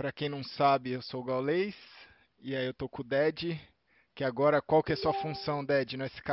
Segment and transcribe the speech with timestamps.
[0.00, 1.76] Pra quem não sabe, eu sou o Gaulês.
[2.38, 3.60] E aí eu tô com o Ded.
[4.14, 6.30] Que agora, qual que é a sua função, Ded, no SK?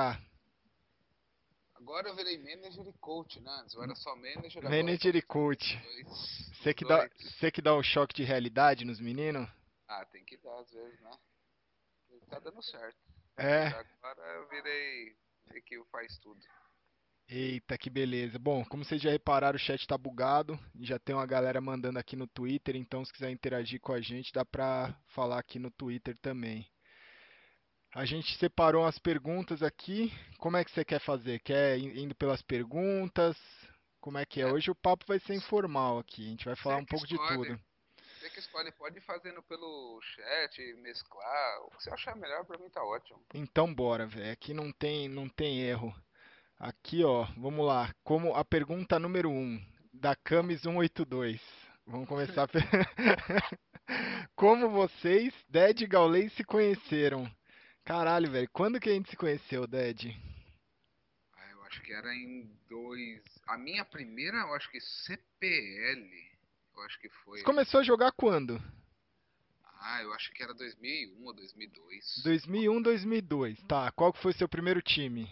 [1.76, 3.52] Agora eu virei manager e coach, né?
[3.60, 4.64] Antes eu era só manager.
[4.64, 5.78] Manager e coach.
[5.84, 6.08] Dois,
[6.56, 7.10] Você que, dois.
[7.10, 9.50] dá, você que dá o choque de realidade nos meninos?
[9.86, 11.12] Ah, tem que dar às vezes, né?
[12.30, 12.98] Tá dando certo.
[13.36, 13.68] É.
[13.68, 15.14] Agora eu virei
[15.66, 16.40] que faz tudo.
[17.30, 18.40] Eita, que beleza.
[18.40, 20.58] Bom, como vocês já repararam, o chat tá bugado.
[20.80, 24.32] Já tem uma galera mandando aqui no Twitter, então se quiser interagir com a gente,
[24.32, 26.66] dá pra falar aqui no Twitter também.
[27.94, 30.14] A gente separou as perguntas aqui.
[30.38, 31.40] Como é que você quer fazer?
[31.40, 33.36] Quer indo pelas perguntas?
[34.00, 34.44] Como é que é?
[34.44, 34.52] É.
[34.52, 36.28] Hoje o papo vai ser informal aqui.
[36.28, 37.60] A gente vai falar um pouco de tudo.
[38.20, 41.62] Você que escolhe, pode ir fazendo pelo chat, mesclar.
[41.66, 43.20] O que você achar melhor pra mim tá ótimo.
[43.34, 44.32] Então bora, velho.
[44.32, 45.94] Aqui não tem, não tem erro.
[46.60, 47.94] Aqui, ó, vamos lá.
[48.04, 51.40] Como a pergunta número 1, um, da Camis 182.
[51.86, 52.50] Vamos começar.
[54.36, 57.32] Como vocês, Ded e Gaulês, se conheceram?
[57.86, 58.50] Caralho, velho.
[58.52, 60.20] Quando que a gente se conheceu, Ded?
[61.36, 63.24] Ah, eu acho que era em dois.
[63.48, 66.10] A minha primeira, eu acho que CPL.
[66.76, 67.38] Eu acho que foi.
[67.38, 68.60] Você começou a jogar quando?
[69.80, 72.22] Ah, eu acho que era 2001 ou 2002.
[72.24, 73.62] 2001, 2002.
[73.68, 75.30] Tá, qual que foi seu primeiro time?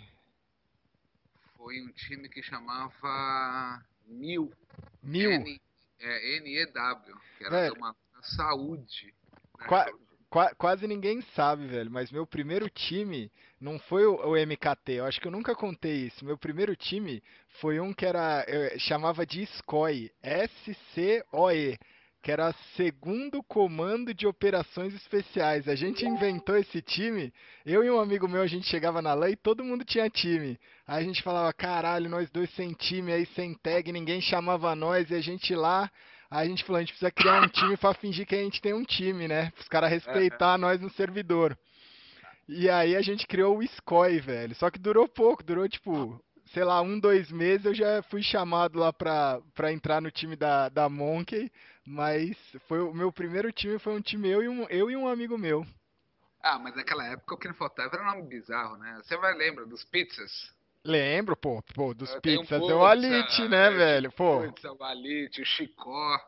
[1.66, 4.53] Foi um time que chamava Mil.
[5.02, 5.31] Mil?
[5.31, 5.59] N,
[5.99, 7.73] é, NEW, que era Velho.
[7.73, 9.16] uma saúde.
[9.59, 9.66] né?
[9.67, 9.91] Qua-.
[10.30, 15.05] Qua- quase ninguém sabe, velho, mas meu primeiro time não foi o, o MKT, eu
[15.05, 16.25] acho que eu nunca contei isso.
[16.25, 17.23] Meu primeiro time
[17.61, 21.80] foi um que era, eu chamava de SCOE, S-C-O-E,
[22.26, 25.68] que era Segundo Comando de Operações Especiais.
[25.68, 27.32] A gente inventou esse time,
[27.64, 30.59] eu e um amigo meu, a gente chegava na LAN e todo mundo tinha time.
[30.88, 35.12] Aí a gente falava, caralho, nós dois sem time aí, sem tag, ninguém chamava nós,
[35.12, 35.88] e a gente lá.
[36.32, 38.60] Aí a gente falou, a gente precisa criar um time pra fingir que a gente
[38.60, 39.54] tem um time, né?
[39.60, 41.56] Os caras respeitar nós no servidor.
[42.50, 44.56] E aí a gente criou o SCOI, velho.
[44.56, 48.80] Só que durou pouco, durou tipo, sei lá, um, dois meses eu já fui chamado
[48.80, 51.52] lá pra, pra entrar no time da, da Monkey.
[51.86, 52.36] Mas
[52.67, 55.38] foi o meu primeiro time foi um time eu e um, eu e um amigo
[55.38, 55.66] meu.
[56.42, 59.00] Ah, mas naquela época o que não faltava era um nome bizarro, né?
[59.04, 60.54] Você vai lembrar dos pizzas?
[60.84, 64.11] Lembro, pô, pô, dos Eu pizzas, pizza, o Alite, né, é, velho?
[64.11, 66.20] Pô, Putz, o Alite, o Chicó.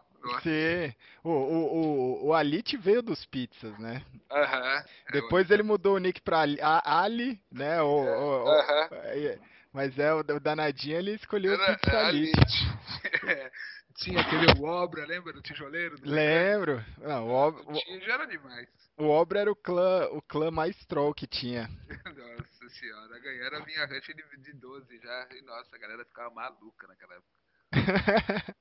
[0.42, 0.94] Sim.
[1.24, 1.78] O, o,
[2.24, 4.04] o, o Alite veio dos pizzas, né?
[4.32, 4.84] Aham.
[5.12, 6.40] Depois ele mudou o nick pra
[6.84, 7.82] Ali, né?
[7.82, 8.90] O, o- o- Aham.
[8.92, 9.40] é,
[9.78, 12.36] mas é, o, o danadinho ele escolheu o Era, Pizza era Elite.
[12.36, 13.52] Alite.
[13.98, 15.96] Tinha aquele Obra, lembra do tijoleiro?
[16.04, 16.84] Lembro.
[17.00, 18.68] Não, o, Ob- O Tijo era demais.
[18.98, 21.68] o, o Obra era o clã, o clã mais troll que tinha.
[22.06, 25.28] Nossa senhora, ganharam a minha ranch de, de 12 já.
[25.32, 27.38] E nossa, a galera ficava maluca naquela época.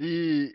[0.00, 0.52] E,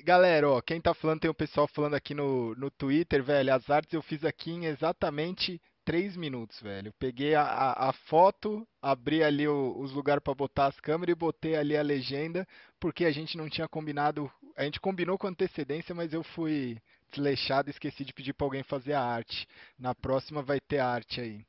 [0.00, 3.52] e, galera, ó, quem tá falando, tem o pessoal falando aqui no, no Twitter, velho,
[3.52, 6.92] as artes eu fiz aqui em exatamente 3 minutos, velho.
[6.98, 11.18] Peguei a, a, a foto, abri ali o- os lugares pra botar as câmeras e
[11.18, 12.46] botei ali a legenda,
[12.78, 16.76] porque a gente não tinha combinado, a gente combinou com antecedência, mas eu fui
[17.10, 19.46] desleixado e esqueci de pedir pra alguém fazer a arte.
[19.78, 21.46] Na próxima vai ter arte aí.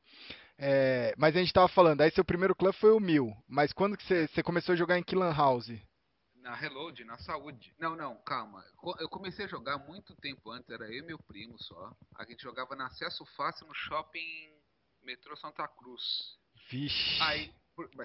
[0.59, 3.97] É, mas a gente tava falando, aí seu primeiro clã foi o Mil, mas quando
[3.97, 5.71] que você começou a jogar em que house?
[6.47, 7.75] Na Reload, na saúde.
[7.77, 8.63] Não, não, calma.
[8.99, 11.93] Eu comecei a jogar muito tempo antes, era eu e meu primo só.
[12.15, 14.49] A gente jogava na Acesso Fácil no shopping
[15.03, 16.37] Metrô Santa Cruz.
[16.69, 17.21] Vixe.
[17.21, 17.53] Aí,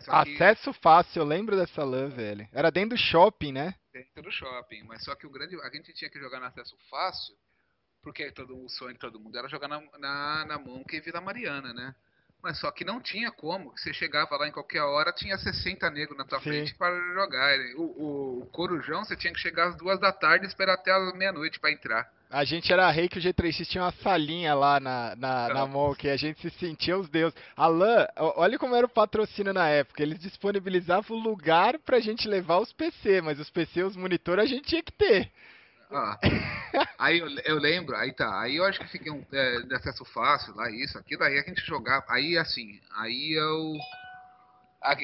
[0.00, 2.48] só que Acesso fácil, eu lembro dessa LAN, velho.
[2.53, 3.76] Era dentro do shopping, né?
[3.92, 4.82] dentro do shopping.
[4.84, 5.54] Mas só que o grande.
[5.62, 7.36] A gente tinha que jogar no acesso fácil,
[8.03, 11.20] porque todo, o sonho de todo mundo era jogar na, na, na Monk e Vila
[11.20, 11.94] Mariana, né?
[12.42, 13.70] Mas só que não tinha como.
[13.76, 16.44] Você chegava lá em qualquer hora, tinha 60 negros na tua Sim.
[16.50, 17.56] frente para jogar.
[17.76, 21.12] O, o, Corujão, você tinha que chegar às duas da tarde e esperar até a
[21.14, 22.10] meia-noite para entrar.
[22.28, 25.69] A gente era rei que o G3X tinha uma salinha lá na, na, na Não.
[25.69, 27.38] Monk, a gente se sentia os deuses.
[27.54, 30.03] A LAN, ó- olha como era o patrocínio na época.
[30.03, 34.48] Eles disponibilizavam o lugar pra gente levar os PC, mas os PC, os monitores, a
[34.48, 35.30] gente tinha que ter.
[35.92, 36.19] Ah.
[36.98, 40.04] aí eu, eu lembro, aí tá, aí eu acho que fiquei um, é, de acesso
[40.06, 43.74] fácil lá, isso, aquilo, aí a gente jogava, aí assim, aí eu,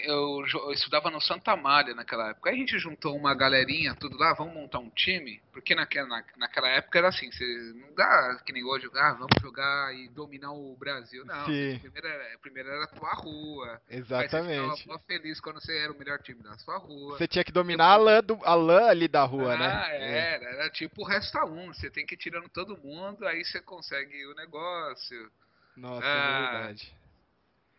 [0.04, 4.16] eu, eu estudava no Santa Amália naquela época, aí a gente juntou uma galerinha, tudo
[4.18, 7.44] lá, vamos montar um time, porque naquela, na- naquela época era assim, você
[7.76, 11.44] não dá que nem hoje, ah, vamos jogar e dominar o Brasil, não,
[11.80, 14.82] primeiro era, primeiro era a tua rua, aí você Exatamente.
[14.82, 17.52] ficava mó feliz quando você era o melhor time da sua rua, Você tinha que
[17.52, 19.68] dominar a LAN, do, a LAN ali da rua, né?
[19.68, 21.72] ah, era, era tipo o resta um.
[21.72, 25.30] Você tem que ir tirando todo mundo, aí você consegue o negócio.
[25.76, 26.08] Nossa, Ah.
[26.08, 26.97] é verdade.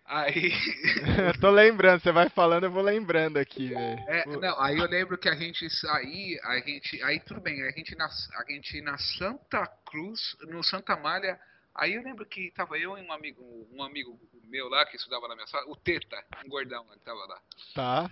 [0.10, 0.52] Aí.
[1.36, 4.04] eu tô lembrando, você vai falando, eu vou lembrando aqui, velho.
[4.08, 7.02] É, não, aí eu lembro que a gente saía, a gente.
[7.04, 11.40] Aí tudo bem, a gente na, a gente na Santa Cruz, no Santa Malha.
[11.76, 15.28] Aí eu lembro que tava eu e um amigo, um amigo meu lá que estudava
[15.28, 17.40] na minha sala, o Teta, um gordão, ele tava lá.
[17.76, 18.12] Tá.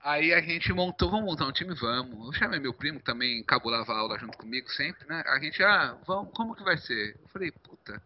[0.00, 2.26] Aí a gente montou, vamos montar um time, vamos.
[2.26, 5.22] Eu chamei meu primo, que também cabulava a aula junto comigo sempre, né?
[5.26, 7.18] A gente, ah, vamos, como que vai ser?
[7.22, 8.02] Eu falei, puta,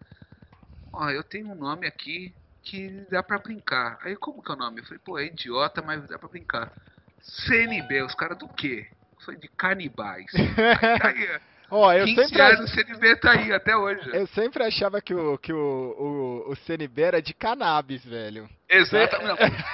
[0.93, 2.35] ó, eu tenho um nome aqui,
[2.69, 3.99] que dá pra brincar.
[4.03, 4.81] Aí como que é o nome?
[4.81, 6.71] Eu falei, pô, é idiota, mas dá pra brincar.
[7.21, 8.87] CNB, os caras do quê?
[9.19, 10.27] Eu falei, de canibais.
[11.03, 14.11] aí, aí, Ó, eu 15 sempre anos o CNB tá aí até hoje.
[14.13, 15.57] Eu sempre achava que o, que o,
[16.47, 18.49] o, o CNB era de cannabis, velho.
[18.69, 19.65] Exatamente.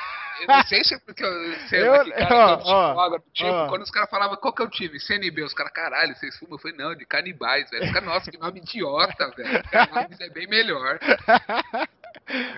[0.41, 3.69] Eu não sei se é porque eu sei eu, cara, ó, ó, tipo, ó.
[3.69, 4.99] quando os caras falavam qual que é o time?
[4.99, 6.56] CNB, os caras, caralho, vocês fumam?
[6.56, 7.85] Eu falei, não, de canibais, velho.
[7.85, 9.62] Os caras, nossa, que nome idiota, velho.
[9.70, 10.99] Cannabis é bem melhor.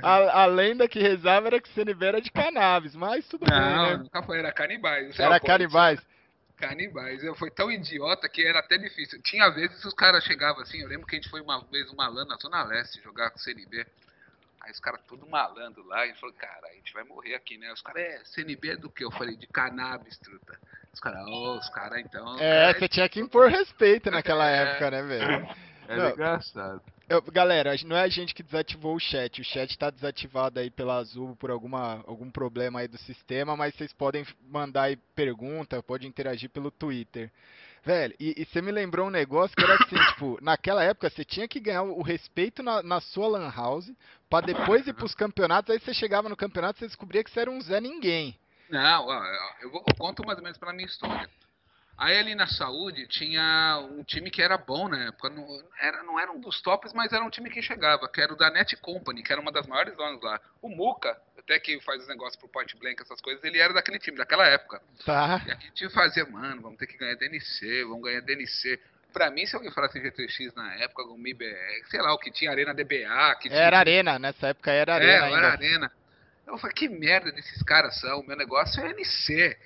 [0.02, 3.90] A, a, lenda que rezava era que CNB era de cannabis, mas tudo não, bem,
[3.90, 3.96] né?
[3.96, 5.18] nunca foi, era canibais.
[5.18, 6.00] Era canibais.
[6.56, 7.22] Canibais.
[7.22, 9.20] Eu fui tão idiota que era até difícil.
[9.22, 11.90] Tinha vezes que os caras chegavam assim, eu lembro que a gente foi uma vez
[11.90, 13.86] uma lã na Zona Leste jogar com CNB.
[14.60, 17.72] Aí os caras tudo malando lá, e falou, cara, a gente vai morrer aqui, né?
[17.72, 19.04] Os caras, é, CNB é do que?
[19.04, 20.58] Eu falei, de cannabis, truta.
[20.92, 22.38] Os caras, oh, os caras então.
[22.38, 25.48] É, cara, você tinha que impor respeito naquela é, época, né, velho?
[25.88, 26.82] Era não, engraçado.
[27.08, 29.40] Eu, galera, não é a gente que desativou o chat.
[29.40, 33.74] O chat está desativado aí pela Azul por alguma, algum problema aí do sistema, mas
[33.74, 37.30] vocês podem mandar aí pergunta, pode interagir pelo Twitter.
[37.84, 41.24] Velho, e, e, você me lembrou um negócio que era assim, tipo, naquela época você
[41.24, 43.92] tinha que ganhar o respeito na, na sua lan house,
[44.28, 47.40] pra depois ir pros campeonatos, aí você chegava no campeonato e você descobria que você
[47.40, 48.36] era um Zé Ninguém.
[48.68, 49.08] Não,
[49.62, 51.30] eu, vou, eu conto mais ou menos pela minha história.
[51.98, 55.30] Aí ali na saúde tinha um time que era bom na época.
[55.30, 58.32] Não era, não era um dos tops, mas era um time que chegava, que era
[58.32, 60.38] o da Net Company, que era uma das maiores donas lá.
[60.60, 63.98] O Muca, até que faz os negócios pro Point Blank, essas coisas, ele era daquele
[63.98, 64.82] time, daquela época.
[65.06, 65.42] Tá.
[65.46, 68.78] E a gente fazia, mano, vamos ter que ganhar DNC, vamos ganhar DNC.
[69.10, 72.50] Pra mim, se alguém falasse GTX na época, o MIBR, sei lá, o que tinha
[72.50, 73.36] Arena DBA.
[73.40, 75.26] Que era Arena, nessa época era Arena.
[75.28, 75.92] É, era Arena.
[76.46, 79.56] Eu falei, que merda desses caras são, meu negócio é NC.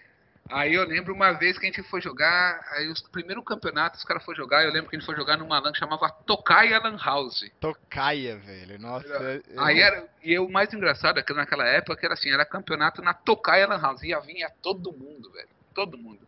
[0.51, 4.05] Aí eu lembro uma vez que a gente foi jogar, aí os primeiros campeonatos os
[4.05, 6.79] caras foram jogar, eu lembro que a gente foi jogar numa LAN que chamava Tokaia
[6.81, 7.49] Lan House.
[7.61, 9.07] Tokaia, velho, nossa.
[9.07, 9.63] Eu...
[9.63, 13.15] Aí era, e o mais engraçado é que naquela época era assim, era campeonato na
[13.15, 16.27] Tokaia Lan House, ia vinha todo mundo, velho, todo mundo.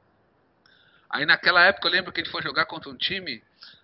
[1.11, 3.43] Aí naquela época eu lembro que a gente foi jogar contra um time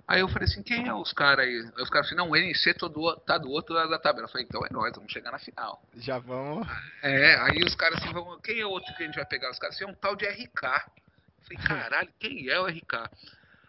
[0.08, 1.70] Aí eu falei assim, quem é os caras aí?
[1.76, 4.24] Aí os caras assim, não, o NC tá do, tá do outro lado da tabela.
[4.24, 5.82] Eu falei, então é nós, vamos chegar na final.
[5.96, 6.66] Já vamos.
[7.02, 8.10] É, aí os caras assim,
[8.42, 9.50] quem é o outro que a gente vai pegar?
[9.50, 10.64] Os caras assim, é um tal de RK.
[10.64, 13.10] Eu falei, caralho, quem é o RK?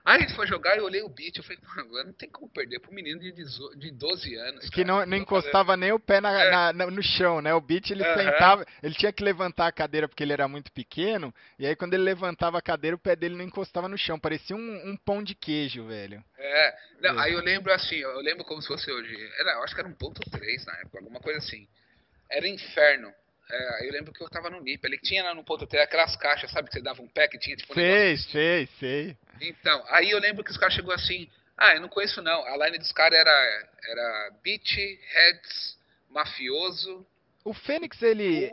[0.09, 2.27] Aí a gente foi jogar e eu olhei o beat, eu falei, agora não tem
[2.27, 4.67] como perder pro menino de, de 12 anos.
[4.71, 6.73] Que não, não encostava nem o pé na, é.
[6.73, 7.53] na, no chão, né?
[7.53, 8.15] O beat ele uhum.
[8.15, 11.93] sentava, ele tinha que levantar a cadeira porque ele era muito pequeno, e aí quando
[11.93, 15.21] ele levantava a cadeira, o pé dele não encostava no chão, parecia um, um pão
[15.21, 16.23] de queijo, velho.
[16.39, 17.25] É, não, é.
[17.25, 19.89] aí eu lembro assim, eu lembro como se fosse hoje, era, eu acho que era
[19.89, 21.67] um ponto 3 na época, alguma coisa assim.
[22.31, 23.13] Era inferno.
[23.51, 26.51] É, eu lembro que eu tava no NIP, ele tinha no ponto 3 aquelas caixas,
[26.51, 29.17] sabe, que você dava um pé que tinha tipo um Sei, sei, sei.
[29.41, 32.45] Então, aí eu lembro que os caras chegou assim, ah, eu não conheço não.
[32.45, 35.77] A line dos caras era, era Beat, Heads,
[36.09, 37.05] Mafioso.
[37.43, 38.51] O Fênix, ele.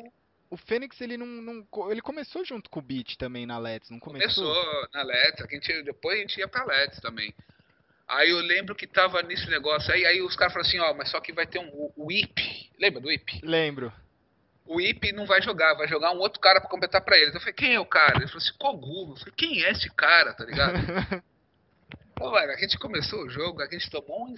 [0.48, 3.98] O Fênix, ele não, não, Ele começou junto com o Beat também na Let's, não
[3.98, 4.44] começou?
[4.44, 7.34] Começou na Let's, a gente, depois a gente ia pra Let's também.
[8.08, 11.10] Aí eu lembro que tava nesse negócio aí, aí os caras falaram assim, ó, mas
[11.10, 12.70] só que vai ter um o IP.
[12.78, 13.40] Lembra do IP?
[13.42, 13.92] Lembro.
[14.66, 17.34] O IP não vai jogar, vai jogar um outro cara para completar para eles.
[17.34, 18.16] Eu falei, quem é o cara?
[18.16, 19.12] Ele falou assim, Kogu.
[19.12, 20.74] Eu falei, quem é esse cara, tá ligado?
[22.16, 24.34] Pô, mano, a gente começou o jogo, a gente tomou um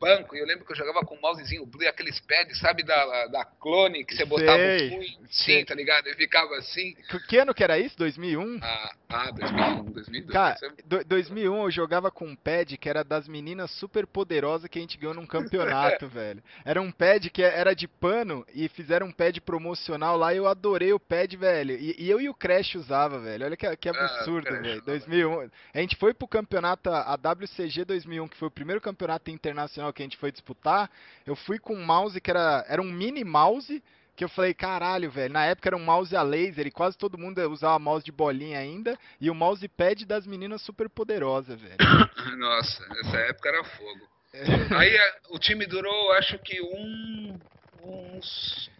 [0.00, 0.34] banco.
[0.34, 3.44] E eu lembro que eu jogava com o mousezinho blue, aqueles pads, sabe, da, da
[3.44, 6.08] clone, que você botava sei, o punho sim, tá ligado?
[6.08, 6.96] E ficava assim.
[7.28, 7.96] Que ano que era isso?
[7.98, 8.58] 2001?
[8.62, 10.32] Ah, ah 2001, 2002.
[10.32, 14.78] Cara, do, 2001 eu jogava com um pad que era das meninas super poderosas que
[14.78, 16.42] a gente ganhou num campeonato, velho.
[16.64, 20.46] Era um pad que era de pano e fizeram um pad promocional lá e eu
[20.46, 21.74] adorei o pad, velho.
[21.74, 23.44] E, e eu e o Crash usava, velho.
[23.44, 24.82] Olha que, que ah, absurdo, ah, velho.
[24.82, 25.50] 2001.
[25.74, 30.02] A gente foi pro campeonato, a WCG 2001, que foi o primeiro campeonato internacional que
[30.02, 30.90] a gente foi disputar,
[31.26, 33.82] eu fui com um mouse que era, era um mini mouse,
[34.20, 37.16] que eu falei, caralho, velho, na época era um mouse a laser e quase todo
[37.16, 41.78] mundo usava mouse de bolinha ainda, e o mousepad das meninas super poderosas, velho.
[42.36, 44.06] Nossa, essa época era fogo.
[44.34, 44.44] É.
[44.76, 44.94] Aí
[45.30, 47.40] o time durou, acho que um,
[47.82, 48.70] uns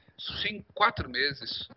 [0.43, 1.71] sim, quatro meses.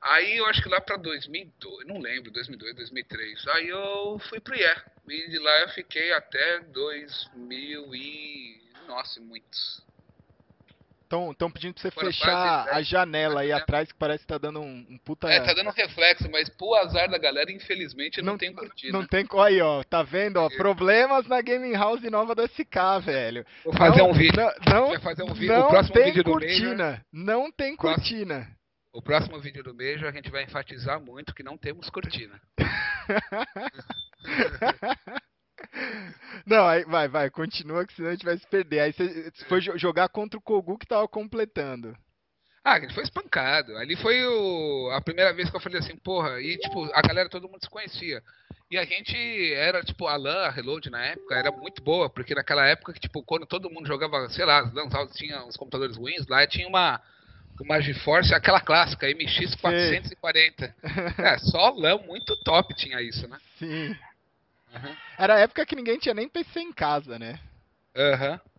[0.00, 3.48] Aí eu acho que lá pra 2002, não lembro, 2002, 2003.
[3.48, 4.76] Aí eu fui pro IE.
[5.08, 8.62] E de lá eu fiquei até 2000 e...
[8.86, 9.82] Nossa, muitos.
[11.30, 14.60] Estão pedindo pra você Foram fechar a janela aí atrás, que parece que tá dando
[14.60, 15.28] um, um, puta.
[15.28, 18.92] É, tá dando um reflexo, mas pro azar da galera, infelizmente, não, não tem curtida.
[18.92, 19.26] Não tem.
[19.44, 20.48] Aí, ó, tá vendo, ó?
[20.48, 23.44] Problemas na Gaming House nova do SK, velho.
[23.64, 24.42] Vou fazer não, um vídeo.
[24.66, 25.52] Não, não, fazer um vídeo.
[25.52, 27.04] não o próximo tem vídeo cortina.
[27.12, 28.48] Do não tem cortina.
[28.94, 32.40] O próximo vídeo do beijo a gente vai enfatizar muito que não temos cortina.
[36.46, 38.80] Não, aí vai, vai, continua que senão a gente vai se perder.
[38.80, 41.96] Aí você foi jogar contra o Kogu que tava completando.
[42.64, 43.76] Ah, gente foi espancado.
[43.76, 47.28] Ali foi o, a primeira vez que eu falei assim, porra, e tipo, a galera
[47.28, 48.22] todo mundo se conhecia.
[48.70, 52.34] E a gente era, tipo, a LAN, a Reload na época, era muito boa, porque
[52.34, 56.46] naquela época, tipo, quando todo mundo jogava, sei lá, as tinha os computadores ruins, lá
[56.46, 56.98] tinha uma,
[57.60, 60.74] uma GeForce, aquela clássica, MX 440.
[61.18, 63.38] é, só LAN muito top tinha isso, né?
[63.58, 63.94] Sim.
[64.74, 64.96] Uhum.
[65.18, 67.38] Era a época que ninguém tinha nem PC em casa, né?
[67.96, 68.32] Aham.
[68.32, 68.52] Uhum.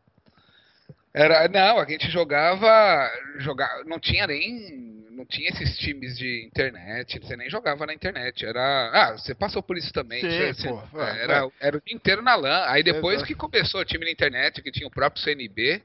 [1.14, 7.20] Era, não, a gente jogava, jogava, não tinha nem, não tinha esses times de internet,
[7.20, 11.04] você nem jogava na internet, era, ah, você passou por isso também, Sim, você, pô,
[11.04, 13.28] é, era, era o dia inteiro na LAN, aí depois Exato.
[13.28, 15.84] que começou o time na internet, que tinha o próprio CNB,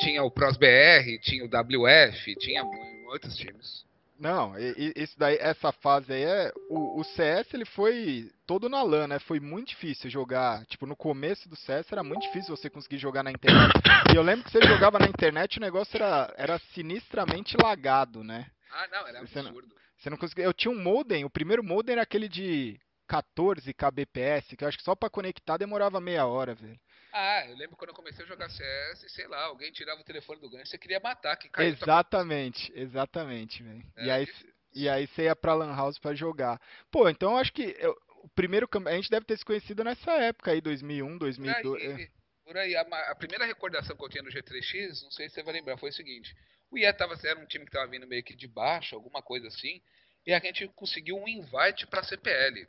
[0.00, 3.83] tinha o ProsBR, tinha o WF, tinha muitos times.
[4.18, 4.54] Não,
[4.96, 6.52] isso daí, essa fase aí é.
[6.70, 9.18] O, o, CS ele foi todo na LAN, né?
[9.18, 10.64] Foi muito difícil jogar.
[10.66, 13.72] Tipo, no começo do CS era muito difícil você conseguir jogar na internet.
[14.12, 18.46] E eu lembro que você jogava na internet o negócio era, era sinistramente lagado, né?
[18.70, 19.68] Ah, não, era você absurdo.
[19.68, 20.44] Não, você não conseguia.
[20.44, 22.78] Eu tinha um modem, o primeiro modem era aquele de
[23.14, 26.78] 14 kbps, que eu acho que só para conectar demorava meia hora, velho.
[27.12, 30.40] Ah, eu lembro quando eu comecei a jogar CS, sei lá, alguém tirava o telefone
[30.40, 31.68] do gancho, você queria matar, que caiu.
[31.68, 33.84] Exatamente, exatamente, velho.
[33.96, 34.28] É, e aí
[34.74, 36.60] e aí você ia pra Lan House pra jogar.
[36.90, 40.10] Pô, então eu acho que eu, o primeiro a gente deve ter se conhecido nessa
[40.14, 41.62] época aí, 2001, 2002.
[41.62, 42.08] Por aí, é.
[42.44, 42.76] por aí.
[42.76, 45.78] A, a, primeira recordação que eu tinha no G3X, não sei se você vai lembrar,
[45.78, 46.34] foi o seguinte:
[46.68, 49.46] o IE tava, era um time que tava vindo meio que de baixo, alguma coisa
[49.46, 49.80] assim,
[50.26, 52.66] e a gente conseguiu um invite pra CPL.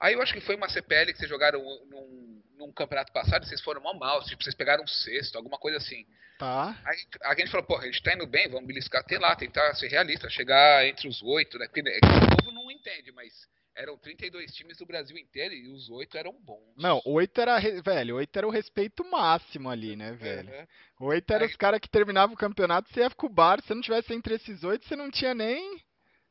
[0.00, 1.60] Aí eu acho que foi uma CPL que vocês jogaram
[1.90, 5.78] num, num campeonato passado, vocês foram mal mal, tipo, vocês pegaram um sexto, alguma coisa
[5.78, 6.06] assim.
[6.38, 6.78] Tá.
[6.84, 9.74] Aí a gente falou, pô, a gente tá indo bem, vamos beliscar até lá, tentar
[9.74, 11.66] ser realista, chegar entre os oito, né?
[11.66, 13.32] Porque é o povo não entende, mas
[13.74, 16.74] eram 32 times do Brasil inteiro e os oito eram bons.
[16.76, 20.50] Não, oito era, velho, oito era o respeito máximo ali, né, velho?
[20.50, 21.08] Uhum.
[21.08, 21.50] Oito era Aí...
[21.50, 24.34] os caras que terminavam o campeonato, você ia com o bar, se não tivesse entre
[24.34, 25.82] esses oito, você não tinha nem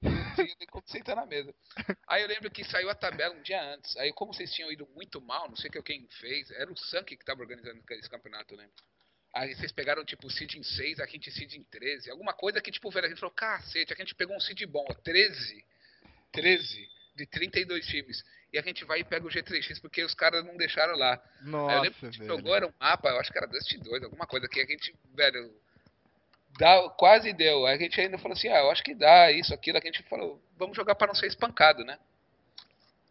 [0.10, 1.54] não nem como sentar na mesa.
[2.08, 3.96] Aí eu lembro que saiu a tabela um dia antes.
[3.98, 7.22] Aí, como vocês tinham ido muito mal, não sei quem fez, era o Sank que
[7.22, 8.68] estava organizando esse campeonato, né?
[9.34, 12.10] Aí vocês pegaram, tipo, o seed em 6, a gente seed em 13.
[12.10, 14.86] Alguma coisa que, tipo, velho, a gente falou, cacete, a gente pegou um seed bom,
[15.04, 15.66] 13.
[16.32, 18.24] 13 de 32 times.
[18.54, 21.22] E a gente vai e pega o G3X porque os caras não deixaram lá.
[21.42, 23.48] Nossa, Aí eu lembro que a gente jogou, era um mapa, eu acho que era
[23.48, 25.54] Dust 2, alguma coisa que a gente, velho,
[26.58, 27.66] dá, quase deu.
[27.66, 29.78] A gente ainda falou assim, ah, eu acho que dá isso, aquilo.
[29.78, 31.98] A gente falou, vamos jogar para não ser espancado, né?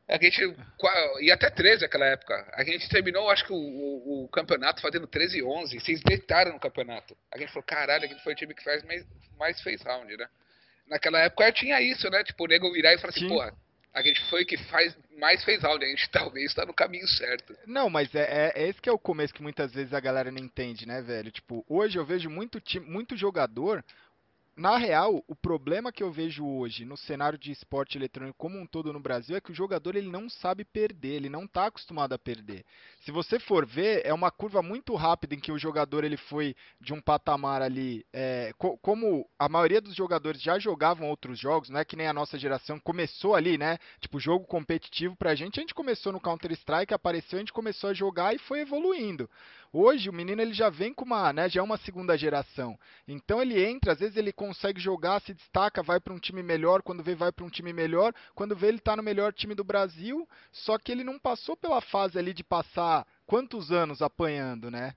[0.06, 0.38] A gente
[1.20, 2.52] ia até 13 naquela época.
[2.52, 5.80] A gente terminou, acho que o, o, o, campeonato fazendo 13 e 11.
[5.80, 7.16] Vocês deitaram no campeonato.
[7.32, 9.06] A gente falou, caralho, a gente foi o time que faz mais,
[9.38, 10.28] mais fez round, né?
[10.86, 12.22] Naquela época tinha isso, né?
[12.22, 13.54] Tipo, o nego virar e falar assim, porra,
[13.94, 15.84] a gente foi que faz, mais fez round.
[15.84, 17.56] A gente talvez está no caminho certo.
[17.66, 20.30] Não, mas é, é, é, esse que é o começo que muitas vezes a galera
[20.30, 21.30] não entende, né, velho?
[21.30, 23.84] Tipo, hoje eu vejo muito, time, muito jogador
[24.56, 28.66] na real, o problema que eu vejo hoje no cenário de esporte eletrônico como um
[28.66, 32.12] todo no Brasil é que o jogador ele não sabe perder, ele não está acostumado
[32.12, 32.64] a perder.
[33.00, 36.54] Se você for ver, é uma curva muito rápida em que o jogador ele foi
[36.80, 41.68] de um patamar ali, é, co como a maioria dos jogadores já jogavam outros jogos,
[41.68, 43.78] não é que nem a nossa geração começou ali, né?
[44.00, 47.94] Tipo, jogo competitivo pra gente, a gente começou no Counter-Strike, apareceu, a gente começou a
[47.94, 49.28] jogar e foi evoluindo.
[49.76, 52.78] Hoje o menino ele já vem com uma, né, já é uma segunda geração.
[53.08, 56.80] Então ele entra, às vezes ele consegue jogar, se destaca, vai para um time melhor,
[56.80, 59.64] quando vê vai para um time melhor, quando vê ele está no melhor time do
[59.64, 64.94] Brasil, só que ele não passou pela fase ali de passar quantos anos apanhando, né?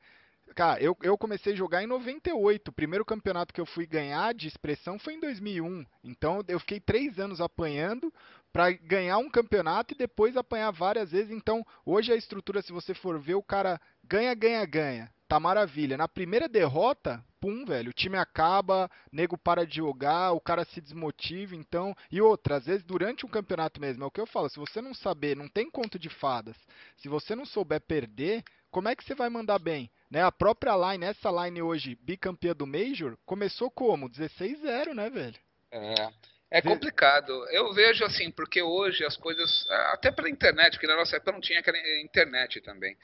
[0.55, 2.69] Cara, eu, eu comecei a jogar em 98.
[2.69, 5.85] O primeiro campeonato que eu fui ganhar de expressão foi em 2001.
[6.03, 8.13] Então eu fiquei três anos apanhando
[8.51, 11.31] para ganhar um campeonato e depois apanhar várias vezes.
[11.31, 15.11] Então hoje a estrutura, se você for ver, o cara ganha, ganha, ganha.
[15.27, 15.97] Tá maravilha.
[15.97, 20.79] Na primeira derrota, pum, velho, o time acaba, nego para de jogar, o cara se
[20.79, 21.95] desmotiva, então.
[22.09, 24.81] E outra, às vezes durante um campeonato mesmo, é o que eu falo, se você
[24.81, 26.55] não saber, não tem conto de fadas,
[26.95, 29.89] se você não souber perder, como é que você vai mandar bem?
[30.09, 30.23] Né?
[30.23, 34.09] A própria line, essa line hoje, bicampeã do Major, começou como?
[34.09, 35.35] 16-0, né, velho?
[35.71, 36.09] É.
[36.49, 37.31] É complicado.
[37.49, 39.65] Eu vejo assim, porque hoje as coisas.
[39.91, 42.95] Até pela internet, porque na nossa época não tinha aquela internet também.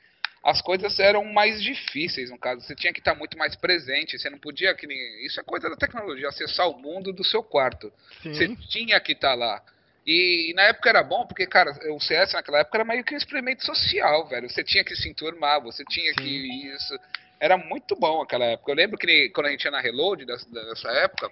[0.43, 2.61] as coisas eram mais difíceis, no caso.
[2.61, 4.17] Você tinha que estar muito mais presente.
[4.17, 4.73] Você não podia.
[4.73, 7.91] Que nem, isso é coisa da tecnologia, acessar o mundo do seu quarto.
[8.21, 8.33] Sim.
[8.33, 9.61] Você tinha que estar lá.
[10.05, 13.13] E, e, na época era bom, porque, cara, o CS naquela época era meio que
[13.13, 14.49] um experimento social, velho.
[14.49, 16.15] Você tinha que se enturmar, você tinha Sim.
[16.15, 16.99] que isso.
[17.39, 18.71] Era muito bom aquela época.
[18.71, 21.31] Eu lembro que quando a gente ia na Reload dessa, dessa época,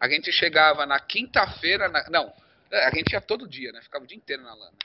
[0.00, 1.88] a gente chegava na quinta-feira.
[2.08, 2.32] Não,
[2.72, 3.82] a gente ia todo dia, né?
[3.82, 4.76] Ficava o dia inteiro na lana.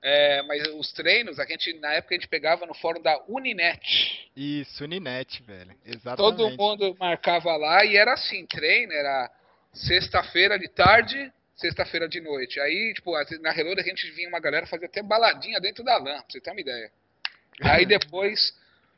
[0.00, 4.30] É, mas os treinos, a gente, na época a gente pegava no fórum da Uninet.
[4.36, 5.74] Isso, Uninet, velho.
[5.84, 6.16] Exatamente.
[6.16, 9.28] Todo mundo marcava lá e era assim, treino era
[9.72, 12.60] sexta-feira de tarde, sexta-feira de noite.
[12.60, 16.18] Aí, tipo, na Reload a gente vinha uma galera fazer até baladinha dentro da LAN,
[16.18, 16.92] pra você ter uma ideia.
[17.62, 18.54] Aí depois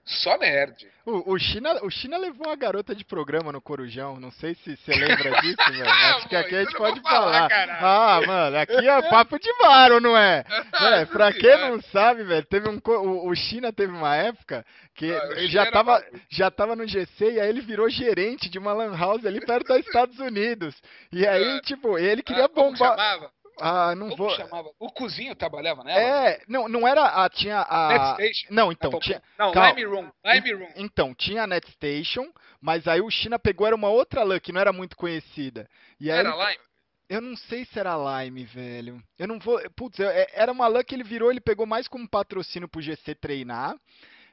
[0.08, 0.88] só nerd.
[1.04, 4.18] O, o, China, o China levou uma garota de programa no Corujão.
[4.18, 5.88] Não sei se você lembra disso, velho.
[5.88, 7.48] Acho que aqui a gente pode falar.
[7.48, 7.78] falar.
[7.80, 10.44] Ah, mano, aqui é papo de bar, não é?
[11.00, 12.80] é pra quem não sabe, velho, teve um.
[12.84, 17.40] O, o China teve uma época que ah, já, tava, já tava no GC e
[17.40, 20.74] aí ele virou gerente de uma lan house ali perto dos Estados Unidos.
[21.12, 21.60] E aí, ah.
[21.62, 22.76] tipo, ele queria ah, bombar.
[22.96, 23.30] Chamava?
[23.60, 24.36] Ah, não Como vou.
[24.36, 24.70] Chamava?
[24.78, 26.00] O cozinho trabalhava nela?
[26.00, 28.46] É, não, não era a tinha a Netstation.
[28.50, 30.72] Não, então tinha Não, Lime Room, Lime Room.
[30.76, 34.60] Então, tinha a Netstation, mas aí o China pegou era uma outra LAN que não
[34.60, 35.68] era muito conhecida.
[36.00, 36.68] E era Lime?
[37.08, 39.02] Eu não sei se era Lime, velho.
[39.18, 42.08] Eu não vou, putz, é, era uma LAN que ele virou, ele pegou mais como
[42.08, 43.74] patrocínio pro GC treinar.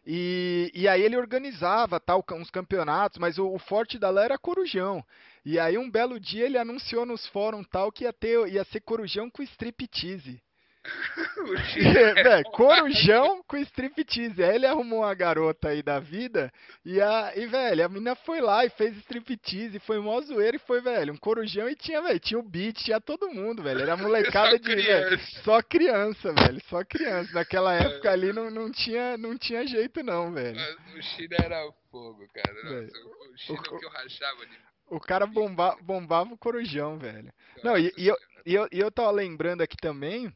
[0.06, 4.38] E, e aí ele organizava tal uns campeonatos, mas o, o forte da LAN era
[4.38, 5.04] Corujão.
[5.44, 8.82] E aí um belo dia ele anunciou nos fóruns tal que ia ter ia ser
[8.82, 10.42] Corujão com striptease.
[12.18, 14.44] é, corujão com striptease.
[14.44, 16.52] Aí ele arrumou uma garota aí da vida
[16.84, 20.60] e, a, e velho, a menina foi lá e fez striptease, foi mó zoeira e
[20.60, 23.82] foi, velho, um corujão e tinha, velho, tinha o beat, tinha todo mundo, velho.
[23.82, 27.34] Era molecada só de, velho, só criança, velho, só criança.
[27.34, 30.60] Naquela época ali não, não, tinha, não tinha jeito não, velho.
[30.96, 32.64] o China era fogo, cara.
[32.64, 32.98] Nossa,
[33.34, 34.66] o China o, que eu rachava de...
[34.88, 37.34] O cara bomba, bombava o corujão, velho.
[37.64, 38.16] Não, e, e, eu,
[38.46, 40.32] e, eu, e eu tava lembrando aqui também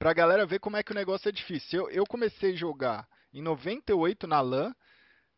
[0.00, 1.82] pra galera ver como é que o negócio é difícil.
[1.82, 4.74] Eu, eu comecei a jogar em 98 na LAN,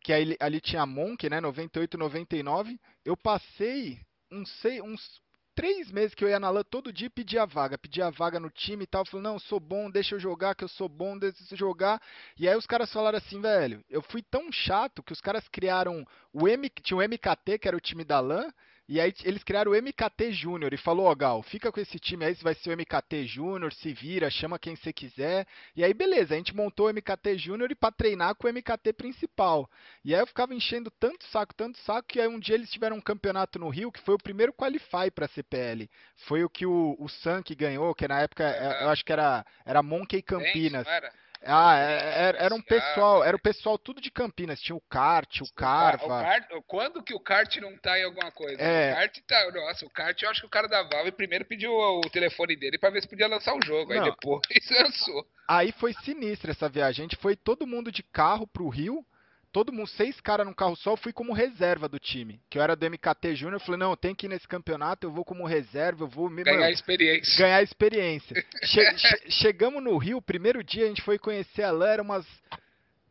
[0.01, 1.41] que aí, ali tinha Monk, né?
[1.41, 2.79] 98, 99.
[3.05, 5.21] Eu passei uns, sei, uns
[5.53, 7.77] três meses que eu ia na LAN todo dia e pedia vaga.
[7.77, 9.05] Pedia vaga no time e tal.
[9.05, 12.01] Falei, não, sou bom, deixa eu jogar, que eu sou bom, deixa eu jogar.
[12.39, 16.07] E aí os caras falaram assim, velho, eu fui tão chato que os caras criaram
[16.33, 18.49] o M, tinha o MKT, que era o time da LAN,
[18.89, 21.99] e aí eles criaram o MKT Júnior e falou, ó, oh, Gal, fica com esse
[21.99, 25.47] time aí, vai ser o MKT Júnior, se vira, chama quem você quiser.
[25.77, 28.93] E aí, beleza, a gente montou o MKT Júnior e para treinar com o MKT
[28.95, 29.71] principal.
[30.05, 32.97] E aí eu ficava enchendo tanto saco, tanto saco, que aí um dia eles tiveram
[32.97, 35.89] um campeonato no Rio, que foi o primeiro qualify para CPL.
[36.27, 38.45] Foi o que o, o Sank ganhou, que na época
[38.83, 40.87] eu acho que era, era Monkey Campinas.
[40.87, 44.77] Gente, ah, é, é, era, era um pessoal, era o pessoal tudo de Campinas, tinha
[44.77, 46.05] o kart, o Carva.
[46.05, 48.61] O kart, quando que o kart não tá em alguma coisa?
[48.61, 48.93] É.
[48.93, 51.73] O kart tá, nossa, o kart eu acho que o cara da Valve primeiro pediu
[51.73, 54.05] o telefone dele para ver se podia lançar o jogo, não.
[54.05, 55.27] aí depois lançou.
[55.49, 59.05] Aí foi sinistra essa viagem, a gente foi todo mundo de carro pro Rio,
[59.53, 62.41] todo mundo, seis caras no carro só, eu fui como reserva do time.
[62.49, 65.13] Que eu era do MKT Júnior, eu falei, não, tem que ir nesse campeonato, eu
[65.13, 66.31] vou como reserva, eu vou...
[66.31, 67.39] Ganhar mano, experiência.
[67.39, 68.35] Ganhar experiência.
[68.65, 72.27] che che chegamos no Rio, primeiro dia a gente foi conhecer a LAN, era umas...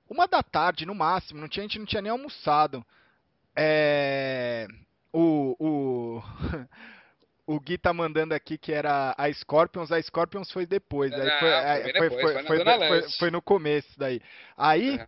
[0.10, 2.84] Uma da tarde, no máximo, não tinha, a gente não tinha nem almoçado.
[3.56, 4.68] É...
[5.14, 5.56] O...
[5.60, 6.24] o...
[7.46, 11.14] o Gui tá mandando aqui que era a Scorpions, a Scorpions foi depois.
[11.14, 14.22] Aí foi, foi, foi, foi, no começo daí.
[14.58, 15.00] Aí,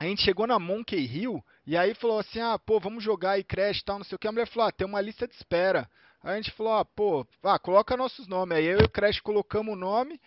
[0.00, 3.44] a gente chegou na Monkey Hill e aí falou assim: ah, pô, vamos jogar aí
[3.44, 4.26] Crash e tal, não sei o que.
[4.26, 5.86] A mulher falou: ah, tem uma lista de espera.
[6.24, 8.56] Aí a gente falou: ah, pô, ah, coloca nossos nomes.
[8.56, 10.18] Aí eu e o Crash colocamos o nome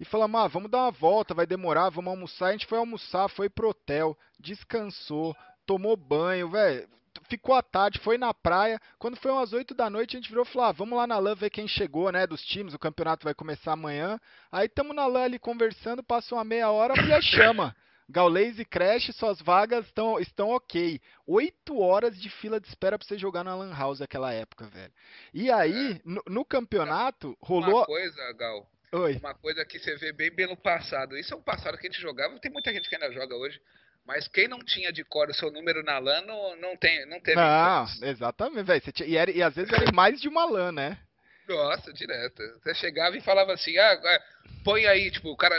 [0.00, 2.46] e falamos: ah, vamos dar uma volta, vai demorar, vamos almoçar.
[2.46, 6.88] A gente foi almoçar, foi pro hotel, descansou, tomou banho, velho.
[7.28, 8.80] Ficou à tarde, foi na praia.
[8.98, 11.18] Quando foi umas 8 da noite, a gente virou e falou: ah, vamos lá na
[11.18, 12.26] LAN ver quem chegou, né?
[12.26, 14.18] Dos times, o campeonato vai começar amanhã.
[14.50, 17.76] Aí tamo na LAN ali conversando, passou uma meia hora, a mulher chama.
[18.10, 21.00] Gaules e Crash, suas vagas estão, estão ok.
[21.26, 24.92] Oito horas de fila de espera pra você jogar na Lan House naquela época, velho.
[25.32, 26.00] E aí, é.
[26.04, 27.78] no, no, campeonato, rolou.
[27.78, 28.68] Uma coisa, Gal.
[28.92, 29.16] Oi.
[29.18, 31.16] Uma coisa que você vê bem pelo passado.
[31.16, 33.60] Isso é um passado que a gente jogava, tem muita gente que ainda joga hoje.
[34.04, 37.20] Mas quem não tinha de cor o seu número na LAN não, não, tem, não
[37.20, 37.38] teve.
[37.38, 38.82] Ah, exatamente, velho.
[39.06, 40.98] E, era, e às vezes era mais de uma LAN, né?
[41.48, 42.42] Nossa, direto.
[42.60, 44.22] Você chegava e falava assim, ah,
[44.64, 45.54] põe aí, tipo, o cara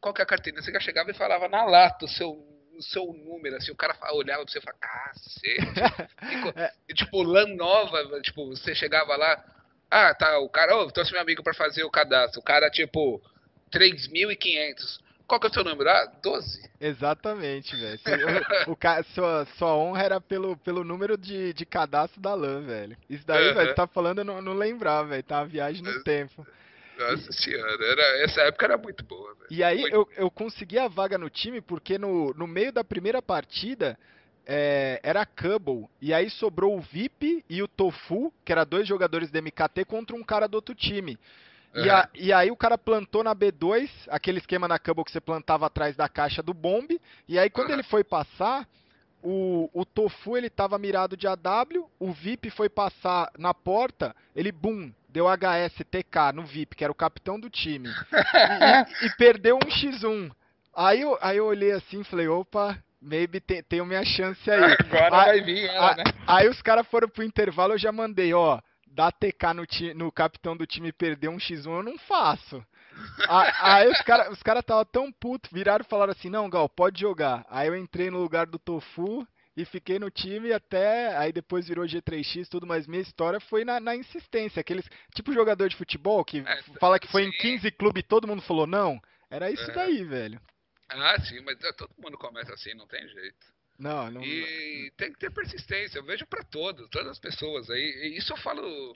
[0.00, 0.62] qual que é a carteirinha?
[0.62, 3.96] Você já chegava e falava na lata o seu, o seu número, assim, o cara
[4.12, 6.56] olhava pra você e falava, cacete.
[6.56, 6.72] é.
[6.88, 9.44] e, tipo, LAN nova, tipo, você chegava lá,
[9.90, 12.40] ah, tá, o cara, ô, oh, trouxe meu amigo pra fazer o cadastro.
[12.40, 13.20] O cara, tipo,
[13.72, 15.00] 3.500.
[15.26, 15.90] qual que é o seu número?
[15.90, 16.70] Ah, 12.
[16.80, 18.00] Exatamente, velho.
[18.68, 22.96] O, o, sua, sua honra era pelo, pelo número de, de cadastro da LAN, velho.
[23.08, 23.54] Isso daí, uhum.
[23.54, 25.22] velho, você tá falando, eu não, não lembrar, velho.
[25.22, 26.46] Tá uma viagem no tempo.
[27.00, 29.46] Nossa senhora, era, essa época era muito boa, velho.
[29.50, 33.22] E aí eu, eu consegui a vaga no time porque no, no meio da primeira
[33.22, 33.98] partida
[34.46, 35.88] é, era Cubble.
[36.00, 40.14] E aí sobrou o VIP e o Tofu, que eram dois jogadores da MKT, contra
[40.14, 41.18] um cara do outro time.
[41.74, 41.84] Uhum.
[41.84, 45.20] E, a, e, aí o cara plantou na B2, aquele esquema na Cubble que você
[45.20, 47.00] plantava atrás da caixa do bombe.
[47.28, 47.74] E aí quando uhum.
[47.74, 48.68] ele foi passar,
[49.22, 54.50] o, o Tofu ele tava mirado de AW, o VIP foi passar na porta, ele
[54.50, 57.88] bum, deu HSTK no VIP, que era o capitão do time.
[59.02, 60.30] e, e, perdeu um X1.
[60.74, 64.76] Aí eu, aí eu olhei assim e falei, opa, maybe tem, tenho minha chance aí.
[64.78, 66.04] Agora aí, vai vir ela, né?
[66.26, 70.10] Aí os caras foram pro intervalo, eu já mandei, ó, dar TK no, ti, no
[70.12, 72.64] capitão do time perder um X1 eu não faço.
[73.28, 77.00] aí os caras os cara tava tão puto, viraram e falaram assim, não, Gal, pode
[77.00, 77.44] jogar.
[77.50, 81.16] Aí eu entrei no lugar do Tofu e fiquei no time até.
[81.16, 84.60] Aí depois virou G3X tudo, mas minha história foi na, na insistência.
[84.60, 84.88] Aqueles.
[85.14, 87.28] Tipo jogador de futebol que é, fala que foi sim.
[87.28, 89.00] em 15 clubes e todo mundo falou não.
[89.30, 89.74] Era isso é.
[89.74, 90.40] daí, velho.
[90.88, 93.46] Ah, sim, mas é, todo mundo começa assim, não tem jeito.
[93.78, 94.22] Não, não.
[94.22, 95.98] E tem que ter persistência.
[95.98, 97.80] Eu vejo para todos, todas as pessoas aí.
[97.80, 98.94] E isso eu falo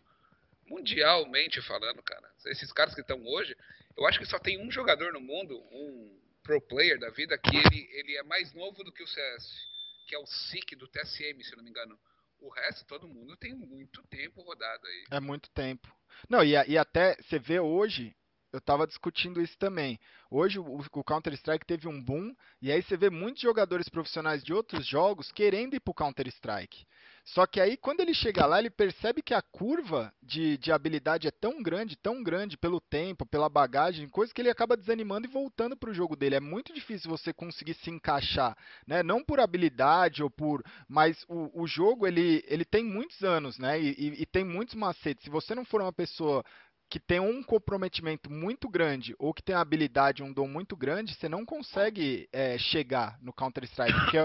[0.67, 2.29] mundialmente falando, cara.
[2.47, 3.57] Esses caras que estão hoje,
[3.97, 7.57] eu acho que só tem um jogador no mundo, um pro player da vida, que
[7.57, 9.67] ele, ele é mais novo do que o CS,
[10.07, 11.99] que é o SIC do TSM, se não me engano.
[12.40, 15.05] O resto, todo mundo tem muito tempo rodado aí.
[15.11, 15.88] É muito tempo.
[16.29, 18.14] Não, e, e até você vê hoje,
[18.53, 19.99] eu estava discutindo isso também.
[20.31, 24.53] Hoje o, o Counter-Strike teve um boom, e aí você vê muitos jogadores profissionais de
[24.53, 26.87] outros jogos querendo ir para o Counter-Strike.
[27.24, 31.26] Só que aí, quando ele chega lá, ele percebe que a curva de, de habilidade
[31.26, 35.30] é tão grande, tão grande pelo tempo, pela bagagem, coisa que ele acaba desanimando e
[35.30, 36.34] voltando para o jogo dele.
[36.34, 38.54] É muito difícil você conseguir se encaixar,
[38.87, 39.02] né?
[39.02, 40.62] Não por habilidade ou por.
[40.87, 43.80] Mas o, o jogo, ele, ele tem muitos anos, né?
[43.80, 45.24] E, e, e tem muitos macetes.
[45.24, 46.44] Se você não for uma pessoa
[46.88, 51.14] que tem um comprometimento muito grande ou que tem uma habilidade, um dom muito grande,
[51.14, 53.99] você não consegue é, chegar no Counter-Strike.
[54.01, 54.18] Porque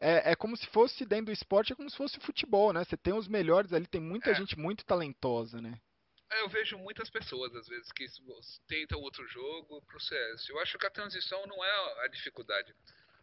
[0.00, 2.84] é, é, como se fosse, dentro do esporte, é como se fosse futebol, né?
[2.84, 4.34] Você tem os melhores ali, tem muita é.
[4.34, 5.78] gente muito talentosa, né?
[6.30, 8.06] É, eu vejo muitas pessoas, às vezes, que
[8.66, 10.48] tentam outro jogo pro CS.
[10.48, 12.74] Eu acho que a transição não é a dificuldade.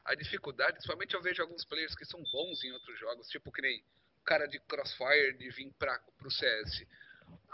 [0.06, 3.62] A dificuldade, principalmente eu vejo alguns players que são bons em outros jogos, tipo que
[3.62, 3.84] nem
[4.19, 6.86] o cara de Crossfire de vir para pro CS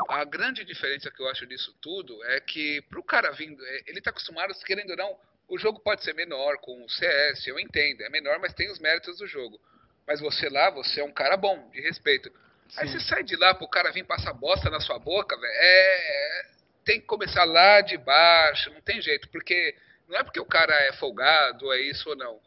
[0.10, 4.02] a grande diferença que eu acho disso tudo é que pro cara vindo, é, ele
[4.02, 8.02] tá acostumado, querendo ou não, o jogo pode ser menor com o CS, eu entendo,
[8.02, 9.60] é menor, mas tem os méritos do jogo.
[10.06, 12.30] Mas você lá, você é um cara bom, de respeito.
[12.70, 12.82] Sim.
[12.82, 16.46] Aí você sai de lá pro cara vir passar bosta na sua boca, velho, é,
[16.86, 19.76] tem que começar lá de baixo, não tem jeito, porque
[20.08, 22.40] não é porque o cara é folgado, é isso ou não.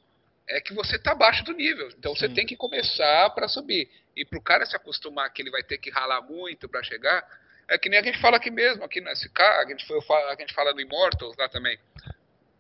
[0.46, 2.20] É que você tá abaixo do nível, então Sim.
[2.20, 3.90] você tem que começar para subir.
[4.20, 7.26] E pro cara se acostumar que ele vai ter que ralar muito para chegar,
[7.66, 10.36] é que nem a gente fala aqui mesmo, aqui no SK, a gente, foi, a
[10.38, 11.78] gente fala no Immortals lá também.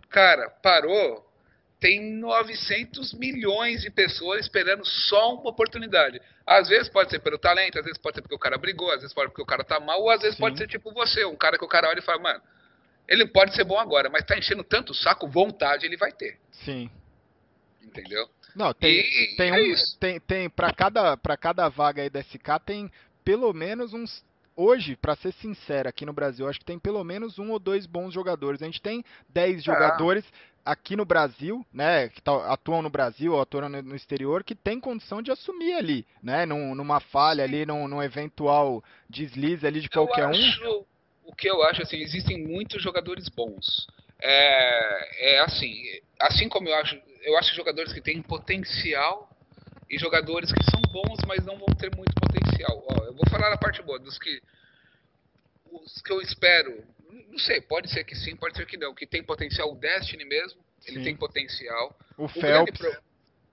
[0.08, 1.22] Cara, parou,
[1.78, 6.18] tem 900 milhões de pessoas esperando só uma oportunidade.
[6.46, 9.02] Às vezes pode ser pelo talento, às vezes pode ser porque o cara brigou, às
[9.02, 10.40] vezes pode ser porque o cara tá mal, ou às vezes Sim.
[10.40, 12.42] pode ser tipo você, um cara que o cara olha e fala, mano,
[13.06, 16.38] ele pode ser bom agora, mas tá enchendo tanto o saco, vontade ele vai ter.
[16.52, 16.90] Sim.
[17.82, 18.30] Entendeu?
[18.54, 22.20] Não, tem, e, tem, é um, tem, tem para cada, pra cada vaga aí da
[22.20, 22.90] SK tem
[23.24, 24.24] pelo menos uns
[24.56, 27.86] hoje, para ser sincero, aqui no Brasil, acho que tem pelo menos um ou dois
[27.86, 28.60] bons jogadores.
[28.60, 29.60] A gente tem 10 é.
[29.60, 30.24] jogadores
[30.64, 34.78] aqui no Brasil, né, que tá, atuam no Brasil ou atuam no, exterior, que tem
[34.78, 39.88] condição de assumir ali, né, num, numa falha ali, num, num, eventual deslize ali de
[39.88, 40.84] qualquer acho, um.
[41.24, 43.86] O que eu acho, assim, existem muitos jogadores bons.
[44.20, 45.74] É, é assim,
[46.20, 49.28] assim como eu acho, eu acho jogadores que têm potencial
[49.88, 52.84] e jogadores que são bons, mas não vão ter muito potencial.
[52.88, 54.40] Ó, eu vou falar a parte boa, dos que
[55.72, 56.84] os que eu espero,
[57.28, 60.24] não sei, pode ser que sim, pode ser que não, que tem potencial o Destiny
[60.24, 61.04] mesmo, ele sim.
[61.04, 61.96] tem potencial.
[62.16, 62.78] O, o Phelps.
[62.78, 63.02] Pro...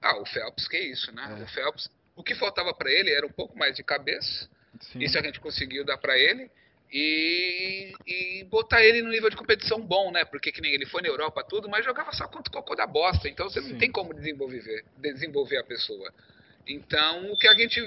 [0.02, 1.38] Ah, o Phelps, que isso, né?
[1.40, 1.44] É.
[1.44, 4.50] O Phelps, o que faltava para ele era um pouco mais de cabeça.
[4.80, 5.00] Sim.
[5.00, 6.50] Isso a gente conseguiu dar para ele.
[6.92, 10.24] E, e, botar ele no nível de competição bom, né?
[10.24, 12.88] Porque que nem ele foi na Europa tudo, mas jogava só contra o cocô da
[12.88, 13.28] bosta.
[13.28, 13.74] Então você Sim.
[13.74, 16.14] não tem como desenvolver, desenvolver a pessoa.
[16.66, 17.82] Então o que a gente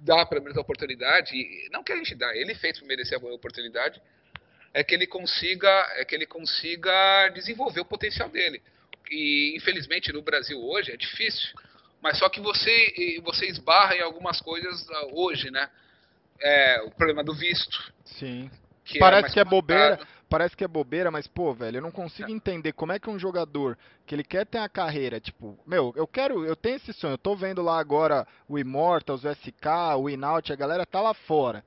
[0.00, 3.26] dá para ele a oportunidade, não que a gente dá, ele fez para merecer a
[3.26, 4.00] oportunidade,
[4.72, 8.62] é que ele consiga, é que ele consiga desenvolver o potencial dele.
[9.10, 11.50] E infelizmente no Brasil hoje é difícil,
[12.00, 15.68] mas só que você você esbarra em algumas coisas ah, hoje, né?
[16.42, 17.92] É, o problema do visto.
[18.04, 18.50] Sim.
[18.84, 20.00] Que é Parece é que é bobeira.
[20.28, 23.18] parece que é bobeira, mas, pô, velho, eu não consigo entender como é que um
[23.18, 23.76] jogador
[24.06, 27.18] que ele quer ter a carreira, tipo, meu, eu quero, eu tenho esse sonho, eu
[27.18, 31.64] tô vendo lá agora o Immortals, o SK, o Inaut, a galera tá lá fora.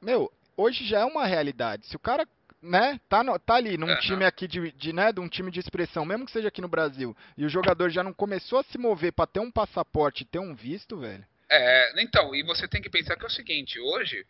[0.00, 1.86] Meu, hoje já é uma realidade.
[1.86, 2.26] Se o cara
[2.62, 4.00] né, tá, no, tá ali num uhum.
[4.00, 6.68] time aqui de, de, né, de um time de expressão, mesmo que seja aqui no
[6.68, 10.38] Brasil, e o jogador já não começou a se mover para ter um passaporte, ter
[10.38, 11.24] um visto, velho.
[11.48, 14.26] É, então, e você tem que pensar que é o seguinte, hoje,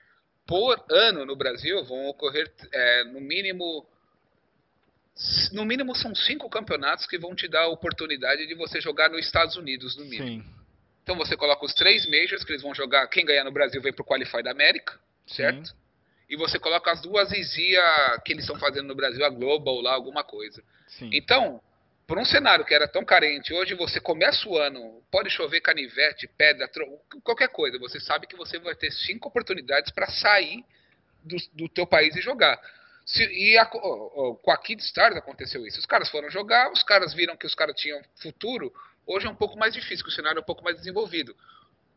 [0.47, 3.87] por ano no Brasil, vão ocorrer é, no mínimo
[5.53, 9.25] no mínimo são cinco campeonatos que vão te dar a oportunidade de você jogar nos
[9.25, 10.43] Estados Unidos, no mínimo.
[10.43, 10.51] Sim.
[11.03, 13.95] Então você coloca os três majors que eles vão jogar, quem ganhar no Brasil vem
[13.95, 15.69] pro Qualify da América, certo?
[15.69, 15.87] Sim
[16.29, 19.95] e você coloca as duas IZIA que eles estão fazendo no Brasil, a Global lá,
[19.95, 20.63] alguma coisa.
[20.89, 21.09] Sim.
[21.13, 21.61] Então,
[22.07, 26.29] por um cenário que era tão carente, hoje você começa o ano, pode chover canivete,
[26.29, 26.71] pedra,
[27.25, 30.65] qualquer coisa, você sabe que você vai ter cinco oportunidades para sair
[31.25, 32.61] do, do teu país e jogar.
[33.05, 35.79] Se, e a, com a Kid Stars aconteceu isso.
[35.79, 38.73] Os caras foram jogar, os caras viram que os caras tinham futuro.
[39.07, 41.37] Hoje é um pouco mais difícil, o cenário é um pouco mais desenvolvido.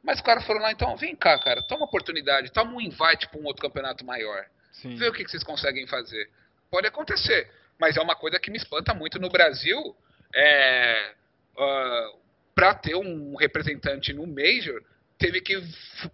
[0.04, 3.39] Mas os caras foram lá, então, vem cá, cara, toma oportunidade, toma um invite para
[3.39, 4.45] um outro campeonato maior.
[4.72, 4.95] Sim.
[4.95, 6.30] Vê o que, que vocês conseguem fazer.
[6.69, 9.95] Pode acontecer, mas é uma coisa que me espanta muito no Brasil.
[10.35, 11.13] É,
[11.57, 12.13] uh, ah,
[12.53, 14.83] para ter um representante no Major,
[15.17, 15.61] teve que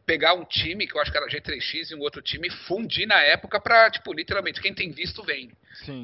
[0.06, 3.22] pegar um time, que eu acho que era G3X, e um outro time, fundir na
[3.22, 5.52] época para, tipo, literalmente, quem tem visto vem.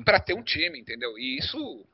[0.04, 1.17] para ter um time, entendeu?
[1.17, 1.86] E isso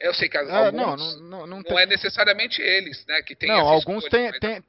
[0.00, 1.78] eu sei que é, alguns, não, não, não, não, tem...
[1.78, 4.62] é necessariamente eles, né, que tem Não, alguns têm tem,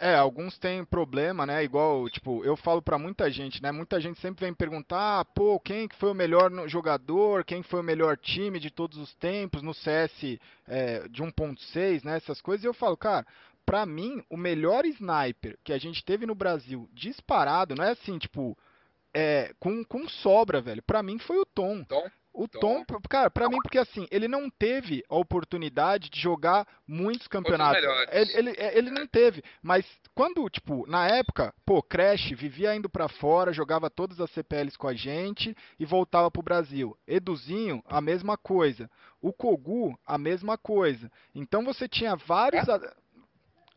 [0.00, 4.20] é, alguns têm problema, né, igual, tipo, eu falo para muita gente, né, muita gente
[4.20, 8.16] sempre vem perguntar, ah, pô, quem que foi o melhor jogador, quem foi o melhor
[8.16, 12.74] time de todos os tempos no CS é, de 1.6, né, essas coisas, e eu
[12.74, 13.26] falo, cara,
[13.66, 18.16] pra mim, o melhor sniper que a gente teve no Brasil disparado, não é assim,
[18.18, 18.56] tipo,
[19.12, 20.82] é, com, com sobra, velho.
[20.82, 21.82] Pra mim foi o Tom.
[21.84, 22.08] Tom?
[22.36, 27.26] O Tom, cara, pra mim, porque assim, ele não teve a oportunidade de jogar muitos
[27.26, 27.82] campeonatos.
[28.12, 29.42] Ele, ele, é, ele não teve.
[29.62, 34.76] Mas quando, tipo, na época, pô, Crash vivia indo para fora, jogava todas as CPLs
[34.76, 36.94] com a gente e voltava pro Brasil.
[37.06, 38.90] Eduzinho, a mesma coisa.
[39.22, 41.10] O Kogu, a mesma coisa.
[41.34, 42.68] Então você tinha vários.
[42.68, 42.94] É?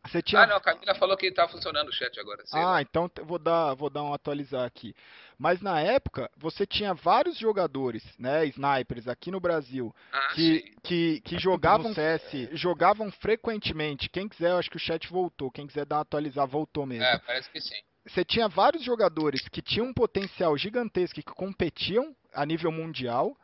[0.06, 0.42] Você tinha...
[0.42, 2.44] Ah, não, a Camila falou que tá funcionando o chat agora.
[2.52, 2.82] ah, lá.
[2.82, 4.96] então vou dar, vou dar um atualizar aqui.
[5.38, 11.22] Mas na época, você tinha vários jogadores, né, snipers aqui no Brasil, ah, que, que,
[11.22, 14.10] que, jogavam CS, jogavam frequentemente.
[14.10, 15.52] Quem quiser, eu acho que o chat voltou.
[15.52, 17.06] Quem quiser dar um atualizar, voltou mesmo.
[17.06, 17.82] É, parece que sim.
[18.06, 23.36] Você tinha vários jogadores que tinham um potencial gigantesco e que competiam a nível mundial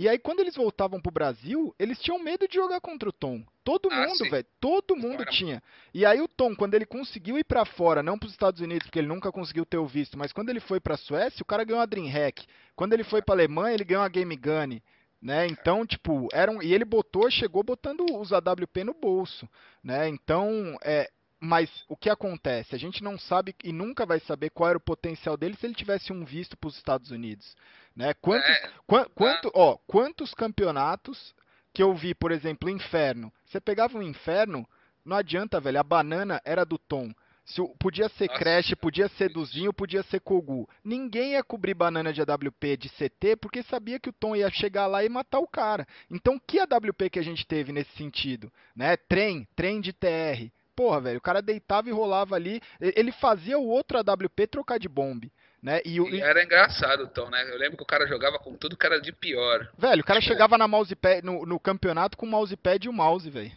[0.00, 3.42] e aí, quando eles voltavam pro Brasil, eles tinham medo de jogar contra o Tom.
[3.64, 4.46] Todo ah, mundo, velho.
[4.60, 5.60] Todo mundo tinha.
[5.92, 9.00] E aí o Tom, quando ele conseguiu ir para fora, não pros Estados Unidos, porque
[9.00, 11.80] ele nunca conseguiu ter o visto, mas quando ele foi pra Suécia, o cara ganhou
[11.80, 12.46] uma Dreamhack.
[12.76, 14.80] Quando ele foi pra Alemanha, ele ganhou uma Game Gun.
[15.20, 15.48] Né?
[15.48, 19.48] Então, tipo, eram e ele botou, chegou botando os AWP no bolso,
[19.82, 20.08] né?
[20.08, 22.74] Então, é, mas o que acontece?
[22.74, 25.74] A gente não sabe e nunca vai saber qual era o potencial dele se ele
[25.74, 27.56] tivesse um visto para os Estados Unidos.
[27.98, 28.14] Né?
[28.14, 31.34] Quantos, é, qu quanto, ó, quantos campeonatos
[31.74, 33.32] que eu vi, por exemplo, Inferno?
[33.44, 34.64] Você pegava um Inferno,
[35.04, 37.10] não adianta, velho, a banana era do Tom.
[37.44, 40.68] Se, podia ser Nossa, Crash, podia ser Duzinho, podia ser Kogu.
[40.84, 44.86] Ninguém ia cobrir banana de AWP de CT porque sabia que o Tom ia chegar
[44.86, 45.84] lá e matar o cara.
[46.08, 48.52] Então, que AWP que a gente teve nesse sentido?
[48.76, 48.96] Né?
[48.96, 50.52] Trem, trem de TR.
[50.76, 52.60] Porra, velho, o cara deitava e rolava ali.
[52.80, 55.32] Ele fazia o outro AWP trocar de bombe.
[55.62, 55.80] Né?
[55.84, 57.42] E, e era engraçado o Tom, né?
[57.50, 59.68] Eu lembro que o cara jogava com tudo que era de pior.
[59.76, 63.28] Velho, o cara chegava na mousepad, no, no campeonato com o mousepad e o mouse,
[63.28, 63.50] velho.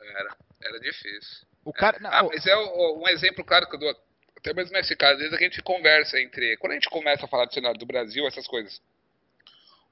[0.00, 1.46] Era, era difícil.
[1.64, 2.06] O cara, é.
[2.06, 3.96] ah, mas é um exemplo claro que eu dou,
[4.36, 6.56] até mesmo nesse caso, às vezes a gente conversa entre.
[6.58, 8.82] Quando a gente começa a falar do cenário do Brasil, essas coisas.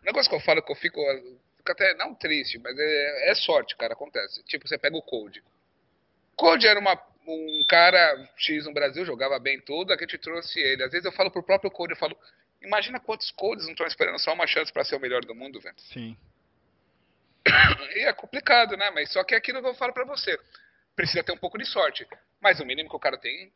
[0.02, 1.00] O negócio que eu falo que eu fico,
[1.56, 4.42] fico até não triste, mas é, é sorte, cara, acontece.
[4.44, 5.42] Tipo, você pega o Code.
[6.36, 7.00] Code era uma
[7.34, 10.82] um cara X no Brasil jogava bem tudo, a gente trouxe ele.
[10.82, 12.16] Às vezes eu falo pro próprio Code, eu falo,
[12.62, 15.60] imagina quantos codes não estão esperando só uma chance para ser o melhor do mundo,
[15.60, 15.78] velho.
[15.78, 16.16] Sim.
[17.96, 18.90] E é complicado, né?
[18.90, 20.38] Mas só que é aquilo que eu falo para você.
[20.94, 22.06] Precisa ter um pouco de sorte.
[22.40, 23.52] Mas o mínimo que o cara tem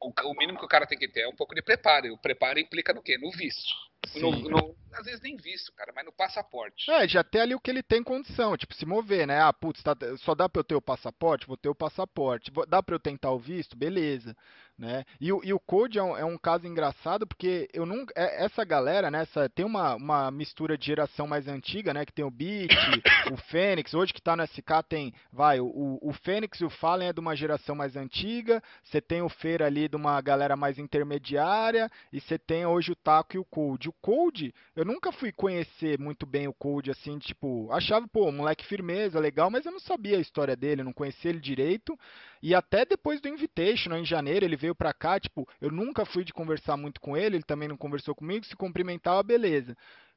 [0.00, 2.06] o, mínimo que o cara tem que ter é um pouco de preparo.
[2.06, 3.18] E o preparo implica no quê?
[3.18, 3.74] No visto.
[4.16, 6.90] No, no, às vezes nem visto, cara, mas no passaporte.
[6.90, 9.40] É, já tem ali o que ele tem condição, tipo, se mover, né?
[9.40, 11.46] Ah, putz, tá, só dá pra eu ter o passaporte?
[11.46, 12.52] Vou ter o passaporte.
[12.68, 13.76] Dá pra eu tentar o visto?
[13.76, 14.36] Beleza.
[14.78, 15.04] Né?
[15.20, 18.44] E, o- e o Code é um, é um caso engraçado porque eu nunca, é-
[18.44, 22.24] essa galera, né, essa, tem uma, uma mistura de geração mais antiga, né, que tem
[22.24, 22.70] o Beat,
[23.32, 27.08] o Fênix, hoje que tá no SK tem, vai, o, o Fênix e o Fallen
[27.08, 30.78] é de uma geração mais antiga, você tem o Fer ali de uma galera mais
[30.78, 33.88] intermediária, e você tem hoje o Taco e o Cold.
[33.88, 38.64] O Cold, eu nunca fui conhecer muito bem o Cold, assim, tipo, achava, pô, moleque
[38.66, 41.98] firmeza, legal, mas eu não sabia a história dele, não conhecia ele direito,
[42.42, 46.24] e até depois do Invitational, em janeiro, ele veio pra cá, tipo, eu nunca fui
[46.24, 49.76] de conversar muito com ele, ele também não conversou comigo, se cumprimentava, beleza.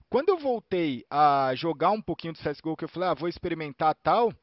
[0.10, 3.96] Quando eu voltei a jogar um pouquinho do CSGO, que eu falei, ah, vou experimentar
[4.04, 4.34] tal,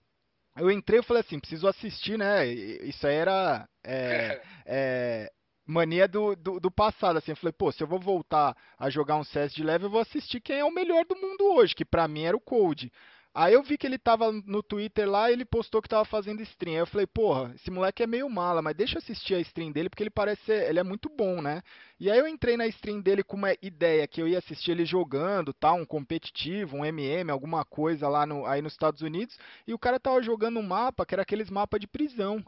[0.57, 2.47] eu entrei e falei assim, preciso assistir, né?
[2.47, 5.33] Isso aí era é, é,
[5.67, 7.33] mania do, do, do passado, assim.
[7.33, 10.01] Eu falei, pô, se eu vou voltar a jogar um CS de leve, eu vou
[10.01, 12.91] assistir quem é o melhor do mundo hoje, que pra mim era o Cold.
[13.41, 16.43] Aí eu vi que ele tava no Twitter lá e ele postou que tava fazendo
[16.43, 16.75] stream.
[16.75, 19.71] Aí eu falei, porra, esse moleque é meio mala, mas deixa eu assistir a stream
[19.71, 21.63] dele porque ele parece ser, ele é muito bom, né?
[22.01, 24.85] E aí eu entrei na stream dele com uma ideia que eu ia assistir ele
[24.85, 29.73] jogando, tal, um competitivo, um MM, alguma coisa lá no, aí nos Estados Unidos, e
[29.73, 32.45] o cara tava jogando um mapa que era aqueles mapas de prisão.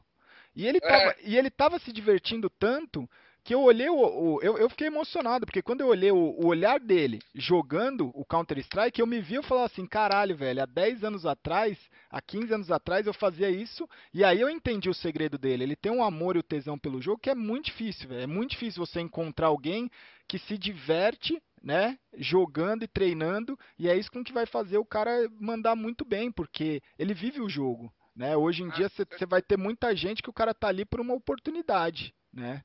[0.57, 3.09] E ele tava, e ele tava se divertindo tanto
[3.44, 6.46] que eu olhei o, o- eu, eu fiquei emocionado, porque quando eu olhei o, o
[6.46, 11.03] olhar dele jogando o Counter-Strike, eu me vi e falava assim, caralho, velho, há 10
[11.05, 11.79] anos atrás,
[12.11, 15.64] há 15 anos atrás eu fazia isso, e aí eu entendi o segredo dele.
[15.64, 18.22] Ele tem um amor e o tesão pelo jogo que é muito difícil, velho.
[18.22, 19.90] É muito difícil você encontrar alguém
[20.29, 24.85] que se diverte, né, jogando e treinando, e é isso com que vai fazer o
[24.85, 27.92] cara mandar muito bem, porque ele vive o jogo.
[28.16, 28.37] Né?
[28.37, 31.00] Hoje em Ah, dia você vai ter muita gente que o cara tá ali por
[31.00, 32.62] uma oportunidade, né?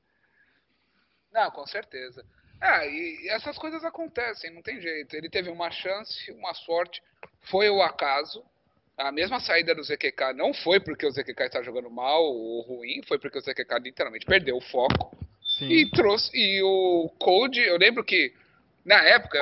[1.35, 2.25] Não, com certeza.
[2.61, 5.13] Ah, e essas coisas acontecem, não tem jeito.
[5.13, 7.03] Ele teve uma chance, uma sorte,
[7.41, 8.41] foi o acaso.
[8.97, 13.01] A mesma saída do ZQK não foi porque o ZQK está jogando mal ou ruim,
[13.05, 15.13] foi porque o ZQK literalmente perdeu o foco.
[15.59, 15.67] Sim.
[15.67, 16.31] E trouxe.
[16.33, 18.33] E o Code, eu lembro que
[18.85, 19.37] na época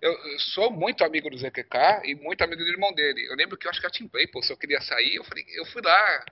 [0.00, 3.26] eu, eu sou muito amigo do ZQK e muito amigo do irmão dele.
[3.28, 5.24] Eu lembro que eu acho que a Team Play, pô, se eu queria sair, eu
[5.24, 6.24] falei, eu fui lá.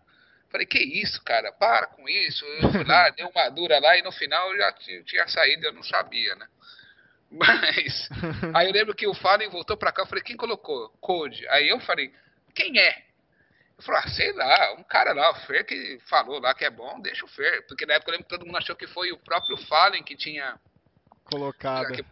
[0.51, 1.53] Falei, que isso, cara?
[1.53, 2.45] Para com isso.
[2.45, 5.67] Eu fui lá, dei uma dura lá e no final eu já ti- tinha saído,
[5.67, 6.47] eu não sabia, né?
[7.31, 8.09] Mas.
[8.55, 10.91] Aí eu lembro que o Fallen voltou pra cá, eu falei, quem colocou?
[11.01, 11.47] Code.
[11.49, 12.13] Aí eu falei,
[12.55, 13.05] quem é?
[13.77, 16.71] Eu falei, ah, sei lá, um cara lá, o Fer que falou lá que é
[16.71, 17.67] bom, deixa o Fer.
[17.67, 20.17] Porque na época eu lembro que todo mundo achou que foi o próprio Fallen que
[20.17, 20.59] tinha.
[21.25, 21.93] Colocada.
[21.93, 22.03] Que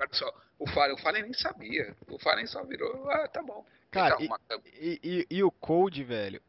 [0.58, 1.94] o Fallen, o Fallen nem sabia.
[2.08, 3.64] O Fallen só virou, ah, tá bom.
[3.90, 4.68] Cara, Então, câmera.
[4.74, 6.42] E, e- e o Cold, velho,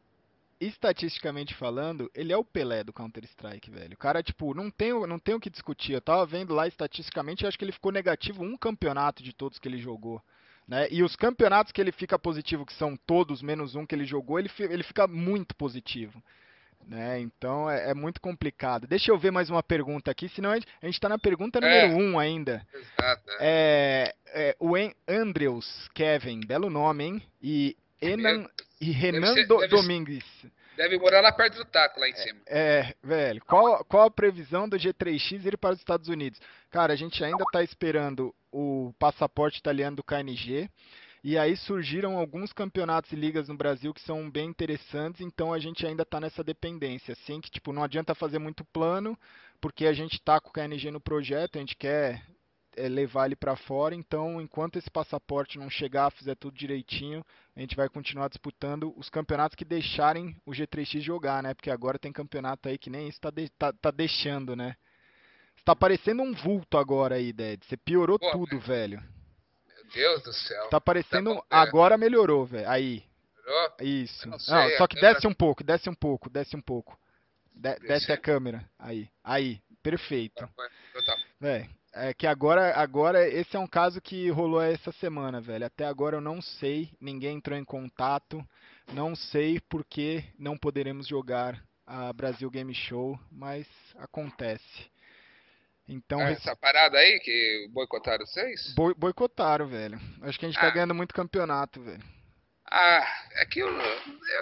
[0.59, 3.93] estatisticamente falando, ele é o Pelé do Counter-Strike, velho.
[3.93, 5.93] O cara, tipo, não tem, o- não tem o que discutir.
[5.93, 9.59] Eu tava vendo lá estatisticamente, eu acho que ele ficou negativo um campeonato de todos
[9.59, 10.21] que ele jogou.
[10.67, 10.87] Né?
[10.89, 14.39] E os campeonatos que ele fica positivo, que são todos menos um que ele jogou,
[14.39, 16.23] ele, ele fica muito positivo.
[16.87, 17.19] Né?
[17.19, 18.87] Então é, é muito complicado.
[18.87, 21.59] Deixa eu ver mais uma pergunta aqui, senão a gente, a gente tá na pergunta
[21.59, 21.87] É.
[21.87, 22.65] número um ainda.
[22.73, 23.23] Exato.
[23.39, 24.13] é.
[24.33, 24.73] É, é, o
[25.07, 27.23] Andrews Kevin, belo nome, hein?
[27.41, 28.47] E Enan
[28.81, 30.25] e Renan ser- Do- deve Domingues.
[30.75, 32.41] Deve morar lá perto do taco, lá em cima.
[32.47, 36.39] É, velho, qual, qual a previsão do G3X ir para os Estados Unidos?
[36.69, 40.69] Cara, a gente ainda tá esperando o passaporte italiano do KNG.
[41.23, 45.58] E aí surgiram alguns campeonatos e ligas no Brasil que são bem interessantes, então a
[45.58, 49.17] gente ainda tá nessa dependência, assim, que tipo, não adianta fazer muito plano,
[49.60, 52.21] porque a gente tá com o KNG no projeto, a gente quer
[52.77, 57.59] é, levar ele para fora, então enquanto esse passaporte não chegar, fizer tudo direitinho, a
[57.59, 61.53] gente vai continuar disputando os campeonatos que deixarem o G3X jogar, né?
[61.53, 64.75] Porque agora tem campeonato aí que nem isso tá, de- tá- tá deixando, né?
[65.55, 67.65] Você tá parecendo um vulto agora aí, Ded.
[67.65, 68.99] Você piorou Pô, tudo, velho.
[69.67, 70.67] Meu Deus do céu.
[70.69, 71.31] Tá parecendo.
[71.33, 71.41] é.
[71.49, 72.69] Agora melhorou, velho.
[72.69, 73.03] Aí.
[73.45, 73.71] Melhorou?
[73.81, 74.25] Isso.
[74.27, 76.99] Não, não sei, só que câmera- desce um pouco, desce um pouco, desce um pouco.
[77.53, 78.69] De- desce a câmera.
[78.77, 79.09] Aí.
[79.23, 79.61] Aí.
[79.81, 80.35] Perfeito.
[80.35, 81.15] Tá,
[81.95, 82.05] tá.
[82.05, 85.65] É que agora, agora esse é um caso que rolou essa semana, velho.
[85.65, 88.45] Até agora eu não sei, ninguém entrou em contato,
[88.93, 94.89] não sei por que não poderemos jogar a Brasil Game Show, mas acontece.
[95.88, 98.73] Então, Ah, rec- Essa parada aí que boicotaram vocês?
[98.75, 99.99] boi- boicotaram, velho.
[100.23, 100.71] Acho que a gente tá Ah.
[100.71, 102.01] ganhando muito campeonato, velho.
[102.67, 103.69] Ah, é que eu,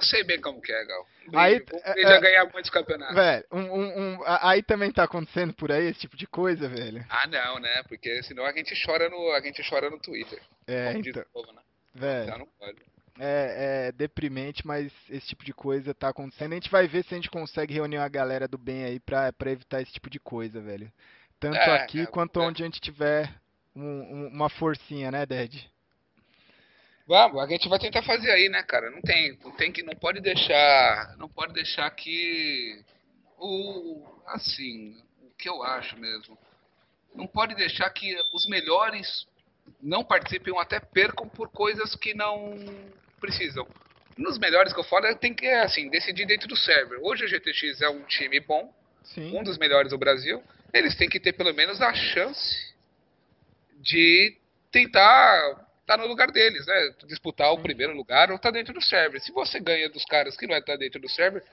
[0.01, 1.07] sei bem como que é, Gal.
[1.33, 3.15] Aí, o é- Brisa é- ganhar muitos campeonatos.
[3.15, 7.05] Velho, um, um- um- aí também tá acontecendo por aí esse tipo de coisa, velho.
[7.09, 7.83] Ah, não, né?
[7.87, 10.41] Porque senão a gente chora no, a gente chora no Twitter.
[10.67, 11.61] É, então, povo, né?
[11.93, 12.23] velho.
[12.25, 12.77] Então não pode.
[13.19, 16.53] É, é deprimente, mas esse tipo de coisa tá acontecendo.
[16.53, 19.31] A gente vai ver se a gente consegue reunir a galera do bem aí pra,
[19.31, 20.91] pra evitar esse tipo de coisa, velho.
[21.39, 22.43] Tanto É, aqui é, quanto é.
[22.43, 23.29] onde a gente tiver
[23.75, 25.69] um- um- uma forcinha, né, Ded?
[27.05, 28.89] Vamos, a gente vai tentar fazer aí, né, cara?
[28.89, 32.81] Não tem, não tem que, não pode deixar, não pode deixar que
[33.37, 34.95] o, assim,
[35.37, 36.37] que eu acho mesmo.
[37.13, 39.27] Não pode deixar que os melhores
[39.81, 42.55] não participem ou até percam por coisas que não
[43.19, 43.67] precisam.
[44.17, 46.99] Nos melhores que eu falo, tem que assim, decidir dentro do server.
[47.01, 48.73] Hoje o GTX é um time bom,
[49.03, 49.37] Sim.
[49.37, 50.41] um dos melhores do Brasil.
[50.71, 52.73] Eles têm que ter pelo menos a chance
[53.81, 54.37] de
[54.71, 56.93] tentar tá no lugar deles, né?
[57.05, 59.19] Disputar o primeiro lugar ou tá dentro do server.
[59.21, 61.43] Se você ganha dos caras que não é tá dentro do server,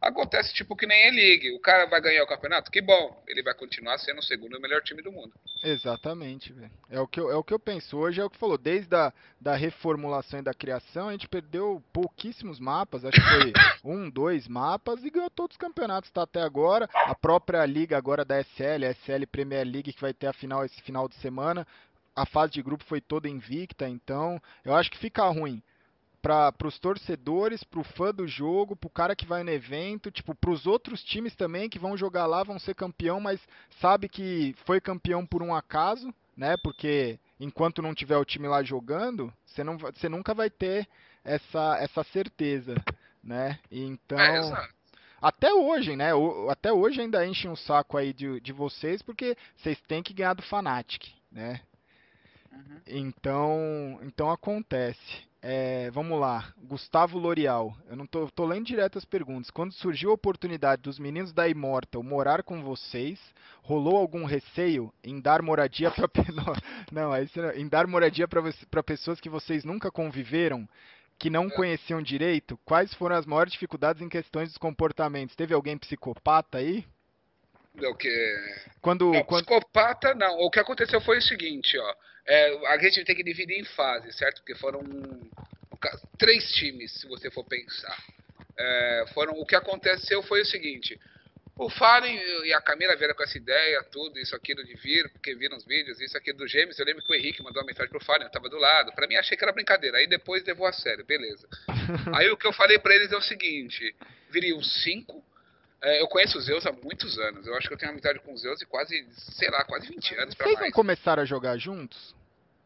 [0.00, 1.52] Acontece tipo que nem E-League.
[1.52, 3.22] O cara vai ganhar o campeonato, que bom.
[3.26, 5.32] Ele vai continuar sendo o segundo melhor time do mundo.
[5.62, 6.70] Exatamente, velho.
[6.90, 7.96] É o que eu, é o que eu penso.
[7.96, 8.58] Hoje é o que falou.
[8.58, 13.04] Desde a da reformulação e da criação, a gente perdeu pouquíssimos mapas.
[13.04, 13.52] Acho que foi
[13.84, 16.88] um, dois mapas e ganhou todos os campeonatos tá até agora.
[16.92, 20.64] A própria liga agora da SL, a SL Premier League, que vai ter a final
[20.64, 21.66] esse final de semana.
[22.14, 25.62] A fase de grupo foi toda invicta, então eu acho que fica ruim
[26.24, 30.10] para os torcedores, para o fã do jogo, para o cara que vai no evento,
[30.10, 33.38] tipo, para os outros times também que vão jogar lá, vão ser campeão, mas
[33.78, 36.56] sabe que foi campeão por um acaso, né?
[36.56, 40.88] Porque enquanto não tiver o time lá jogando, você, não, você nunca vai ter
[41.22, 42.74] essa, essa certeza,
[43.22, 43.58] né?
[43.70, 44.68] Então, é,
[45.20, 46.10] até hoje, né?
[46.48, 50.32] Até hoje ainda enchem o saco aí de, de vocês, porque vocês têm que ganhar
[50.32, 51.60] do Fnatic, né?
[52.54, 52.80] Uhum.
[52.86, 55.24] Então, então acontece.
[55.46, 57.76] É, vamos lá, Gustavo L'Oreal.
[57.90, 59.50] Eu não tô, tô, lendo direto as perguntas.
[59.50, 63.20] Quando surgiu a oportunidade dos meninos da Immortal morar com vocês,
[63.62, 66.08] rolou algum receio em dar moradia para
[66.90, 70.66] não, não, em dar moradia para pessoas que vocês nunca conviveram,
[71.18, 72.58] que não conheciam direito?
[72.64, 75.36] Quais foram as maiores dificuldades em questões dos comportamentos?
[75.36, 76.86] Teve alguém psicopata aí?
[77.82, 78.36] O que?
[78.80, 79.44] Quando, não, quando...
[79.44, 80.38] psicopata não.
[80.38, 81.94] O que aconteceu foi o seguinte, ó.
[82.26, 84.40] É, a gente tem que dividir em fases, certo?
[84.40, 84.82] Porque foram
[86.18, 87.96] três times, se você for pensar.
[88.58, 90.98] É, foram, o que aconteceu foi o seguinte:
[91.56, 95.34] o Fallen e a Camila vieram com essa ideia, tudo, isso, aquilo de vir, porque
[95.36, 96.78] viram os vídeos, isso, aquilo do Gêmeos.
[96.78, 98.92] Eu lembro que o Henrique mandou uma mensagem pro Fallen, eu tava do lado.
[98.92, 99.98] Pra mim, achei que era brincadeira.
[99.98, 101.48] Aí depois levou a sério, beleza.
[102.14, 103.94] Aí o que eu falei pra eles é o seguinte:
[104.30, 105.23] viriam cinco.
[105.84, 107.46] É, eu conheço o Zeus há muitos anos.
[107.46, 110.14] Eu acho que eu tenho amizade com o Zeus e quase, sei lá, quase 20
[110.14, 110.70] anos pra Vocês mais.
[110.70, 112.14] não começaram a jogar juntos?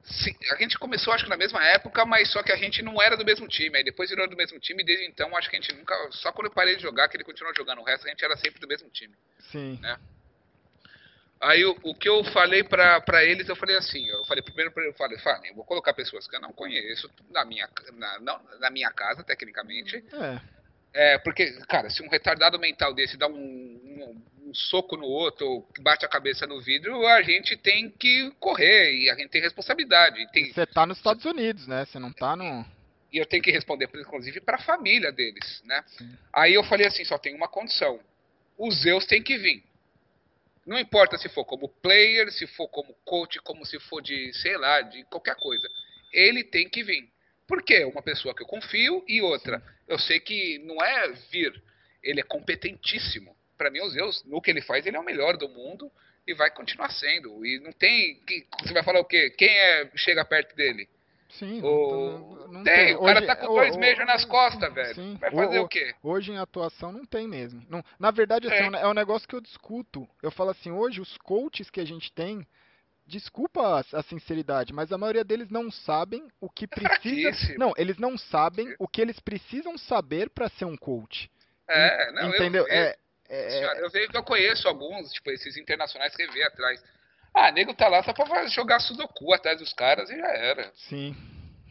[0.05, 3.03] Sim, a gente começou acho que na mesma época, mas só que a gente não
[3.03, 3.77] era do mesmo time.
[3.77, 5.95] Aí depois virou do mesmo time e desde então acho que a gente nunca.
[6.13, 7.81] Só quando eu parei de jogar que ele continuou jogando.
[7.81, 9.15] O resto a gente era sempre do mesmo time.
[9.51, 9.79] Sim.
[9.83, 9.99] Né?
[11.41, 14.73] Aí o, o que eu falei pra, pra eles, eu falei assim, eu falei primeiro
[14.73, 18.19] pra eu falei, falei, eu vou colocar pessoas que eu não conheço na minha, na,
[18.21, 20.05] não, na minha casa, tecnicamente.
[20.13, 20.58] É.
[20.93, 25.47] É, porque, cara, se um retardado mental desse dá um, um, um soco no outro,
[25.47, 29.41] ou bate a cabeça no vidro, a gente tem que correr e a gente tem
[29.41, 30.27] responsabilidade.
[30.33, 30.53] Tem...
[30.53, 31.85] Você tá nos Estados Unidos, né?
[31.85, 32.65] Você não tá no.
[33.13, 35.83] E eu tenho que responder, inclusive, para a família deles, né?
[35.87, 36.11] Sim.
[36.33, 38.01] Aí eu falei assim, só tem uma condição.
[38.57, 39.63] Os Zeus têm que vir.
[40.67, 44.57] Não importa se for como player, se for como coach, como se for de, sei
[44.59, 45.67] lá, de qualquer coisa.
[46.13, 47.09] Ele tem que vir.
[47.49, 47.85] Por quê?
[47.85, 49.61] Uma pessoa que eu confio e outra.
[49.89, 51.61] Eu sei que não é vir,
[52.03, 55.37] ele é competentíssimo para mim, o Zeus, no que ele faz, ele é o melhor
[55.37, 55.91] do mundo
[56.27, 57.45] e vai continuar sendo.
[57.45, 58.23] E não tem.
[58.63, 59.31] Você vai falar o quê?
[59.31, 60.89] Quem é chega perto dele?
[61.31, 62.47] Sim, o...
[62.47, 62.87] não, não tem.
[62.87, 62.97] tem.
[62.97, 64.95] O cara tá com dois meses nas costas, velho.
[64.95, 65.17] Sim.
[65.21, 65.95] Vai fazer o, o, quê?
[66.03, 67.63] Hoje em atuação não tem mesmo.
[67.69, 68.81] Não, na verdade, assim, é.
[68.81, 70.09] é um negócio que eu discuto.
[70.23, 72.47] Eu falo assim, hoje os coaches que a gente tem,
[73.09, 77.55] desculpa a, a sinceridade, mas a maioria deles não sabem o que é precisa.
[77.59, 81.31] Não, eles não sabem o que eles precisam saber para ser um coach.
[81.67, 82.67] É, não, entendeu?
[82.69, 82.97] Eu, eu, é,
[83.29, 83.83] é...
[83.83, 86.83] Eu vejo que eu conheço alguns, tipo, esses internacionais que vê atrás.
[87.35, 90.71] Ah, nego tá lá só pra jogar Sudoku atrás dos caras e já era.
[90.75, 91.17] Sim.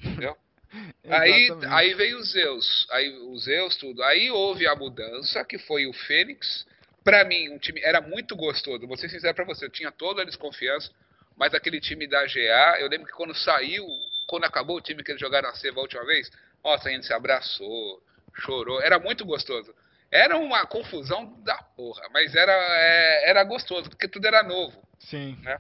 [0.04, 0.36] Entendeu?
[1.10, 4.04] aí, aí veio os Zeus, aí os Zeus tudo.
[4.04, 6.66] Aí houve a mudança, que foi o Fênix.
[7.04, 8.86] Pra mim, um time era muito gostoso.
[8.86, 10.92] Vou ser sincero pra você, eu tinha toda a desconfiança,
[11.38, 13.86] mas aquele time da GA, eu lembro que quando saiu,
[14.28, 16.30] quando acabou o time que eles jogaram a Seva a última vez,
[16.64, 19.74] nossa, a gente se abraçou, chorou, era muito gostoso.
[20.12, 24.82] Era uma confusão da porra, mas era, é, era gostoso, porque tudo era novo.
[25.00, 25.38] Sim.
[25.44, 25.60] Né?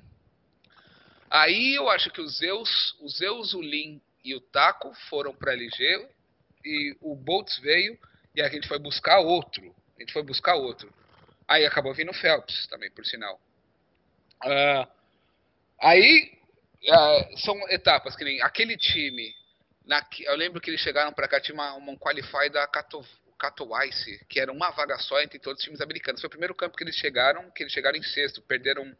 [1.29, 5.53] Aí eu acho que os Zeus, os Zeus, o Lin e o Taco foram para
[5.53, 6.07] LG
[6.65, 7.99] e o Boltz veio
[8.33, 9.75] e a gente foi buscar outro.
[9.97, 10.91] A gente foi buscar outro.
[11.47, 13.39] Aí acabou vindo o Phelps também, por sinal.
[14.43, 14.96] Uh,
[15.81, 16.31] aí
[16.83, 19.33] uh, são etapas que nem aquele time.
[19.85, 24.19] Na, eu lembro que eles chegaram para cá, tinha uma, uma qualify da Katowice Katowice,
[24.27, 26.19] que era uma vaga só entre todos os times americanos.
[26.19, 28.95] Foi o primeiro campo que eles chegaram, que eles chegaram em sexto, perderam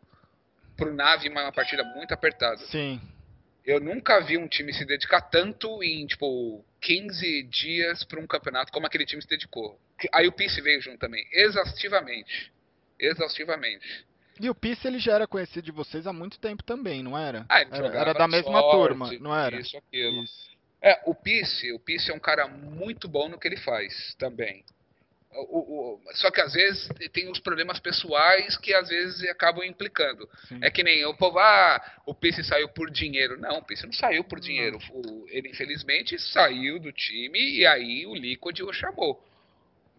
[0.76, 2.60] pro Nave uma partida muito apertada.
[2.68, 3.02] Sim.
[3.66, 8.72] Eu nunca vi um time se dedicar tanto em, tipo, 15 dias para um campeonato
[8.72, 9.78] como aquele time se dedicou.
[10.14, 12.54] Aí o Peace veio junto também, exaustivamente.
[13.00, 14.06] Exaustivamente.
[14.40, 17.46] E o Pisse ele já era conhecido de vocês há muito tempo também, não era?
[17.50, 19.60] Ah, ele era, era da mesma sorte, turma, não era?
[19.60, 20.24] Isso, aquilo.
[20.24, 20.58] Isso.
[20.82, 24.64] É, o Pisse, o Pisse é um cara muito bom no que ele faz também.
[25.32, 30.28] O, o, só que às vezes tem os problemas pessoais que às vezes acabam implicando.
[30.48, 30.60] Sim.
[30.62, 33.40] É que nem o povo, ah, o Pisse saiu por dinheiro.
[33.40, 34.80] Não, o Pisse não saiu por dinheiro.
[34.92, 39.24] O, ele infelizmente saiu do time e aí o Liquid o chamou.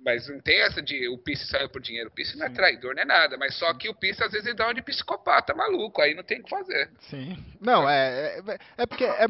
[0.04, 2.08] Mas não tem essa de o Pisse saiu por dinheiro.
[2.08, 3.36] O Pisse não é traidor, não é nada.
[3.36, 6.00] Mas só que o Pisse às vezes ele dá uma de psicopata maluco.
[6.00, 6.90] Aí não tem o que fazer.
[7.00, 7.36] Sim.
[7.60, 9.26] Não, é, é, é porque é,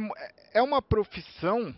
[0.54, 1.74] é uma profissão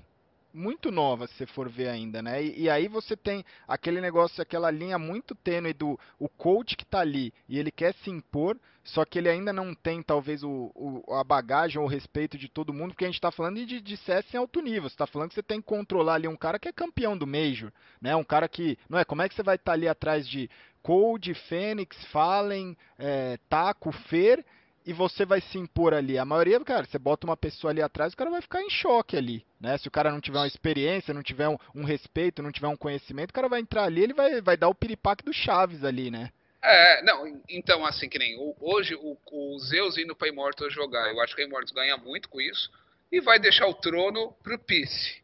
[0.53, 2.43] muito nova, se você for ver ainda, né?
[2.43, 6.85] E, e aí você tem aquele negócio, aquela linha muito tênue do o coach que
[6.85, 10.73] tá ali e ele quer se impor, só que ele ainda não tem talvez o,
[10.75, 13.81] o- a bagagem ou o respeito de todo mundo, porque a gente tá falando de,
[13.81, 16.37] de CS em alto nível, você tá falando que você tem que controlar ali um
[16.37, 17.71] cara que é campeão do Major,
[18.01, 18.17] né?
[18.17, 20.49] Um cara que, não é, como é que você vai estar ali atrás de
[20.83, 24.45] Cold, Fênix, Fallen, é, Taco, Fer
[24.87, 26.19] e você vai se impor ali.
[26.19, 29.17] A maioria, cara, você bota uma pessoa ali atrás, o cara vai ficar em choque
[29.17, 29.77] ali, né?
[29.79, 32.77] Se o cara não tiver uma experiência, não tiver um, um respeito, não tiver um
[32.77, 36.11] conhecimento, o cara vai entrar ali, ele vai, vai dar o piripaque do Chaves ali,
[36.11, 36.31] né?
[36.63, 41.21] É, não, então assim, que nem hoje o, o Zeus indo pra Immortals jogar, eu
[41.21, 42.71] acho que a Immortals ganha muito com isso,
[43.11, 45.21] e vai deixar o trono pro Pisse.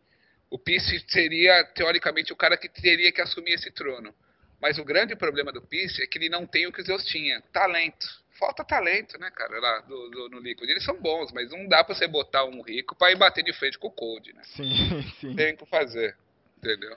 [0.50, 4.14] O Pisse seria, teoricamente, o cara que teria que assumir esse trono.
[4.60, 7.04] Mas o grande problema do Pisse é que ele não tem o que o Zeus
[7.04, 8.06] tinha, talento.
[8.38, 10.68] Falta talento, né, cara, lá do, do- no Liquid.
[10.68, 13.52] Eles são bons, mas não dá pra você botar um rico pra ir bater de
[13.52, 14.42] frente com o Cold, né?
[14.44, 15.34] Sim, sim.
[15.34, 16.16] tem que fazer,
[16.58, 16.96] entendeu?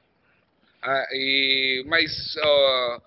[0.82, 3.02] Ah, e, mas ó,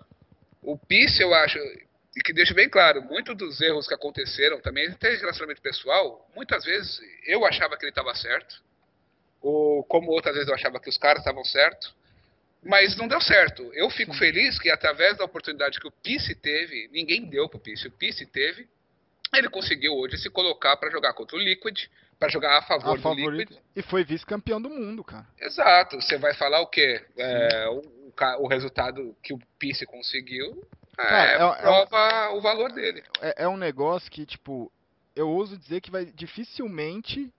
[0.63, 4.89] o Pisse, eu acho, e que deixa bem claro, muitos dos erros que aconteceram também,
[4.89, 8.63] até relacionamento pessoal, muitas vezes eu achava que ele estava certo,
[9.41, 11.95] ou como outras vezes eu achava que os caras estavam certos,
[12.65, 13.63] mas não deu certo.
[13.75, 17.89] Eu fico feliz que através da oportunidade que o Pisse teve, ninguém deu pro Pisse,
[17.89, 18.69] o Pisse teve,
[19.35, 21.87] ele conseguiu hoje se colocar para jogar contra o Liquid,
[22.19, 23.31] para jogar a favor A do.
[23.31, 23.59] Liquid.
[23.75, 25.27] E foi vice-campeão do mundo, cara.
[25.41, 25.97] Exato.
[26.01, 27.03] Você vai falar o quê?
[27.17, 30.63] É, o, o o resultado que o Pisse conseguiu
[30.99, 31.55] é, Cara, é- é um-
[31.87, 33.03] prova o valor dele.
[33.23, 34.71] é, é um negócio que, tipo,
[35.17, 37.33] eu ouso dizer que vai dificilmente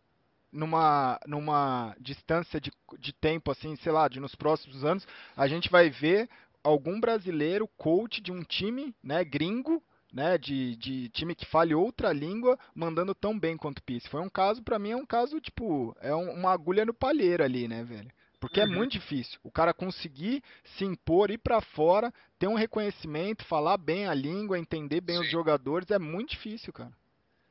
[0.54, 5.70] numa, numa distância de, de tempo, assim, sei lá, de nos próximos anos, a gente
[5.70, 6.30] vai ver
[6.64, 9.84] algum brasileiro coach de um time, né, gringo,
[10.14, 14.08] né, de, de time que fale outra língua, mandando tão bem quanto o Pisse.
[14.08, 17.44] Foi um caso, pra mim, é um caso, tipo, é um- uma agulha no palheiro
[17.44, 18.12] ali, né, velho?
[18.40, 18.74] Porque é Uhum.
[18.74, 19.40] muito difícil.
[19.42, 20.44] O cara conseguir
[20.78, 25.26] se impor, ir pra fora, ter um reconhecimento, falar bem a língua, entender bem os
[25.26, 25.32] Sim.
[25.32, 26.92] jogadores, é muito difícil, cara.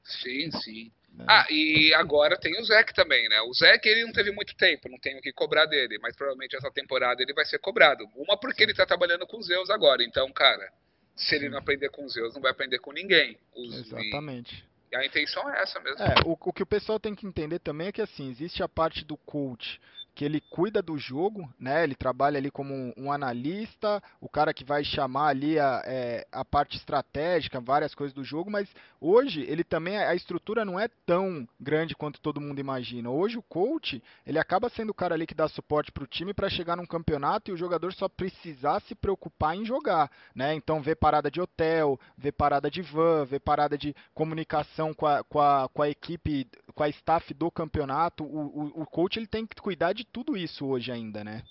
[0.05, 0.93] Sim, sim.
[1.15, 1.25] Né?
[1.29, 3.41] Ah, e agora tem o Zeke também, né?
[3.43, 6.57] O Zeke ele não teve muito tempo, não tem o que cobrar dele, mas provavelmente
[6.57, 8.05] essa temporada ele vai ser cobrado.
[8.17, 10.73] Uma porque ele tá trabalhando com os Zeus agora, então, cara,
[11.15, 13.39] se ele não aprender com os Zeus, não vai aprender com ninguém.
[13.55, 14.65] Os- Exatamente.
[14.91, 16.03] E a intenção é essa mesmo.
[16.03, 18.69] É, o, o que o pessoal tem que entender também é que assim, existe a
[18.69, 19.81] parte do coach
[20.15, 21.85] que ele cuida do jogo, né?
[21.85, 26.45] Ele trabalha ali como um, analista, o cara que vai chamar ali a, é, a
[26.45, 28.69] parte estratégica, várias coisas do jogo, mas
[29.01, 33.11] hoje ele também, a estrutura não é tão grande quanto todo mundo imagina.
[33.11, 36.51] Hoje o coach, ele acaba sendo o cara ali que dá suporte pro time para
[36.51, 40.55] chegar num campeonato e o jogador só precisar se preocupar em jogar, né?
[40.55, 45.25] Então ver parada de hotel, ver parada de van, ver parada de comunicação com a,
[45.25, 49.27] com a, com a equipe, com a staff do campeonato, o, o, o coach ele
[49.27, 51.43] tem que cuidar de tudo isso hoje ainda, né?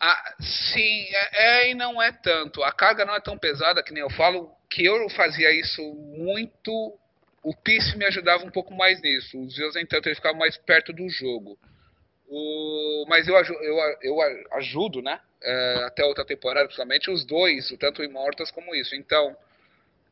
[0.00, 2.62] Ah, sim, é, é e não é tanto.
[2.62, 5.82] A carga não é tão pesada que nem eu falo que eu fazia isso
[6.18, 6.98] muito.
[7.42, 9.40] O Pisse me ajudava um pouco mais nisso.
[9.40, 11.58] Os Zeus, nem tanto, ele ficava mais perto do jogo.
[12.28, 14.20] O, mas eu, eu, eu
[14.52, 15.20] ajudo, né?
[15.42, 18.94] é, até outra temporada, principalmente, os dois, tanto o Immortals como isso.
[18.94, 19.36] Então,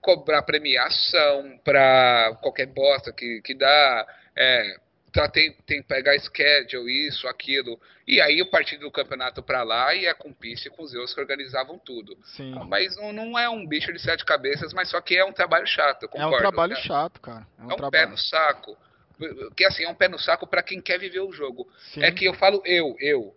[0.01, 4.07] cobrar premiação pra qualquer bosta que, que dá.
[4.37, 4.77] É,
[5.29, 7.81] tem, tem que pegar schedule, isso, aquilo.
[8.07, 11.15] E aí o partido do campeonato pra lá e é com Pisse e com Zeus
[11.15, 12.19] que organizavam tudo.
[12.25, 12.53] Sim.
[12.69, 15.67] Mas não, não é um bicho de sete cabeças, mas só que é um trabalho
[15.67, 16.37] chato, eu É concordo.
[16.37, 16.81] um trabalho né?
[16.81, 17.47] chato, cara.
[17.59, 18.77] É um, É um pé no saco.
[19.57, 21.69] Que assim, é um pé no saco pra quem quer viver o jogo.
[21.93, 22.03] Sim.
[22.03, 23.35] É que eu falo eu, eu.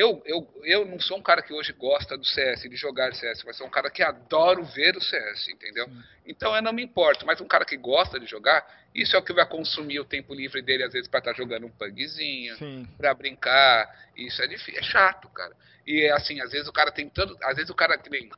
[0.00, 3.44] Eu, eu, eu não sou um cara que hoje gosta do CS, de jogar CS,
[3.44, 5.84] mas sou um cara que adoro ver o CS, entendeu?
[5.84, 6.02] Sim.
[6.24, 9.22] Então eu não me importo, mas um cara que gosta de jogar, isso é o
[9.22, 12.56] que vai consumir o tempo livre dele, às vezes, pra estar jogando um pugzinho,
[12.96, 13.94] pra brincar.
[14.16, 15.54] Isso é difícil, é chato, cara.
[15.86, 17.36] E assim, às vezes o cara tem tanto.
[17.42, 18.30] Às vezes o cara que nem.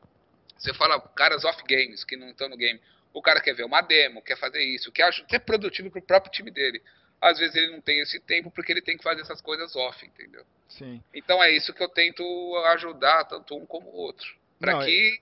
[0.58, 2.80] Você fala caras off games que não estão no game.
[3.14, 6.50] O cara quer ver uma demo, quer fazer isso, quer ser produtivo pro próprio time
[6.50, 6.82] dele.
[7.22, 10.04] Às vezes ele não tem esse tempo porque ele tem que fazer essas coisas off,
[10.04, 10.44] entendeu?
[10.68, 11.00] Sim.
[11.14, 12.22] Então é isso que eu tento
[12.66, 14.28] ajudar tanto um como o outro.
[14.58, 15.20] Pra Não, é- que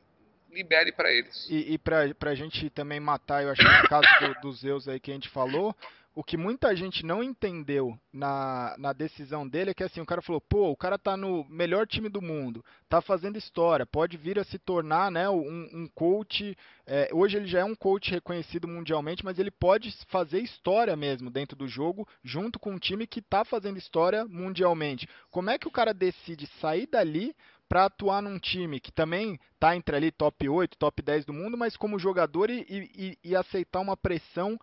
[0.51, 1.47] libere para eles.
[1.51, 4.89] E, e pra, pra gente também matar, eu acho que no caso do, dos Zeus
[4.89, 5.77] aí que a gente falou,
[6.21, 10.21] o que muita gente não entendeu na, na decisão dele é que assim, o cara
[10.21, 14.39] falou, pô, o cara tá no melhor time do mundo, tá fazendo história, pode vir
[14.39, 16.55] a se tornar né, um, um coach.
[16.87, 21.31] É, hoje ele já é um coach reconhecido mundialmente, mas ele pode fazer história mesmo
[21.31, 25.09] dentro do jogo, junto com um time que tá fazendo história mundialmente.
[25.31, 27.35] Como é que o cara decide sair dali
[27.67, 31.57] para atuar num time que também está entre ali top 8, top 10 do mundo,
[31.57, 34.61] mas como jogador e, e, e aceitar uma pressão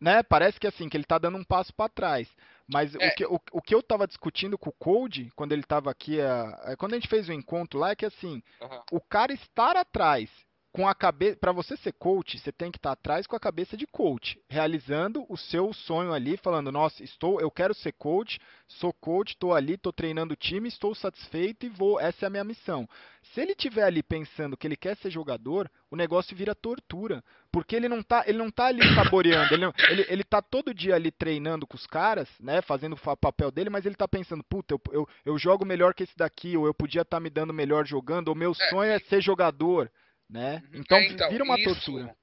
[0.00, 0.22] né?
[0.22, 2.28] Parece que assim, que ele está dando um passo para trás.
[2.66, 3.08] Mas é.
[3.08, 6.20] o, que, o, o, que eu estava discutindo com o Code, quando ele estava aqui,
[6.20, 8.82] a, a, quando a gente fez o encontro lá, é que assim, uhum.
[8.92, 10.30] o cara estar atrás
[10.72, 13.76] com a cabeça, para você ser coach, você tem que estar atrás com a cabeça
[13.76, 18.38] de coach, realizando o seu sonho ali, falando, nossa, estou, eu quero ser coach,
[18.68, 22.30] sou coach, estou ali, estou treinando o time, estou satisfeito e vou, essa é a
[22.30, 22.88] minha missão.
[23.34, 27.22] Se ele tiver ali pensando que ele quer ser jogador, o negócio vira tortura,
[27.52, 30.74] porque ele não tá, ele não tá ali saboreando, ele, não, ele, ele tá todo
[30.74, 34.44] dia ali treinando com os caras, né, fazendo o papel dele, mas ele tá pensando,
[34.44, 37.30] puta, eu, eu, eu jogo melhor que esse daqui, ou eu podia estar tá me
[37.30, 38.68] dando melhor jogando, ou meu é.
[38.70, 39.90] sonho é ser jogador
[40.30, 40.62] né?
[40.72, 40.80] Uhum.
[40.80, 42.16] Então, é, então vira uma isso, tortura.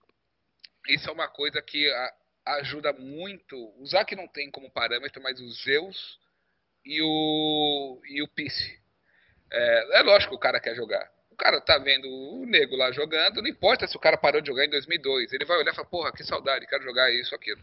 [0.88, 2.14] Isso é uma coisa que a,
[2.60, 3.56] ajuda muito.
[3.80, 6.18] O Zac não tem como parâmetro, mas o Zeus
[6.86, 8.82] e o e o Pice.
[9.52, 11.12] É, é lógico que o cara quer jogar.
[11.38, 14.48] O cara tá vendo o nego lá jogando, não importa se o cara parou de
[14.48, 17.62] jogar em 2002, ele vai olhar e falar, porra, que saudade, quero jogar isso, aquilo.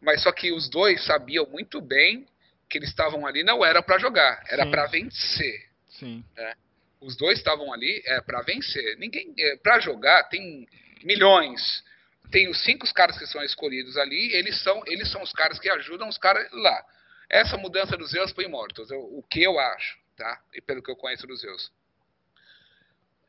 [0.00, 2.26] Mas só que os dois sabiam muito bem
[2.70, 5.68] que eles estavam ali não era para jogar, era para vencer.
[5.90, 6.24] Sim.
[6.34, 6.54] Né?
[6.98, 8.96] Os dois estavam ali é, para vencer.
[8.96, 10.66] Ninguém é, para jogar tem
[11.04, 11.84] milhões.
[12.30, 14.32] Tem os cinco caras que são escolhidos ali.
[14.32, 16.82] Eles são eles são os caras que ajudam os caras lá.
[17.28, 20.40] Essa mudança dos Zeus para Imortos, o que eu acho, tá?
[20.54, 21.70] E pelo que eu conheço dos Zeus,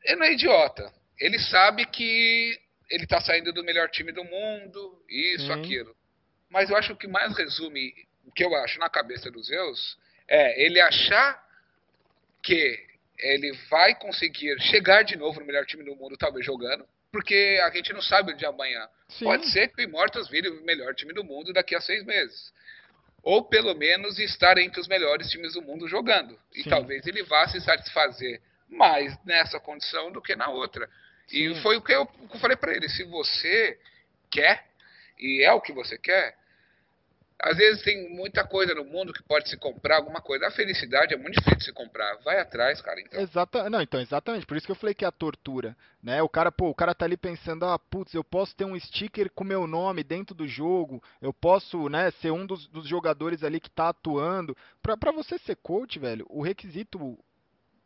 [0.04, 0.92] ele não é idiota.
[1.18, 2.58] Ele sabe que
[2.90, 5.60] ele está saindo do melhor time do mundo, isso, uhum.
[5.60, 5.96] aquilo.
[6.48, 7.92] Mas eu acho que o que mais resume
[8.24, 11.42] o que eu acho na cabeça dos Zeus é ele achar
[12.42, 12.78] que
[13.18, 17.70] ele vai conseguir chegar de novo no melhor time do mundo, talvez jogando, porque a
[17.70, 18.86] gente não sabe o de amanhã.
[19.08, 19.24] Sim.
[19.24, 22.52] Pode ser que o Immortals vire o melhor time do mundo daqui a seis meses.
[23.22, 26.38] Ou pelo menos estar entre os melhores times do mundo jogando.
[26.54, 26.70] E Sim.
[26.70, 30.88] talvez ele vá se satisfazer mais nessa condição do que na outra.
[31.28, 31.52] Sim.
[31.52, 32.06] E foi o que eu,
[32.40, 33.78] falei para ele: se você
[34.30, 34.66] quer,
[35.18, 36.36] e é o que você quer,
[37.40, 40.48] às vezes tem muita coisa no mundo que pode se comprar, alguma coisa.
[40.48, 42.16] A felicidade é muito difícil de se comprar.
[42.24, 43.00] Vai atrás, cara.
[43.00, 43.20] Então.
[43.20, 43.70] Exata...
[43.70, 44.44] Não, então, exatamente.
[44.44, 45.76] Por isso que eu falei que é a tortura.
[46.02, 46.20] Né?
[46.20, 49.30] O cara, pô, o cara tá ali pensando, ah, putz, eu posso ter um sticker
[49.30, 53.60] com meu nome dentro do jogo, eu posso, né, ser um dos, dos jogadores ali
[53.60, 54.56] que tá atuando.
[54.82, 57.16] Pra, pra você ser coach, velho, o requisito.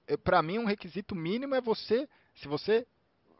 [0.06, 2.08] É, pra mim, um requisito mínimo é você.
[2.34, 2.86] Se você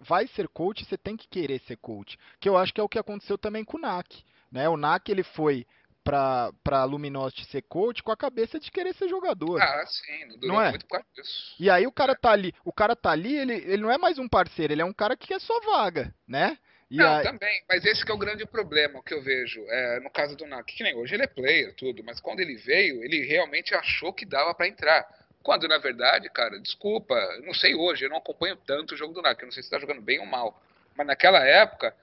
[0.00, 2.18] vai ser coach, você tem que querer ser coach.
[2.40, 4.24] Que eu acho que é o que aconteceu também com o NAC.
[4.50, 4.68] Né?
[4.68, 5.66] O NAC ele foi
[6.02, 9.60] pra, pra Luminosity ser coach com a cabeça de querer ser jogador.
[9.60, 10.70] Ah, sim, não durou não é?
[10.70, 10.86] muito
[11.18, 11.54] isso.
[11.58, 14.18] E aí o cara tá ali, o cara tá ali, ele, ele não é mais
[14.18, 16.58] um parceiro, ele é um cara que quer sua vaga, né?
[16.90, 17.22] E não, aí...
[17.22, 20.70] também, mas esse é o grande problema que eu vejo, é, no caso do Nak,
[20.74, 24.26] que nem hoje ele é player, tudo, mas quando ele veio, ele realmente achou que
[24.26, 25.08] dava para entrar.
[25.43, 27.14] Quando, na verdade, cara, desculpa,
[27.45, 29.70] não sei hoje, eu não acompanho tanto o jogo do Nak, eu não sei se
[29.70, 30.61] tá jogando bem ou mal.
[30.97, 31.95] Mas naquela época,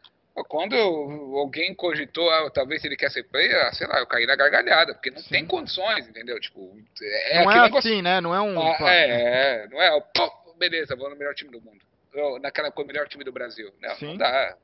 [0.47, 4.35] quando alguém cogitou, ah, talvez ele quer ser player, ah, sei lá, eu caí na
[4.35, 5.29] gargalhada, porque não Sim.
[5.29, 6.39] tem condições, entendeu?
[6.39, 7.91] Tipo, é não é negócio...
[7.91, 8.21] assim, né?
[8.21, 8.59] Não é um.
[8.59, 11.79] Ah, é, é, não é, pô, beleza, vou no melhor time do mundo.
[12.13, 13.71] Eu, naquela época, o melhor time do Brasil.
[13.81, 14.07] Não, Sim.
[14.07, 14.55] não dá.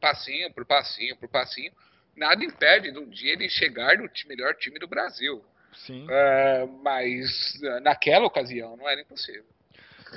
[0.00, 1.72] Passinho por passinho por passinho.
[2.16, 5.44] Nada impede de um dia ele chegar no melhor time do Brasil.
[5.76, 6.06] Sim.
[6.06, 9.44] Uh, mas naquela ocasião não era impossível.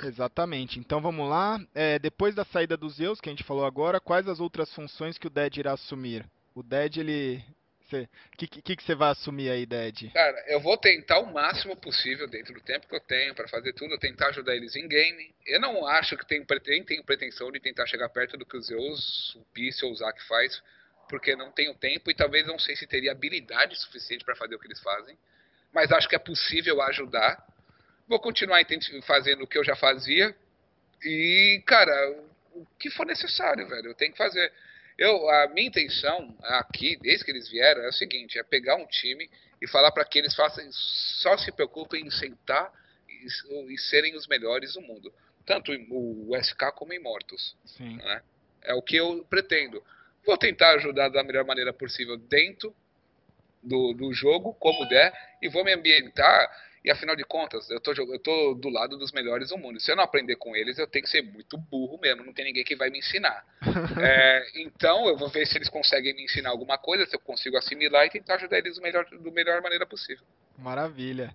[0.04, 0.78] Exatamente.
[0.78, 1.60] Então vamos lá.
[1.74, 5.18] É, depois da saída dos Zeus, que a gente falou agora, quais as outras funções
[5.18, 6.24] que o Dead irá assumir?
[6.54, 7.44] O Dead, ele.
[7.90, 10.12] O que, que, que você vai assumir aí, Dead?
[10.12, 13.72] Cara, eu vou tentar o máximo possível dentro do tempo que eu tenho para fazer
[13.72, 15.34] tudo, eu tentar ajudar eles em game.
[15.46, 18.66] Eu não acho que tenho, nem tenho pretensão de tentar chegar perto do que os
[18.66, 20.62] Zeus, o Peace ou o Zack faz,
[21.08, 24.58] porque não tenho tempo e talvez não sei se teria habilidade suficiente para fazer o
[24.58, 25.16] que eles fazem.
[25.72, 27.46] Mas acho que é possível ajudar
[28.08, 28.60] vou continuar
[29.02, 30.34] fazendo o que eu já fazia.
[31.04, 31.92] E, cara,
[32.54, 34.50] o que for necessário, velho, eu tenho que fazer.
[34.96, 38.86] Eu, a minha intenção aqui, desde que eles vieram, é o seguinte: é pegar um
[38.86, 42.72] time e falar para que eles façam, só se preocupem em sentar
[43.08, 45.12] e, e, serem os melhores do mundo.
[45.44, 47.56] Tanto o, SK como o Imortus.
[47.78, 48.22] Né?
[48.62, 49.82] É o que eu pretendo.
[50.26, 52.74] Vou tentar ajudar da melhor maneira possível dentro
[53.62, 56.48] do, do jogo, como der, e vou me ambientar
[56.84, 59.80] E afinal de contas, eu tô, eu tô do lado dos melhores do mundo.
[59.80, 62.24] Se eu não aprender com eles, eu tenho que ser muito burro mesmo.
[62.24, 63.44] Não tem ninguém que vai me ensinar.
[64.00, 67.56] é, então, eu vou ver se eles conseguem me ensinar alguma coisa, se eu consigo
[67.56, 70.24] assimilar e tentar ajudar eles do melhor, do melhor maneira possível.
[70.56, 71.34] Maravilha.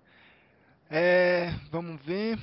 [0.90, 2.38] É, vamos ver.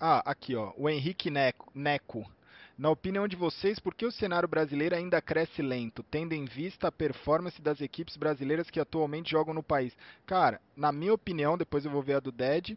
[0.00, 1.70] Ah, aqui ó, o Henrique Neco.
[1.74, 2.35] Neco.
[2.78, 6.88] Na opinião de vocês, por que o cenário brasileiro ainda cresce lento, tendo em vista
[6.88, 9.96] a performance das equipes brasileiras que atualmente jogam no país?
[10.26, 12.76] Cara, na minha opinião, depois eu vou ver a do Dead,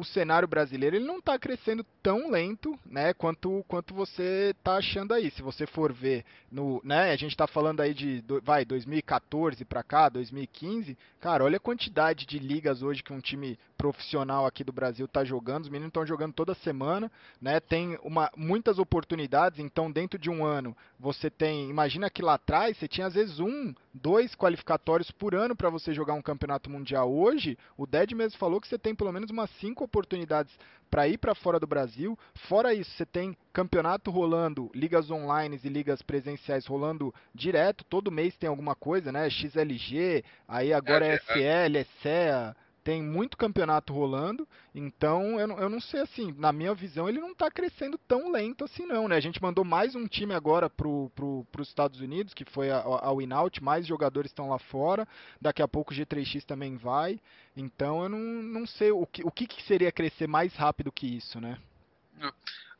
[0.00, 5.12] o cenário brasileiro ele não está crescendo tão lento, né, quanto, quanto você está achando
[5.12, 5.30] aí.
[5.30, 9.82] Se você for ver no, né, a gente está falando aí de vai 2014 para
[9.82, 14.74] cá, 2015, cara, olha a quantidade de ligas hoje que um time profissional aqui do
[14.74, 15.64] Brasil está jogando.
[15.64, 17.58] Os meninos estão jogando toda semana, né?
[17.60, 19.58] Tem uma, muitas oportunidades.
[19.58, 23.40] Então, dentro de um ano, você tem, imagina que lá atrás você tinha às vezes
[23.40, 27.10] um, dois qualificatórios por ano para você jogar um campeonato mundial.
[27.10, 30.56] Hoje, o Ded mesmo falou que você tem pelo menos umas cinco oportunidades
[30.88, 32.18] para ir para fora do Brasil.
[32.48, 37.84] Fora isso, você tem campeonato rolando, ligas online e ligas presenciais rolando direto.
[37.84, 39.28] Todo mês tem alguma coisa, né?
[39.28, 45.58] XLG, aí agora é, é FL, é CEA tem muito campeonato rolando, então eu não,
[45.58, 49.06] eu não sei assim, na minha visão ele não está crescendo tão lento assim não,
[49.06, 49.16] né?
[49.16, 52.78] A gente mandou mais um time agora para pro, os Estados Unidos, que foi a,
[52.78, 55.06] a Winout, mais jogadores estão lá fora,
[55.40, 57.20] daqui a pouco o G3X também vai,
[57.56, 61.40] então eu não, não sei o que, o que, seria crescer mais rápido que isso,
[61.40, 61.58] né?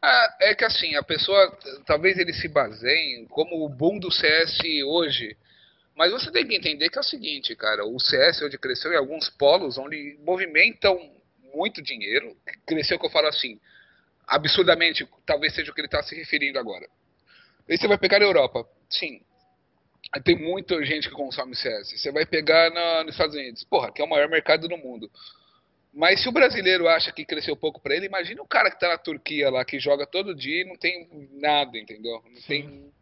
[0.02, 4.58] Ah, é que assim, a pessoa, talvez ele se baseie como o boom do CS
[4.86, 5.36] hoje,
[6.00, 8.96] mas você tem que entender que é o seguinte, cara, o CS onde cresceu em
[8.96, 10.98] alguns polos onde movimentam
[11.52, 12.34] muito dinheiro,
[12.66, 13.60] cresceu que eu falo assim,
[14.26, 16.88] absurdamente, talvez seja o que ele está se referindo agora.
[17.68, 19.20] Aí você vai pegar a Europa, sim,
[20.24, 21.90] tem muita gente que consome CS.
[22.00, 25.10] Você vai pegar na, nos Estados Unidos, porra, que é o maior mercado do mundo.
[25.92, 28.88] Mas se o brasileiro acha que cresceu pouco para ele, imagina o cara que está
[28.88, 32.22] na Turquia lá, que joga todo dia e não tem nada, entendeu?
[32.24, 32.62] Não Sim.
[32.62, 32.92] tem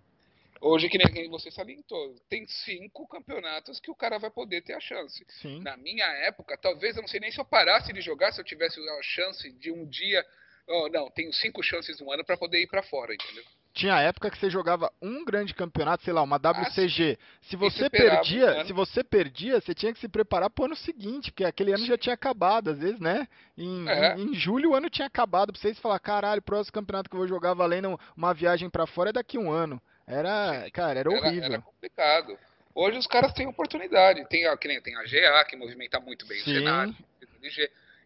[0.60, 4.80] Hoje, que nem você salientou, tem cinco campeonatos que o cara vai poder ter a
[4.80, 5.24] chance.
[5.40, 5.60] Sim.
[5.60, 8.44] Na minha época, talvez eu não sei nem se eu parasse de jogar, se eu
[8.44, 10.24] tivesse a chance de um dia.
[10.66, 13.44] Oh, não, tenho cinco chances no ano para poder ir para fora, entendeu?
[13.78, 17.16] Tinha época que você jogava um grande campeonato, sei lá, uma WCG.
[17.16, 20.76] Ah, se você perdia, se você perdia, você tinha que se preparar para o ano
[20.76, 23.28] seguinte, porque aquele ano já tinha acabado, às vezes, né?
[23.56, 24.16] Em, é.
[24.16, 27.14] em, em, julho o ano tinha acabado, pra vocês falar, caralho, o próximo campeonato que
[27.14, 29.80] eu vou jogar valendo uma viagem para fora é daqui um ano.
[30.08, 31.44] Era, cara, era horrível.
[31.44, 32.38] Era, era complicado.
[32.74, 34.26] Hoje os caras têm oportunidade.
[34.28, 36.52] Tem, que nem tem a GA, que movimenta muito bem Sim.
[36.52, 36.96] o cenário.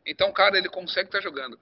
[0.04, 1.58] Então o cara, ele consegue estar tá jogando.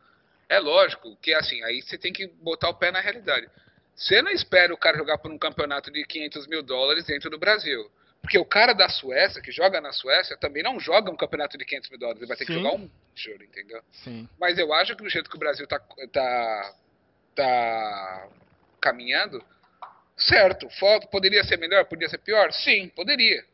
[0.48, 3.48] É lógico que, assim, aí você tem que botar o pé na realidade.
[3.94, 7.38] Você não espera o cara jogar por um campeonato de 500 mil dólares dentro do
[7.38, 7.90] Brasil.
[8.20, 11.64] Porque o cara da Suécia, que joga na Suécia, também não joga um campeonato de
[11.64, 12.20] 500 mil dólares.
[12.20, 12.52] Ele vai ter Sim.
[12.52, 13.82] que jogar um Major, entendeu?
[13.92, 14.28] Sim.
[14.38, 15.80] Mas eu acho que do jeito que o Brasil tá,
[16.12, 16.74] tá,
[17.34, 18.28] tá
[18.80, 19.44] caminhando,
[20.20, 22.52] Certo, foto poderia ser melhor, poderia ser pior?
[22.52, 23.44] Sim, poderia.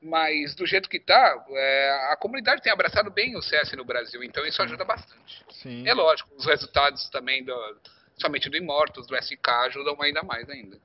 [0.00, 4.22] Mas do jeito que está, é, a comunidade tem abraçado bem o CS no Brasil,
[4.22, 5.44] então isso ajuda bastante.
[5.50, 5.86] Sim.
[5.86, 7.54] É lógico, os resultados também, do,
[8.18, 10.78] somente do Immortals, do SK, ajudam ainda mais ainda.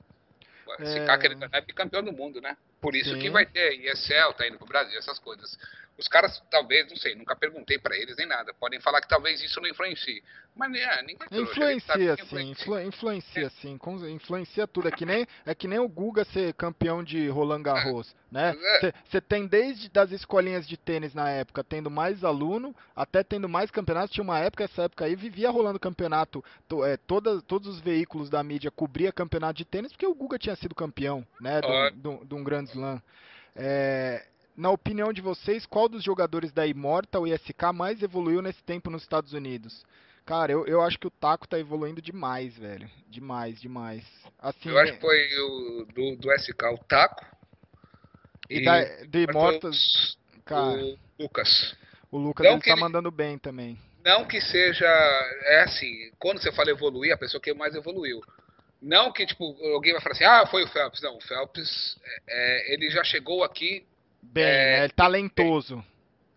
[0.66, 1.18] O SK, é...
[1.18, 2.56] querendo é bicampeão do mundo, né?
[2.80, 3.18] Por isso Sim.
[3.18, 5.58] que vai ter ESL, tá indo pro Brasil, essas coisas.
[6.00, 8.54] Os caras, talvez, não sei, nunca perguntei para eles nem nada.
[8.54, 10.22] Podem falar que talvez isso não influencie.
[10.56, 13.50] Mas é, ninguém Influencia sim, influencia, influencia é.
[13.50, 13.78] sim,
[14.08, 14.88] influencia tudo.
[14.88, 18.34] É que, nem, é que nem o Guga ser campeão de Roland Garros, é.
[18.34, 18.56] né?
[19.04, 19.20] Você é.
[19.20, 24.14] tem desde das escolinhas de tênis na época, tendo mais aluno, até tendo mais campeonatos.
[24.14, 28.30] Tinha uma época, essa época aí, vivia rolando campeonato, to, é, toda, todos os veículos
[28.30, 31.60] da mídia cobria campeonato de tênis, porque o Guga tinha sido campeão, né?
[32.24, 33.02] De um grande slam.
[33.54, 34.24] É,
[34.60, 38.90] na opinião de vocês, qual dos jogadores da Immortal e SK mais evoluiu nesse tempo
[38.90, 39.86] nos Estados Unidos?
[40.26, 42.88] Cara, eu, eu acho que o Taco tá evoluindo demais, velho.
[43.08, 44.04] Demais, demais.
[44.38, 47.24] Assim, eu acho que foi o do, do SK, o Taco.
[48.50, 49.70] E, e da, do Immortal,
[50.44, 50.84] cara.
[50.84, 51.74] O Lucas.
[52.12, 53.78] O Lucas ele tá ele, mandando bem também.
[54.04, 54.86] Não que seja.
[54.86, 58.20] É assim, quando você fala evoluir, a pessoa que mais evoluiu.
[58.80, 61.00] Não que, tipo, alguém vai falar assim, ah, foi o Phelps.
[61.00, 61.98] Não, o Phelps,
[62.28, 63.86] é, é ele já chegou aqui
[64.22, 64.88] Bem, é, né?
[64.88, 65.84] talentoso.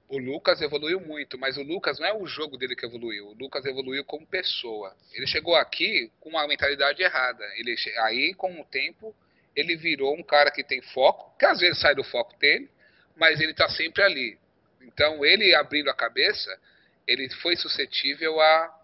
[0.08, 3.30] O Lucas evoluiu muito, mas o Lucas não é o jogo dele que evoluiu.
[3.30, 4.96] O Lucas evoluiu como pessoa.
[5.14, 7.44] Ele chegou aqui com uma mentalidade errada.
[7.56, 9.16] Ele, aí, com o tempo,
[9.56, 12.70] ele virou um cara que tem foco, que às vezes sai do foco dele,
[13.16, 14.38] mas ele está sempre ali.
[14.82, 16.60] Então, ele abrindo a cabeça,
[17.08, 18.83] ele foi suscetível a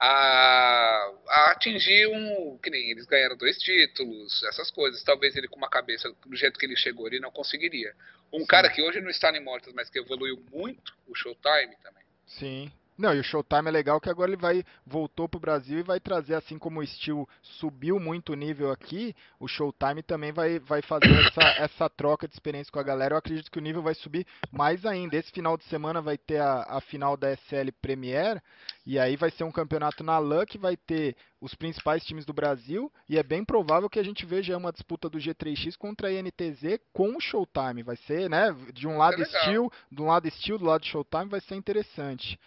[0.00, 2.58] a, a, atingir um.
[2.58, 5.02] Que nem eles ganharam dois títulos, essas coisas.
[5.04, 7.94] Talvez ele, com uma cabeça do jeito que ele chegou, ele não conseguiria.
[8.32, 8.46] Um Sim.
[8.46, 12.04] cara que hoje não está em Mortos, mas que evoluiu muito, o Showtime também.
[12.26, 12.72] Sim.
[13.00, 15.98] Não, e o Showtime é legal que agora ele vai voltou pro Brasil e vai
[15.98, 20.82] trazer, assim como o Steel subiu muito o nível aqui, o Showtime também vai, vai
[20.82, 23.14] fazer essa, essa troca de experiência com a galera.
[23.14, 25.16] Eu acredito que o nível vai subir mais ainda.
[25.16, 28.42] Esse final de semana vai ter a, a final da SL Premier,
[28.84, 32.32] e aí vai ser um campeonato na LAN que vai ter os principais times do
[32.32, 36.12] Brasil, e é bem provável que a gente veja uma disputa do G3X contra a
[36.12, 37.82] INTZ com o Showtime.
[37.82, 41.30] Vai ser, né, de um lado é Steel, de um lado Steel, do lado Showtime,
[41.30, 42.38] vai ser interessante.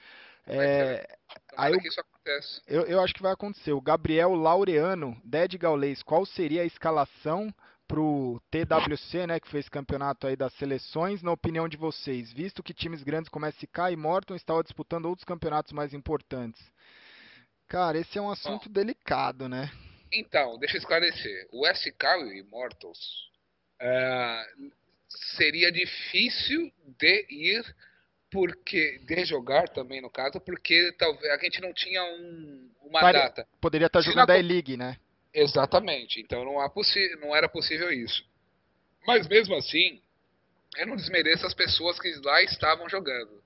[0.45, 1.07] É,
[1.57, 2.61] aí que isso acontece.
[2.67, 3.71] Eu, eu acho que vai acontecer.
[3.71, 7.53] O Gabriel Laureano, Dead Gaulês, qual seria a escalação
[7.87, 12.73] pro TWC, né, que esse campeonato aí das seleções, na opinião de vocês, visto que
[12.73, 16.61] times grandes como SK e Morton estavam disputando outros campeonatos mais importantes?
[17.73, 19.71] Cara, esse é um assunto Bom, delicado, né?
[20.11, 21.47] Então, deixa eu esclarecer.
[21.51, 23.31] O SK e Immortals
[23.81, 24.45] é,
[25.35, 27.75] seria difícil de ir
[28.29, 33.17] porque de jogar também no caso, porque talvez a gente não tinha um, uma Pare...
[33.17, 33.47] data.
[33.59, 34.97] Poderia estar jogando a E-League, né?
[35.33, 36.21] Exatamente.
[36.21, 36.53] Então não,
[37.21, 38.23] não era possível isso.
[39.07, 39.99] Mas mesmo assim,
[40.77, 43.42] eu não desmereço as pessoas que lá estavam jogando.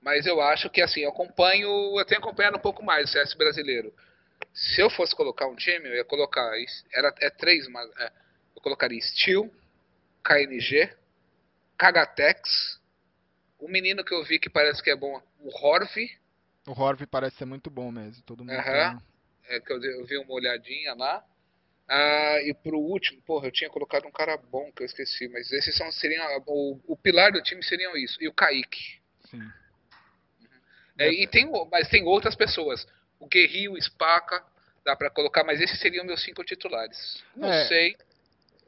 [0.00, 3.34] Mas eu acho que assim, eu acompanho, eu tenho acompanhado um pouco mais o CS
[3.34, 3.92] brasileiro.
[4.54, 6.50] Se eu fosse colocar um time, eu ia colocar
[6.92, 8.12] era é três, mas é,
[8.56, 9.52] eu colocaria Steel,
[10.24, 10.90] KNG,
[11.76, 12.80] Kagatex,
[13.58, 15.96] o menino que eu vi que parece que é bom, o Horv.
[16.66, 18.52] O Horv parece ser muito bom mesmo, todo mundo.
[18.52, 19.00] Uhum.
[19.48, 21.24] É que eu, eu, vi uma olhadinha lá.
[21.88, 25.50] Ah, e pro último, porra, eu tinha colocado um cara bom que eu esqueci, mas
[25.50, 29.00] esses são seriam o, o pilar do time seriam isso e o Kaique.
[29.28, 29.42] Sim.
[31.00, 32.86] É, e tem, mas tem outras pessoas.
[33.18, 34.44] O Guerrero, o Spaca,
[34.84, 37.24] dá para colocar, mas esses seriam meus cinco titulares.
[37.34, 37.64] Não é.
[37.66, 37.96] sei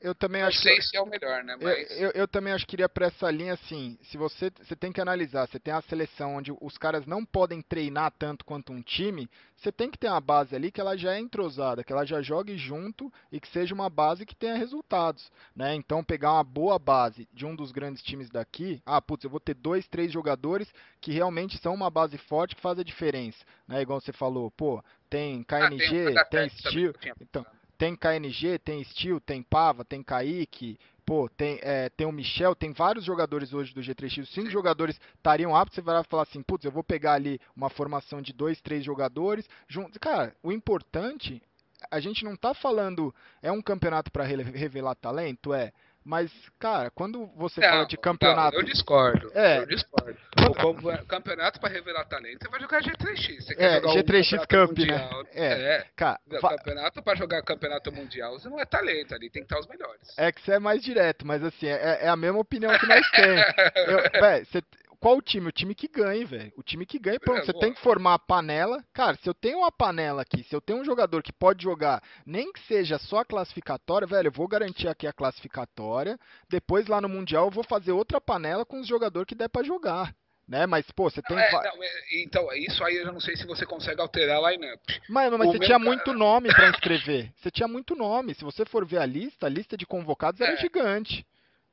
[0.02, 1.56] eu também não acho sei que, se é o melhor, né?
[1.60, 1.90] Mas...
[1.92, 3.96] Eu, eu, eu, também acho que iria para essa linha assim.
[4.02, 7.62] Se você, você tem que analisar, você tem a seleção onde os caras não podem
[7.62, 11.14] treinar tanto quanto um time, você tem que ter uma base ali que ela já
[11.14, 15.30] é entrosada, que ela já jogue junto e que seja uma base que tenha resultados,
[15.54, 15.72] né?
[15.74, 19.38] Então pegar uma boa base de um dos grandes times daqui, ah, putz, eu vou
[19.38, 20.68] ter dois, três jogadores
[21.00, 23.38] que realmente são uma base forte que faz a diferença,
[23.68, 23.80] né?
[23.80, 27.46] Igual você falou, pô, tem KNG, ah, tem, tem Steel, então
[27.82, 32.72] tem KNG, tem Steel, tem Pava, tem Kaique, pô, tem, é, tem o Michel, tem
[32.72, 34.26] vários jogadores hoje do G3X.
[34.26, 38.22] Cinco jogadores estariam aptos, você vai falar assim, putz, eu vou pegar ali uma formação
[38.22, 39.48] de dois, três jogadores.
[39.66, 39.98] Juntos.
[39.98, 41.42] Cara, o importante,
[41.90, 43.12] a gente não tá falando,
[43.42, 45.52] é um campeonato para revelar talento?
[45.52, 45.72] É.
[46.04, 48.56] Mas, cara, quando você não, fala de campeonato.
[48.56, 49.30] Não, eu discordo.
[49.34, 49.58] É.
[49.58, 50.18] Eu discordo.
[50.36, 53.40] O campeonato para revelar talento, você vai jogar G3X.
[53.40, 55.30] Você é, G3X Camp, mundial, né?
[55.34, 55.76] É.
[55.76, 55.86] é.
[55.94, 59.68] Cara, campeonato para jogar campeonato mundial, você não é talento ali, tem que estar os
[59.68, 60.12] melhores.
[60.18, 63.08] É que você é mais direto, mas assim, é, é a mesma opinião que nós
[63.10, 63.42] temos.
[63.86, 64.62] Eu, véio, você,
[65.02, 65.48] qual o time?
[65.48, 66.52] O time que ganha, velho.
[66.56, 67.40] O time que ganha, pronto.
[67.40, 68.84] É, você tem que formar a panela.
[68.92, 72.00] Cara, se eu tenho uma panela aqui, se eu tenho um jogador que pode jogar,
[72.24, 76.16] nem que seja só a classificatória, velho, eu vou garantir aqui a classificatória.
[76.48, 79.64] Depois lá no Mundial eu vou fazer outra panela com os jogadores que der para
[79.64, 80.14] jogar.
[80.46, 80.66] Né?
[80.66, 81.36] Mas, pô, você tem.
[81.36, 84.80] É, não, é, então, isso aí eu não sei se você consegue alterar a lineup.
[85.08, 85.90] Mas, mas você tinha cara...
[85.90, 87.32] muito nome para inscrever.
[87.36, 88.34] Você tinha muito nome.
[88.34, 90.44] Se você for ver a lista, a lista de convocados é.
[90.44, 91.26] era gigante.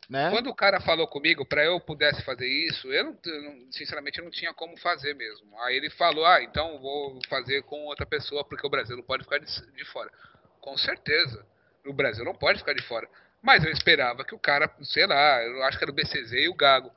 [0.10, 0.32] Né?
[0.32, 4.32] Quando o cara falou comigo para eu pudesse fazer isso, eu, não, sinceramente eu não
[4.32, 5.48] tinha como fazer mesmo.
[5.62, 9.24] Aí ele falou, ah, então vou fazer com outra pessoa porque o Brasil não pode
[9.24, 10.10] ficar de, de fora.
[10.60, 11.46] Com certeza,
[11.86, 13.08] o Brasil não pode ficar de fora.
[13.40, 16.50] Mas eu esperava que o cara, sei lá, eu acho que era o BCZ e
[16.50, 16.92] o Gago.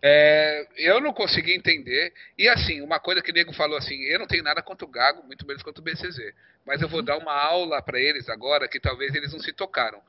[0.00, 2.12] É, eu não consegui entender.
[2.38, 4.90] E assim, uma coisa que o nego falou assim, eu não tenho nada contra o
[4.90, 6.32] Gago, muito menos contra o BCZ.
[6.64, 7.04] Mas eu vou uhum.
[7.04, 10.00] dar uma aula para eles agora que talvez eles não se tocaram.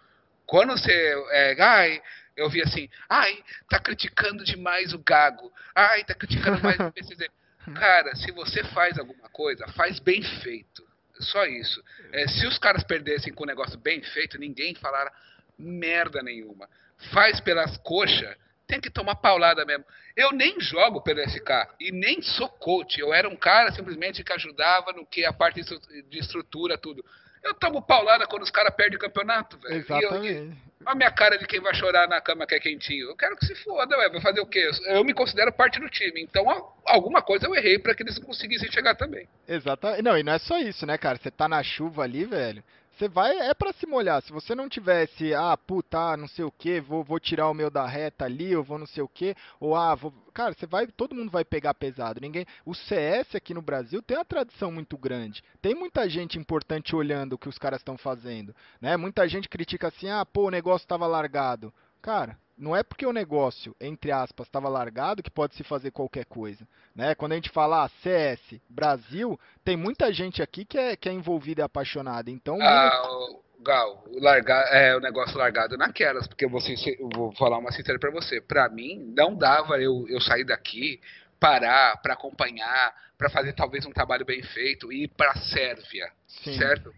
[0.46, 0.92] Quando você.
[1.32, 2.02] É, ai,
[2.36, 5.52] eu vi assim, ai, tá criticando demais o Gago.
[5.74, 7.28] Ai, tá criticando mais o PCZ.
[7.74, 10.86] Cara, se você faz alguma coisa, faz bem feito.
[11.20, 11.84] Só isso.
[12.12, 15.12] É, se os caras perdessem com o negócio bem feito, ninguém falara
[15.58, 16.70] merda nenhuma.
[17.12, 18.36] Faz pelas coxas,
[18.68, 19.86] tem que tomar paulada mesmo.
[20.16, 23.00] Eu nem jogo pelo SK e nem sou coach.
[23.00, 27.04] Eu era um cara simplesmente que ajudava no que a parte de estrutura, tudo.
[27.46, 29.76] Eu tomo paulada quando os caras perdem o campeonato, velho.
[29.76, 30.14] Exatamente.
[30.14, 33.10] olha a minha cara de quem vai chorar na cama que é quentinho.
[33.10, 34.12] Eu quero que se foda, velho.
[34.12, 34.70] Vai fazer o quê?
[34.86, 36.22] Eu me considero parte do time.
[36.22, 36.46] Então,
[36.86, 39.28] alguma coisa eu errei para que eles conseguissem chegar também.
[39.48, 40.04] Exatamente.
[40.04, 41.18] Não, e não é só isso, né, cara?
[41.18, 42.64] Você tá na chuva ali, velho.
[42.98, 44.22] Você vai é para se molhar.
[44.22, 47.70] Se você não tivesse, ah, puta, não sei o que, vou, vou tirar o meu
[47.70, 50.14] da reta ali, eu vou não sei o que, ou ah, vou...
[50.34, 52.22] cara, você vai, todo mundo vai pegar pesado.
[52.22, 55.44] Ninguém, o CS aqui no Brasil tem uma tradição muito grande.
[55.62, 58.96] Tem muita gente importante olhando o que os caras estão fazendo, né?
[58.96, 61.74] Muita gente critica assim, ah, pô, o negócio estava largado.
[62.02, 66.26] Cara, não é porque o negócio, entre aspas, estava largado que pode se fazer qualquer
[66.26, 66.68] coisa.
[66.96, 67.14] Né?
[67.16, 71.12] Quando a gente fala ah, CS, Brasil, tem muita gente aqui que é, que é
[71.12, 72.32] envolvida e apaixonada.
[72.32, 77.10] Então, ah, o Gal, o, largar, é, o negócio largado naquelas, porque eu vou, eu
[77.14, 78.40] vou falar uma sincera para você.
[78.40, 81.02] Para mim, não dava eu, eu sair daqui,
[81.40, 86.10] parar para acompanhar, para fazer talvez um trabalho bem feito e ir para a Sérvia,
[86.28, 86.58] Sim.
[86.58, 86.94] certo?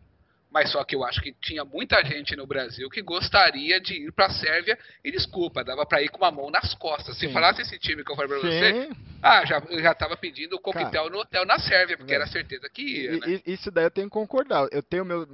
[0.51, 4.11] Mas só que eu acho que tinha muita gente no Brasil que gostaria de ir
[4.11, 7.17] para a Sérvia e desculpa, dava para ir com uma mão nas costas.
[7.17, 7.33] Se Sim.
[7.33, 8.89] falasse esse time que eu falei para você,
[9.21, 12.15] ah, já já tava pedindo o coquetel no hotel na Sérvia, porque é.
[12.15, 13.41] era certeza que ia, né?
[13.45, 14.67] Isso daí eu tenho que concordar.
[14.71, 15.27] Eu tenho meu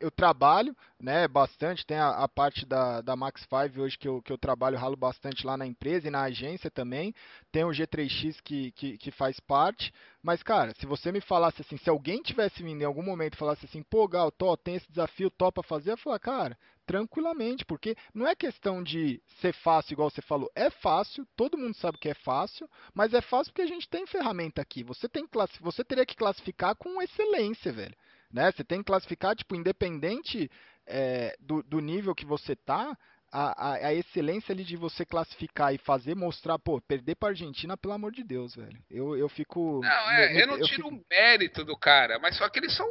[0.00, 4.22] eu trabalho né, bastante, tem a, a, parte da, da Max 5 hoje que eu,
[4.22, 7.14] que eu trabalho, ralo bastante lá na empresa e na agência também.
[7.50, 9.92] Tem o G3X que, que, que faz parte.
[10.26, 13.36] Mas, cara, se você me falasse assim, se alguém tivesse vindo em algum momento e
[13.36, 17.94] falasse assim, pô, Gal, tô, tem esse desafio, topa fazer, eu falar, cara, tranquilamente, porque
[18.12, 20.50] não é questão de ser fácil, igual você falou.
[20.52, 24.04] É fácil, todo mundo sabe que é fácil, mas é fácil porque a gente tem
[24.04, 24.82] ferramenta aqui.
[24.82, 25.28] Você, tem
[25.60, 27.94] você teria que classificar com excelência, velho.
[28.28, 28.50] Né?
[28.50, 30.50] Você tem que classificar, tipo, independente
[30.88, 32.98] é, do, do nível que você tá,
[33.32, 37.76] a, a, a, excelência ali de você classificar e fazer, mostrar, pô, perder pra Argentina,
[37.76, 38.78] pelo amor de Deus, velho.
[38.90, 39.80] Eu, eu fico.
[39.82, 41.04] Não, é, eu não eu tiro o fico...
[41.10, 42.86] mérito do cara, mas só que eles são.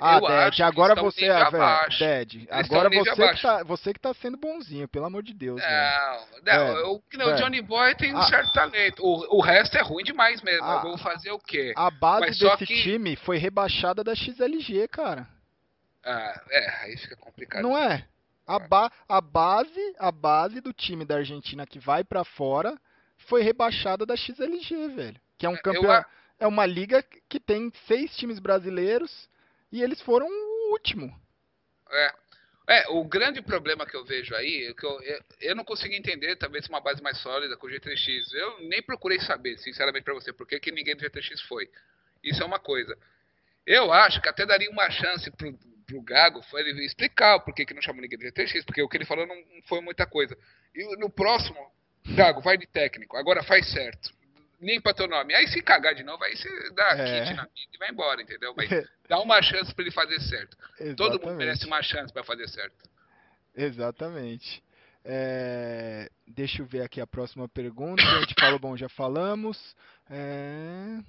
[0.00, 1.98] ah, eu acho agora você é, velho.
[1.98, 5.60] Ded, agora você que, tá, você que tá sendo bonzinho, pelo amor de Deus.
[5.60, 9.02] Não, não, eu, o Johnny Boy tem um certo talento.
[9.02, 10.66] O, o resto é ruim demais mesmo.
[10.66, 11.72] eu vou fazer o quê?
[11.76, 12.82] A base mas desse que...
[12.82, 15.26] time foi rebaixada da XLG, cara.
[16.04, 17.62] Ah, é, aí fica complicado.
[17.62, 18.06] Não é?
[18.46, 22.78] A, ba a, base, a base do time da Argentina que vai para fora
[23.16, 25.20] foi rebaixada da XLG, velho.
[25.36, 26.08] Que é um campeonato.
[26.38, 29.28] É uma liga que tem seis times brasileiros
[29.72, 31.14] e eles foram o último.
[31.90, 32.14] É.
[32.68, 36.34] É, o grande problema que eu vejo aí, que eu, eu, eu não consigo entender,
[36.34, 38.32] talvez uma base mais sólida com o G3X.
[38.34, 41.70] Eu nem procurei saber, sinceramente, para você, por que, que ninguém do G3X foi.
[42.24, 42.98] Isso é uma coisa.
[43.66, 45.52] Eu acho que até daria uma chance pro,
[45.86, 48.88] pro Gago foi ele explicar por que, que não chamou ninguém de GTX, porque o
[48.88, 49.36] que ele falou não
[49.68, 50.36] foi muita coisa.
[50.74, 51.58] E no próximo,
[52.14, 54.14] Gago, vai de técnico, agora faz certo.
[54.60, 55.34] Limpa teu nome.
[55.34, 57.24] Aí se cagar de novo, aí você dá é.
[57.24, 58.54] kit na vida e vai embora, entendeu?
[58.56, 58.68] Mas
[59.08, 60.56] dá uma chance para ele fazer certo.
[60.80, 60.96] Exatamente.
[60.96, 62.88] Todo mundo merece uma chance para fazer certo.
[63.54, 64.62] Exatamente.
[65.04, 66.08] É...
[66.26, 68.02] Deixa eu ver aqui a próxima pergunta.
[68.02, 69.76] A gente falou, bom, já falamos.
[70.10, 71.00] É...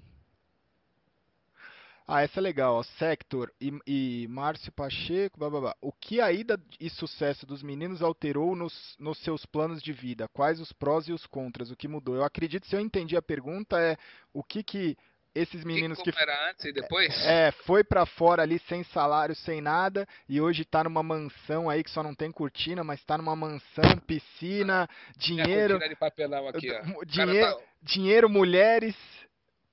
[2.07, 2.75] Ah, essa é legal.
[2.75, 2.83] Ó.
[2.83, 5.75] Sector e, e Márcio Pacheco, blá, blá, blá.
[5.81, 10.27] O que a ida e sucesso dos meninos alterou nos, nos seus planos de vida?
[10.29, 11.69] Quais os prós e os contras?
[11.69, 12.15] O que mudou?
[12.15, 13.97] Eu acredito, se eu entendi a pergunta, é
[14.33, 14.97] o que que
[15.35, 17.13] esses meninos que, que era antes e depois?
[17.25, 21.83] É, foi para fora ali sem salário, sem nada e hoje tá numa mansão aí
[21.83, 27.05] que só não tem cortina, mas tá numa mansão, piscina, dinheiro, de papelão aqui, ó.
[27.05, 27.63] Dinheiro, tá...
[27.83, 28.95] dinheiro, mulheres,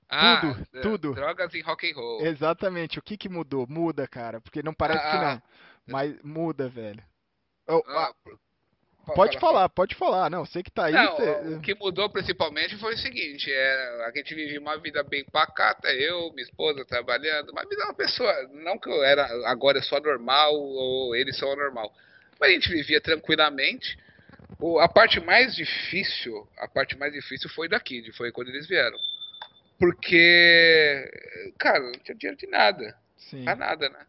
[0.09, 1.13] ah, tudo, é, tudo.
[1.13, 2.21] Drogas e rock and roll.
[2.21, 2.99] Exatamente.
[2.99, 3.65] O que que mudou?
[3.67, 4.39] Muda, cara.
[4.39, 5.41] Porque não parece ah, que não.
[5.87, 7.03] Mas muda, velho.
[7.67, 8.13] Oh, ah,
[9.15, 10.29] pode falar, falar, pode falar.
[10.29, 10.93] Não, sei que tá aí.
[10.93, 11.55] Não, você...
[11.55, 15.91] O que mudou principalmente foi o seguinte: é, a gente vivia uma vida bem pacata,
[15.91, 18.31] eu, minha esposa trabalhando, uma vida uma pessoa.
[18.53, 21.91] Não que eu era agora é só normal ou eles são normal.
[22.39, 23.97] Mas a gente vivia tranquilamente.
[24.59, 28.97] O, a parte mais difícil, a parte mais difícil foi daqui, foi quando eles vieram.
[29.77, 31.11] Porque,
[31.57, 32.97] cara, não tinha dinheiro de nada.
[33.17, 33.43] Sim.
[33.43, 34.05] Pra nada, né?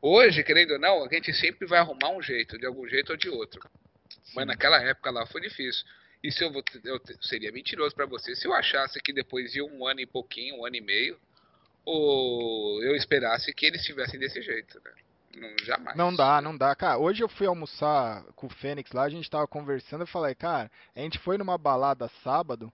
[0.00, 3.16] Hoje, querendo ou não, a gente sempre vai arrumar um jeito, de algum jeito ou
[3.16, 3.60] de outro.
[4.08, 4.32] Sim.
[4.36, 5.84] Mas naquela época lá foi difícil.
[6.22, 9.62] E se eu, vou, eu seria mentiroso para você se eu achasse que depois de
[9.62, 11.18] um ano e pouquinho, um ano e meio,
[11.84, 14.90] ou eu esperasse que eles estivessem desse jeito, né?
[15.36, 15.96] Não, jamais.
[15.96, 16.74] Não dá, não dá.
[16.74, 20.34] Cara, hoje eu fui almoçar com o Fênix lá, a gente tava conversando, eu falei,
[20.34, 22.72] cara, a gente foi numa balada sábado,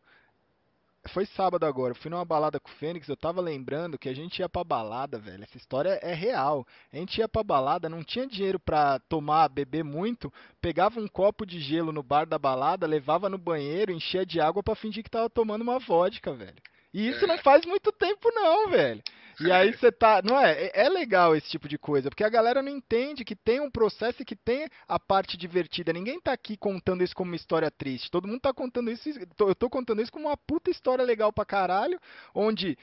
[1.11, 4.14] foi sábado agora, eu fui numa balada com o Fênix, eu tava lembrando que a
[4.14, 5.42] gente ia pra balada, velho.
[5.42, 6.66] Essa história é real.
[6.92, 11.46] A gente ia pra balada, não tinha dinheiro pra tomar, beber muito, pegava um copo
[11.46, 15.11] de gelo no bar da balada, levava no banheiro, enchia de água para fingir que
[15.11, 16.62] tava tomando uma vodka, velho.
[16.95, 19.03] E isso não faz muito tempo não, velho.
[19.40, 20.22] E aí você tá.
[20.22, 20.70] Não é?
[20.72, 24.22] É legal esse tipo de coisa, porque a galera não entende que tem um processo
[24.22, 25.92] e que tem a parte divertida.
[25.92, 28.12] Ninguém tá aqui contando isso como uma história triste.
[28.12, 29.11] Todo mundo tá contando isso.
[29.40, 32.01] Eu tô contando isso como uma puta história legal pra caralho,
[32.32, 32.78] onde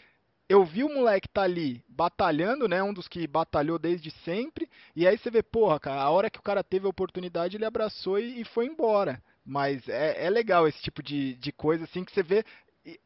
[0.49, 2.83] eu vi o moleque tá ali batalhando, né?
[2.83, 4.69] Um dos que batalhou desde sempre.
[4.93, 7.63] E aí você vê, porra, cara, a hora que o cara teve a oportunidade, ele
[7.63, 9.23] abraçou e, e foi embora.
[9.45, 12.43] Mas é, é legal esse tipo de, de coisa, assim, que você vê.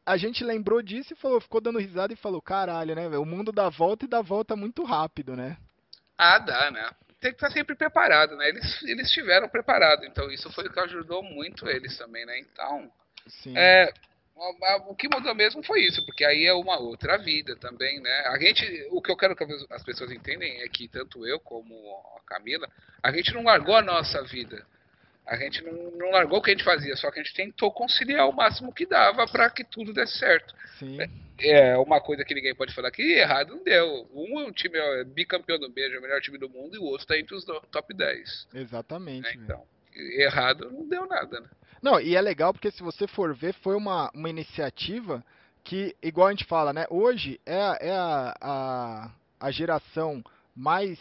[0.04, 3.08] A gente lembrou disso e falou, ficou dando risada e falou, caralho, né?
[3.18, 5.56] O mundo dá volta e dá volta muito rápido, né?
[6.16, 6.90] Ah, dá, né?
[7.20, 8.48] Tem que estar sempre preparado, né?
[8.48, 12.38] Eles, eles estiveram preparados, então isso foi o que ajudou muito eles também, né?
[12.38, 12.90] Então,
[13.26, 13.56] Sim.
[13.56, 13.92] É,
[14.86, 18.26] o que mudou mesmo foi isso, porque aí é uma outra vida também, né?
[18.26, 21.74] A gente, o que eu quero que as pessoas entendem é que tanto eu como
[22.16, 22.68] a Camila,
[23.02, 24.64] a gente não largou a nossa vida.
[25.26, 27.72] A gente não, não largou o que a gente fazia, só que a gente tentou
[27.72, 30.54] conciliar o máximo que dava para que tudo desse certo.
[30.78, 30.98] Sim.
[31.00, 34.08] É, é uma coisa que ninguém pode falar que errado não deu.
[34.14, 36.78] Um é um time é bicampeão do beijo, é o melhor time do mundo, e
[36.78, 38.48] o outro está entre os top 10.
[38.54, 39.36] Exatamente.
[39.36, 39.44] Né?
[39.44, 39.62] Então,
[39.94, 41.48] errado não deu nada, né?
[41.82, 45.24] Não, e é legal porque se você for ver, foi uma, uma iniciativa
[45.62, 46.86] que, igual a gente fala, né?
[46.88, 49.10] Hoje é, é a, a,
[49.40, 50.22] a geração
[50.54, 50.98] mais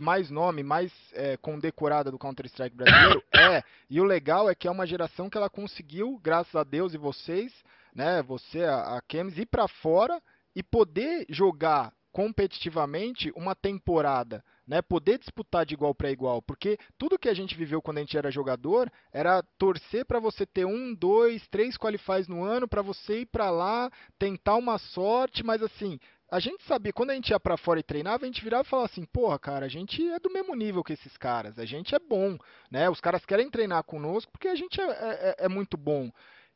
[0.00, 3.62] mais nome, mais é, condecorada do Counter-Strike brasileiro, é.
[3.88, 6.98] E o legal é que é uma geração que ela conseguiu, graças a Deus e
[6.98, 7.52] vocês,
[7.94, 10.20] né, você, a, a Kems, ir para fora
[10.54, 17.18] e poder jogar competitivamente uma temporada né, poder disputar de igual para igual, porque tudo
[17.18, 20.92] que a gente viveu quando a gente era jogador era torcer para você ter um,
[20.92, 26.00] dois, três qualifies no ano, para você ir para lá, tentar uma sorte, mas assim,
[26.30, 28.70] a gente sabia, quando a gente ia para fora e treinava, a gente virava e
[28.70, 31.94] falava assim, porra, cara, a gente é do mesmo nível que esses caras, a gente
[31.94, 32.36] é bom,
[32.70, 32.90] né?
[32.90, 36.10] Os caras querem treinar conosco porque a gente é, é, é muito bom.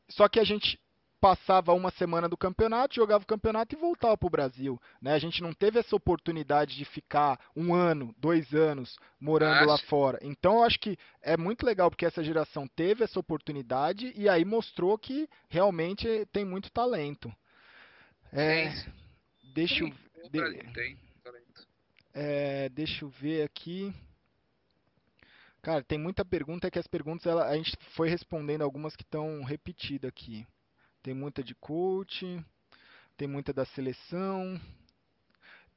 [0.09, 0.77] Só que a gente
[1.21, 4.81] passava uma semana do campeonato, jogava o campeonato e voltava para o Brasil.
[4.99, 5.13] Né?
[5.13, 10.17] A gente não teve essa oportunidade de ficar um ano, dois anos morando lá fora.
[10.23, 14.43] Então eu acho que é muito legal porque essa geração teve essa oportunidade e aí
[14.43, 17.31] mostrou que realmente tem muito talento.
[18.33, 18.73] É,
[19.51, 19.89] deixa eu
[20.29, 20.39] de,
[22.13, 23.93] é, deixa eu ver aqui.
[25.61, 29.03] Cara, tem muita pergunta é que as perguntas ela, a gente foi respondendo algumas que
[29.03, 30.45] estão repetidas aqui.
[31.03, 32.43] Tem muita de coach,
[33.15, 34.59] tem muita da seleção.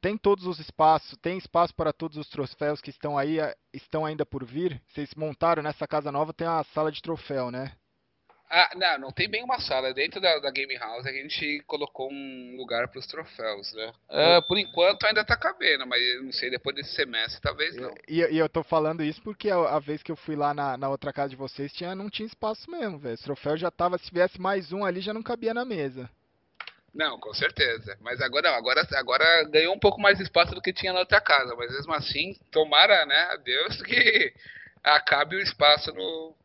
[0.00, 3.38] Tem todos os espaços, tem espaço para todos os troféus que estão aí,
[3.72, 4.82] estão ainda por vir.
[4.88, 7.74] Vocês montaram nessa casa nova, tem a sala de troféu, né?
[8.56, 9.92] Ah, não, não tem bem uma sala.
[9.92, 13.92] Dentro da, da Game House a gente colocou um lugar para os troféus, né?
[14.08, 17.92] Uh, por enquanto ainda tá cabendo, mas não sei, depois desse semestre talvez não.
[18.06, 20.76] E, e eu tô falando isso porque a, a, vez que eu fui lá na,
[20.76, 23.16] na outra casa de vocês tinha, não tinha espaço mesmo, velho.
[23.16, 26.08] Os troféus já tava, se tivesse mais um ali já não cabia na mesa.
[26.94, 27.98] Não, com certeza.
[28.00, 31.20] Mas agora, agora, agora ganhou um pouco mais de espaço do que tinha na outra
[31.20, 31.56] casa.
[31.56, 34.32] Mas mesmo assim, tomara, né, a Deus que
[34.84, 36.36] acabe o espaço no,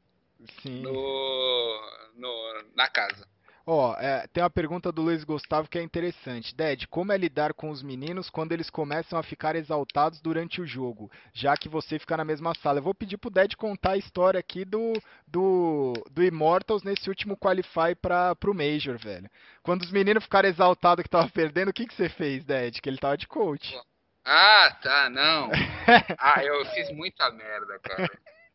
[0.62, 0.82] Sim.
[0.82, 1.82] No,
[2.16, 3.28] no, na casa.
[3.72, 6.56] Ó, oh, é, tem uma pergunta do Luiz Gustavo que é interessante.
[6.56, 10.66] Ded, como é lidar com os meninos quando eles começam a ficar exaltados durante o
[10.66, 12.80] jogo, já que você fica na mesma sala?
[12.80, 14.94] Eu vou pedir pro Ded contar a história aqui do,
[15.28, 19.30] do, do Immortals nesse último Qualify para pro Major, velho.
[19.62, 22.82] Quando os meninos ficaram exaltados que tava perdendo, o que, que você fez, Ded?
[22.82, 23.80] Que ele tava de coach.
[24.26, 25.52] Ah, tá, não.
[26.18, 28.10] ah, eu fiz muita merda, cara.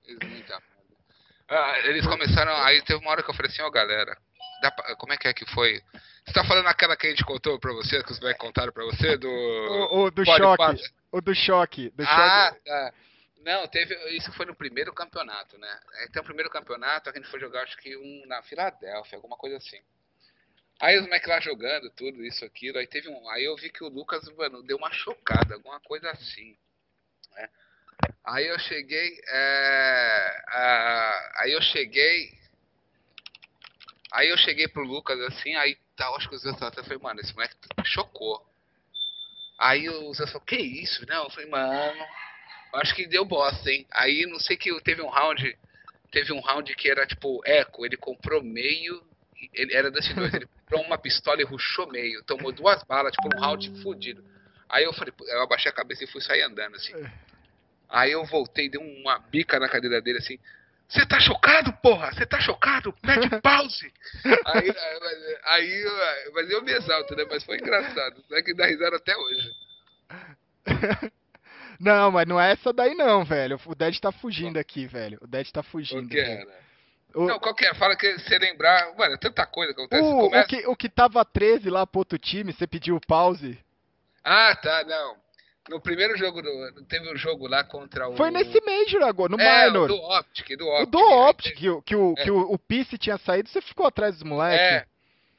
[0.05, 0.74] Fiz muita merda.
[1.49, 2.55] Ah, eles começaram.
[2.65, 4.17] Aí teve uma hora que eu falei assim: ó, oh, galera,
[4.61, 5.81] pra, como é que é que foi?
[6.25, 8.85] Você tá falando aquela que a gente contou pra você, que os moleques contaram pra
[8.85, 9.17] você?
[9.17, 9.29] Do.
[9.29, 10.83] O, o do choque.
[11.13, 11.91] O do choque.
[11.91, 12.65] Do ah, choque.
[12.65, 12.95] tá.
[13.45, 13.95] Não, teve.
[14.17, 15.81] Isso foi no primeiro campeonato, né?
[16.09, 19.59] Então, o primeiro campeonato a gente foi jogar, acho que um na Filadélfia, alguma coisa
[19.59, 19.81] assim.
[20.81, 22.79] Aí os moleques lá jogando, tudo, isso, aquilo.
[22.79, 23.29] Aí teve um.
[23.31, 26.57] Aí eu vi que o Lucas, mano, deu uma chocada, alguma coisa assim.
[27.33, 27.49] Né?
[28.25, 30.45] Aí eu cheguei, é,
[31.37, 32.33] aí eu cheguei,
[34.11, 37.21] aí eu cheguei pro Lucas assim, aí tal, acho que o Zé até falei, mano,
[37.21, 38.45] esse moleque chocou.
[39.59, 41.07] Aí o Zé falou, que isso?
[41.07, 42.07] Não, eu falei, mano,
[42.75, 43.87] acho que deu bosta, hein?
[43.91, 45.59] Aí não sei que teve um round,
[46.11, 49.03] teve um round que era tipo eco, ele comprou meio,
[49.53, 53.37] ele era desse dois, ele comprou uma pistola e ruxou meio, tomou duas balas, tipo
[53.37, 54.25] um round fudido.
[54.69, 56.95] Aí eu falei, eu abaixei a cabeça e fui sair andando assim.
[57.89, 60.39] Aí eu voltei, dei uma bica na cadeira dele assim.
[60.89, 62.13] Você tá chocado, porra?
[62.13, 62.95] Você tá chocado?
[63.03, 63.93] Mete pause!
[64.47, 64.75] aí,
[65.45, 67.25] aí, aí, mas eu me exalto, né?
[67.29, 68.23] Mas foi engraçado.
[68.33, 69.51] É que dá risada até hoje.
[71.81, 73.61] Não, mas não é essa daí não, velho.
[73.67, 75.19] O Dead tá fugindo aqui, velho.
[75.21, 76.07] O Dead tá fugindo.
[76.07, 76.47] O que era?
[77.15, 77.27] O...
[77.27, 77.75] Não, qual que é?
[77.75, 78.95] Fala que você lembrar.
[78.97, 80.03] Mano, é tanta coisa que acontece.
[80.03, 80.45] O, começa...
[80.45, 83.59] o, que, o que tava 13 lá pro outro time, você pediu pause.
[84.23, 85.17] Ah, tá, não.
[85.69, 88.17] No primeiro jogo, do, teve um jogo lá contra o.
[88.17, 89.89] Foi nesse Major agora, no é, Minor.
[89.89, 90.87] do Optic, do Optic.
[90.87, 94.15] O do Optic, que, que, o, que o, o Peace tinha saído, você ficou atrás
[94.15, 94.61] dos moleques.
[94.61, 94.87] É.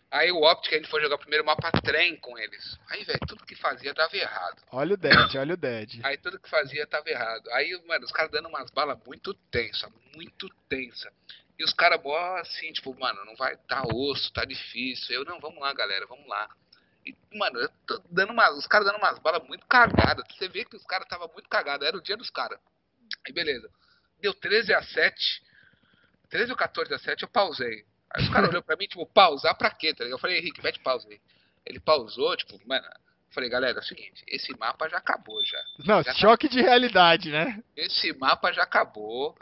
[0.09, 2.79] Aí o Optic, a gente foi jogar o primeiro mapa trem com eles.
[2.89, 4.63] Aí, velho, tudo que fazia dava errado.
[4.71, 5.99] Olha o Dead, olha o Dead.
[6.05, 7.49] Aí tudo que fazia tava errado.
[7.51, 11.11] Aí, mano, os caras dando umas balas muito tensa, muito tensa.
[11.59, 11.99] E os caras,
[12.39, 15.15] assim, tipo, mano, não vai tá osso, tá difícil.
[15.15, 16.49] Eu, não, vamos lá, galera, vamos lá.
[17.35, 20.25] Mano, eu tô dando uma, os caras dando umas balas muito cagadas.
[20.35, 22.59] Você vê que os caras tava muito cagados, era o dia dos caras.
[23.25, 23.69] Aí, beleza.
[24.21, 25.43] Deu 13 a 7.
[26.29, 27.85] 13 ou 14 a 7, eu pausei.
[28.11, 29.93] Aí os caras olhou pra mim, tipo, pausar pra quê?
[29.93, 30.17] Tá ligado?
[30.17, 31.19] Eu falei, Henrique, mete pausa aí.
[31.65, 32.87] Ele pausou, tipo, mano,
[33.31, 35.61] falei, galera, é o seguinte, esse mapa já acabou já.
[35.79, 36.61] Não, já choque acabou.
[36.61, 37.61] de realidade, né?
[37.75, 39.37] Esse mapa já acabou.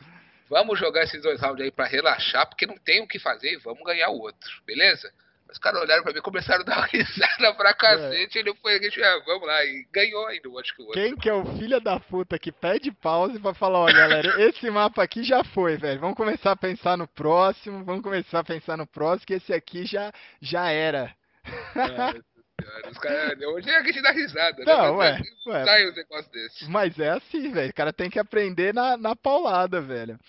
[0.49, 3.57] Vamos jogar esses dois rounds aí pra relaxar, porque não tem o que fazer e
[3.57, 5.14] vamos ganhar o outro, beleza?
[5.53, 8.41] Os caras olharam pra mim, começaram a dar uma risada pra cacete, é.
[8.41, 10.99] ele foi, a gente, ah, vamos lá, e ganhou ainda, acho que o outro.
[10.99, 14.69] Quem que é o filho da puta que pede pause pra falar, ó, galera, esse
[14.71, 18.75] mapa aqui já foi, velho, vamos começar a pensar no próximo, vamos começar a pensar
[18.75, 20.11] no próximo, que esse aqui já,
[20.41, 21.15] já era.
[21.45, 22.23] É.
[22.89, 24.65] Os cara, hoje é que a gente dá risada, né?
[24.65, 24.97] Não, né?
[24.97, 25.65] ué, ué.
[25.65, 26.69] Sai um negócio desse.
[26.69, 27.71] Mas é assim, velho.
[27.71, 30.19] O cara tem que aprender na, na paulada, velho.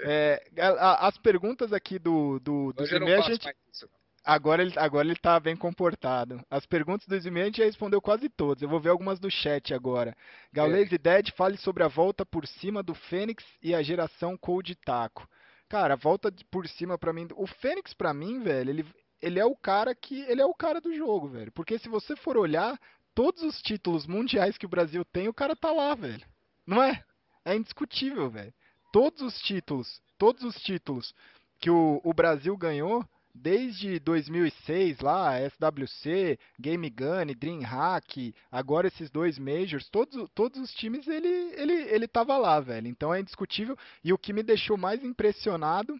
[0.00, 3.48] É, a, as perguntas aqui do, do, do Zimé, a gente.
[3.72, 3.88] Isso,
[4.24, 6.40] Agora ele, agora ele tá bem comportado.
[6.48, 8.62] As perguntas do Zimé a gente já respondeu quase todas.
[8.62, 10.16] Eu vou ver algumas do chat agora.
[10.52, 10.94] Gaules é.
[10.94, 15.28] e Dead, fale sobre a volta por cima do Fênix e a geração Cold Taco.
[15.68, 17.26] Cara, a volta por cima para mim.
[17.34, 18.86] O Fênix, para mim, velho, ele,
[19.20, 20.20] ele é o cara que.
[20.22, 21.50] Ele é o cara do jogo, velho.
[21.50, 22.78] Porque se você for olhar,
[23.14, 26.24] todos os títulos mundiais que o Brasil tem, o cara tá lá, velho.
[26.64, 27.02] Não é?
[27.44, 28.54] É indiscutível, velho.
[28.92, 31.12] Todos os títulos, todos os títulos
[31.58, 33.04] que o, o Brasil ganhou
[33.34, 41.06] desde 2006 lá, SWC, Game Gun, DreamHack, agora esses dois Majors, todos, todos os times
[41.06, 42.88] ele, ele, ele tava lá, velho.
[42.88, 43.76] Então é indiscutível.
[44.04, 45.98] E o que me deixou mais impressionado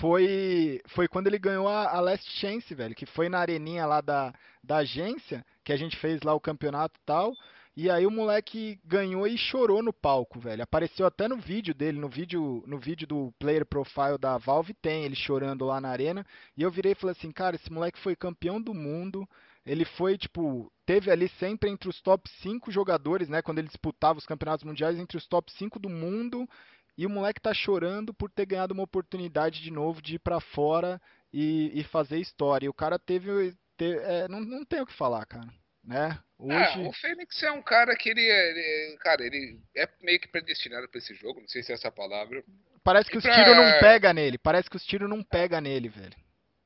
[0.00, 4.00] foi, foi quando ele ganhou a, a Last Chance, velho, que foi na areninha lá
[4.00, 7.34] da, da agência, que a gente fez lá o campeonato e tal.
[7.76, 10.62] E aí o moleque ganhou e chorou no palco, velho.
[10.62, 15.04] Apareceu até no vídeo dele, no vídeo, no vídeo do player profile da Valve tem
[15.04, 16.24] ele chorando lá na arena.
[16.56, 19.28] E eu virei e falei assim, cara, esse moleque foi campeão do mundo.
[19.66, 24.18] Ele foi, tipo, teve ali sempre entre os top 5 jogadores, né, quando ele disputava
[24.18, 26.48] os campeonatos mundiais, entre os top 5 do mundo.
[26.96, 30.38] E o moleque tá chorando por ter ganhado uma oportunidade de novo de ir para
[30.38, 31.00] fora
[31.32, 32.66] e, e, fazer história.
[32.66, 35.52] E o cara teve, teve é, não, não tem o que falar, cara
[35.84, 36.18] né?
[36.44, 36.54] Hoje...
[36.54, 40.88] Ah, o Fênix é um cara que ele, ele, cara, ele é meio que predestinado
[40.88, 42.44] para esse jogo, não sei se é essa palavra.
[42.82, 43.34] Parece que e os pra...
[43.34, 46.16] tiros não pega nele, parece que os tiros não pega nele, velho.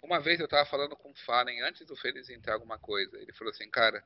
[0.02, 3.32] Uma vez eu tava falando com o Fallen antes do Fênix entrar alguma coisa, ele
[3.32, 4.02] falou assim, cara,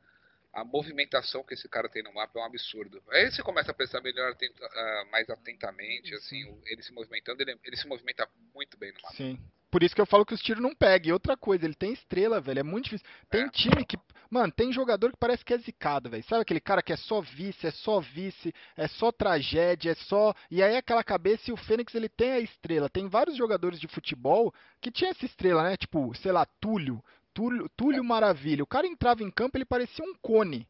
[0.52, 3.02] a movimentação que esse cara tem no mapa é um absurdo.
[3.10, 7.76] Aí você começa a pensar melhor, uh, mais atentamente, assim, ele se movimentando, ele, ele,
[7.76, 9.14] se movimenta muito bem no mapa.
[9.14, 9.38] Sim.
[9.72, 11.08] Por isso que eu falo que os tiros não pegam.
[11.08, 13.06] E outra coisa, ele tem estrela, velho, é muito difícil.
[13.30, 13.48] Tem é.
[13.48, 13.96] time que
[14.30, 16.24] Mano, tem jogador que parece que é zicado, velho.
[16.24, 20.34] Sabe aquele cara que é só vice, é só vice, é só tragédia, é só.
[20.50, 22.88] E aí aquela cabeça e o Fênix ele tem a estrela.
[22.88, 25.76] Tem vários jogadores de futebol que tinha essa estrela, né?
[25.76, 27.02] Tipo, sei lá, Túlio.
[27.34, 28.62] Túlio, Túlio Maravilha.
[28.62, 30.66] O cara entrava em campo, ele parecia um cone.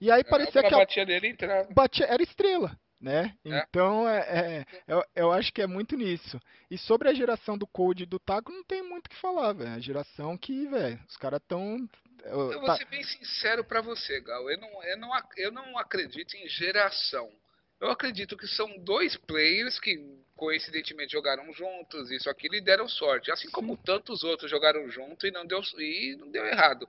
[0.00, 0.74] E aí é, parecia que.
[0.74, 1.68] A batia dele entrava.
[1.72, 2.76] Batia, era estrela.
[3.04, 3.36] Né?
[3.44, 3.58] É.
[3.68, 6.40] Então, é, é, eu, eu, acho que é muito nisso.
[6.70, 9.52] E sobre a geração do Code e do Taco, não tem muito o que falar,
[9.52, 9.74] velho.
[9.74, 11.86] A geração que, velho, os caras estão
[12.24, 12.76] eu, eu vou tá...
[12.78, 14.50] ser bem sincero para você, Gal.
[14.50, 17.30] Eu não, eu, não, eu não acredito em geração.
[17.78, 19.98] Eu acredito que são dois players que
[20.34, 23.30] coincidentemente jogaram juntos, isso aquilo, e deram sorte.
[23.30, 26.88] Assim como tantos outros jogaram junto e não deu, e não deu errado.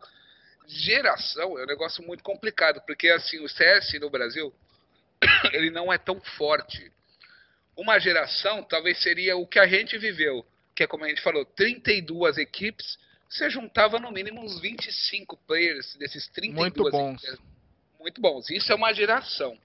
[0.66, 4.54] Geração é um negócio muito complicado, porque assim, o CS no Brasil,
[5.54, 6.92] ele não é tão forte.
[7.76, 10.46] Uma geração talvez seria o que a gente viveu,
[10.76, 12.98] que é como a gente falou, 32 equipes
[13.30, 17.22] você juntava no mínimo uns 25 players desses 32 Muito bons.
[18.00, 18.50] Muito bons.
[18.50, 19.58] Isso é uma geração.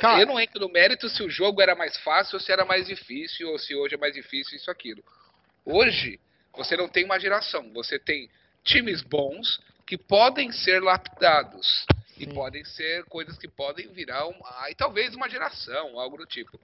[0.00, 2.64] Cara, eu não entro no mérito se o jogo era mais fácil ou se era
[2.64, 5.02] mais difícil, ou se hoje é mais difícil, isso aquilo.
[5.64, 6.20] Hoje,
[6.54, 7.70] você não tem uma geração.
[7.72, 8.30] Você tem
[8.64, 11.84] times bons que podem ser lapidados.
[12.24, 12.30] Sim.
[12.30, 16.58] E podem ser coisas que podem virar uma, e talvez uma geração, algo do tipo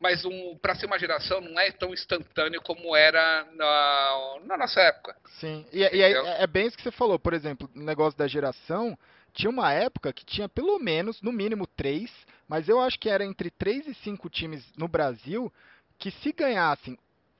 [0.00, 4.80] mas um, para ser uma geração não é tão instantâneo como era na, na nossa
[4.80, 5.16] época.
[5.40, 8.28] Sim, e, e é, é, bem isso que você falou, por exemplo, no negócio da
[8.28, 8.96] geração,
[9.32, 12.10] tinha uma época que tinha pelo menos, no mínimo, três,
[12.46, 15.52] mas eu acho que era entre três e cinco times no Brasil
[15.98, 16.96] que se ganhassem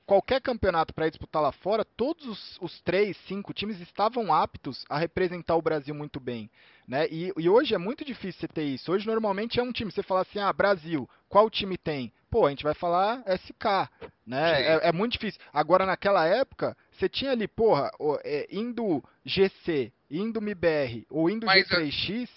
[0.08, 4.98] qualquer campeonato para disputar lá fora, todos os, os, três, cinco times estavam aptos a
[4.98, 6.50] representar o Brasil muito bem.
[6.88, 7.06] Né?
[7.10, 8.90] E, e, hoje é muito difícil você ter isso.
[8.90, 9.92] Hoje, normalmente, é um time.
[9.92, 12.10] Você fala assim, ah, Brasil, qual time tem?
[12.30, 13.90] Pô, a gente vai falar SK.
[14.26, 14.62] Né?
[14.62, 15.38] É, é, muito difícil.
[15.52, 17.90] Agora, naquela época, você tinha ali, porra,
[18.24, 22.30] é, indo GC, indo MIBR ou indo Mas, G3X,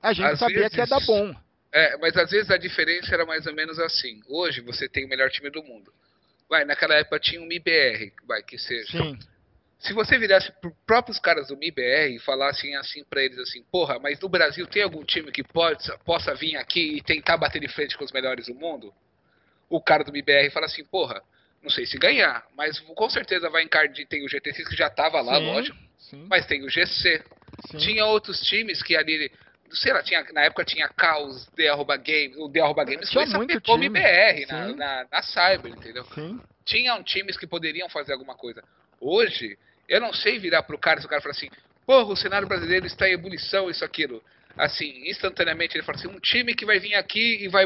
[0.00, 1.34] a gente às sabia que ia vezes- dar bom.
[1.70, 4.22] É, mas às vezes a diferença era mais ou menos assim.
[4.26, 5.92] Hoje você tem o melhor time do mundo.
[6.48, 8.90] Vai, naquela época tinha um MIBR, vai, que seja.
[8.90, 9.18] Sim,
[9.78, 13.98] Se você virasse pro próprios caras do MIBR e falassem assim pra eles assim, porra,
[13.98, 17.68] mas no Brasil tem algum time que pode, possa vir aqui e tentar bater de
[17.68, 18.92] frente com os melhores do mundo?
[19.68, 21.22] O cara do MIBR fala assim, porra,
[21.62, 25.20] não sei se ganhar, mas com certeza vai encardir, tem o GT6 que já tava
[25.22, 27.22] lá, sim, lógico, sim, mas tem o GC.
[27.70, 27.78] sim.
[27.78, 29.32] Tinha outros times que ali,
[29.74, 33.26] sei lá, tinha, na época tinha Caos, The Arroba Games, o The Arroba Games foi
[33.26, 33.88] sapecou time.
[33.88, 36.04] MIBR na, na, na Cyber, entendeu?
[36.14, 36.40] Sim.
[36.64, 38.62] tinham times que poderiam fazer alguma coisa.
[39.00, 41.50] Hoje, eu não sei virar pro cara se o cara fala assim,
[41.86, 44.22] porra, o cenário brasileiro está em ebulição, isso, aquilo.
[44.56, 47.64] Assim, instantaneamente ele fala assim, um time que vai vir aqui e vai...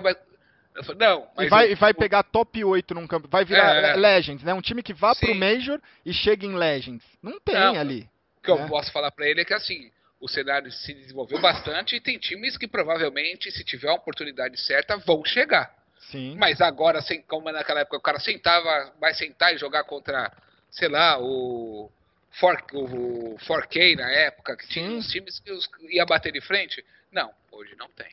[0.75, 1.47] Eu falo, não, mas...
[1.47, 3.29] E vai, o- e vai pegar top 8 num campo.
[3.29, 3.97] Vai virar É.
[3.97, 4.55] Legends, né?
[4.55, 5.35] Um time que vá pro Sim.
[5.35, 7.05] Major e chega em Legends.
[7.23, 7.75] Não tem Não.
[7.79, 8.09] ali.
[8.39, 8.69] O que eu né?
[8.69, 9.91] posso falar pra ele é que assim,
[10.21, 14.97] o cenário se desenvolveu bastante e tem times que provavelmente, se tiver a oportunidade certa,
[14.97, 15.73] vão chegar.
[16.11, 16.37] Sim.
[16.37, 20.33] Mas agora, sem, como naquela época o cara sentava, vai sentar e jogar contra,
[20.71, 21.91] sei lá, o,
[22.41, 24.97] 4, o 4K na época, que tinha Sim.
[24.97, 26.85] uns times que os, ia bater de frente.
[27.13, 28.09] Não, hoje não tem.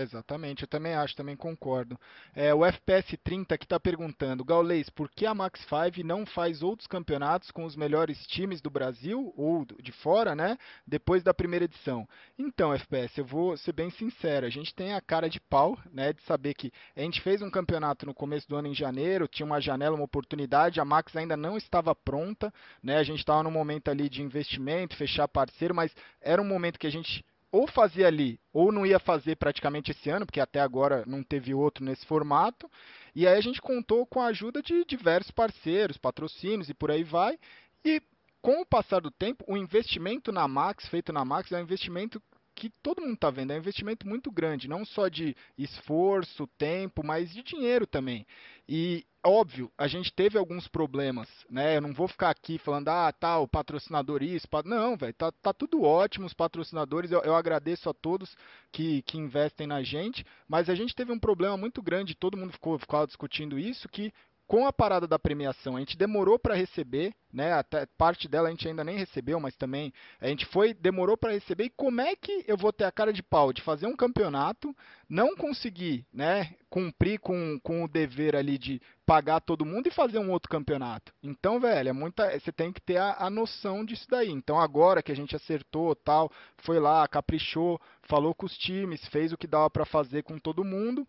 [0.00, 1.98] Exatamente, eu também acho, também concordo.
[2.32, 6.62] É, o FPS 30 que está perguntando, Gaulês, por que a Max 5 não faz
[6.62, 10.56] outros campeonatos com os melhores times do Brasil ou de fora, né?
[10.86, 12.08] Depois da primeira edição.
[12.38, 16.12] Então, FPS, eu vou ser bem sincero, a gente tem a cara de pau, né?
[16.12, 19.46] De saber que a gente fez um campeonato no começo do ano em janeiro, tinha
[19.46, 22.98] uma janela, uma oportunidade, a Max ainda não estava pronta, né?
[22.98, 26.86] A gente estava no momento ali de investimento, fechar parceiro, mas era um momento que
[26.86, 31.04] a gente ou fazia ali, ou não ia fazer praticamente esse ano, porque até agora
[31.06, 32.70] não teve outro nesse formato.
[33.14, 37.02] E aí a gente contou com a ajuda de diversos parceiros, patrocínios e por aí
[37.02, 37.38] vai.
[37.84, 38.02] E
[38.42, 42.22] com o passar do tempo, o investimento na Max, feito na Max, é um investimento
[42.58, 47.04] que todo mundo está vendo, é um investimento muito grande, não só de esforço, tempo,
[47.04, 48.26] mas de dinheiro também.
[48.68, 51.76] E óbvio, a gente teve alguns problemas, né?
[51.76, 54.62] Eu não vou ficar aqui falando, ah, tá, o patrocinador isso, pa-".
[54.64, 58.36] não, velho, tá, tá tudo ótimo, os patrocinadores, eu, eu agradeço a todos
[58.72, 62.52] que, que investem na gente, mas a gente teve um problema muito grande, todo mundo
[62.52, 64.12] ficou, ficou discutindo isso, que
[64.48, 67.52] com a parada da premiação, a gente demorou para receber, né?
[67.52, 71.32] Até parte dela a gente ainda nem recebeu, mas também a gente foi, demorou para
[71.32, 71.64] receber.
[71.64, 74.74] E como é que eu vou ter a cara de pau de fazer um campeonato,
[75.06, 80.18] não conseguir, né, cumprir com, com o dever ali de pagar todo mundo e fazer
[80.18, 81.12] um outro campeonato?
[81.22, 84.30] Então, velho, é muita, você tem que ter a, a noção disso daí.
[84.30, 89.30] Então, agora que a gente acertou, tal, foi lá, caprichou, falou com os times, fez
[89.30, 91.06] o que dava para fazer com todo mundo.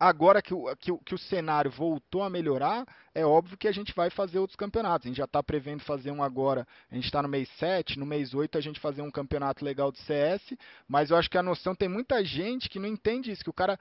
[0.00, 3.92] Agora que o, que, que o cenário voltou a melhorar, é óbvio que a gente
[3.92, 5.06] vai fazer outros campeonatos.
[5.06, 8.06] A gente já está prevendo fazer um agora, a gente está no mês 7, no
[8.06, 10.54] mês 8 a gente fazer um campeonato legal de CS,
[10.86, 13.54] mas eu acho que a noção, tem muita gente que não entende isso, que o
[13.54, 13.78] cara...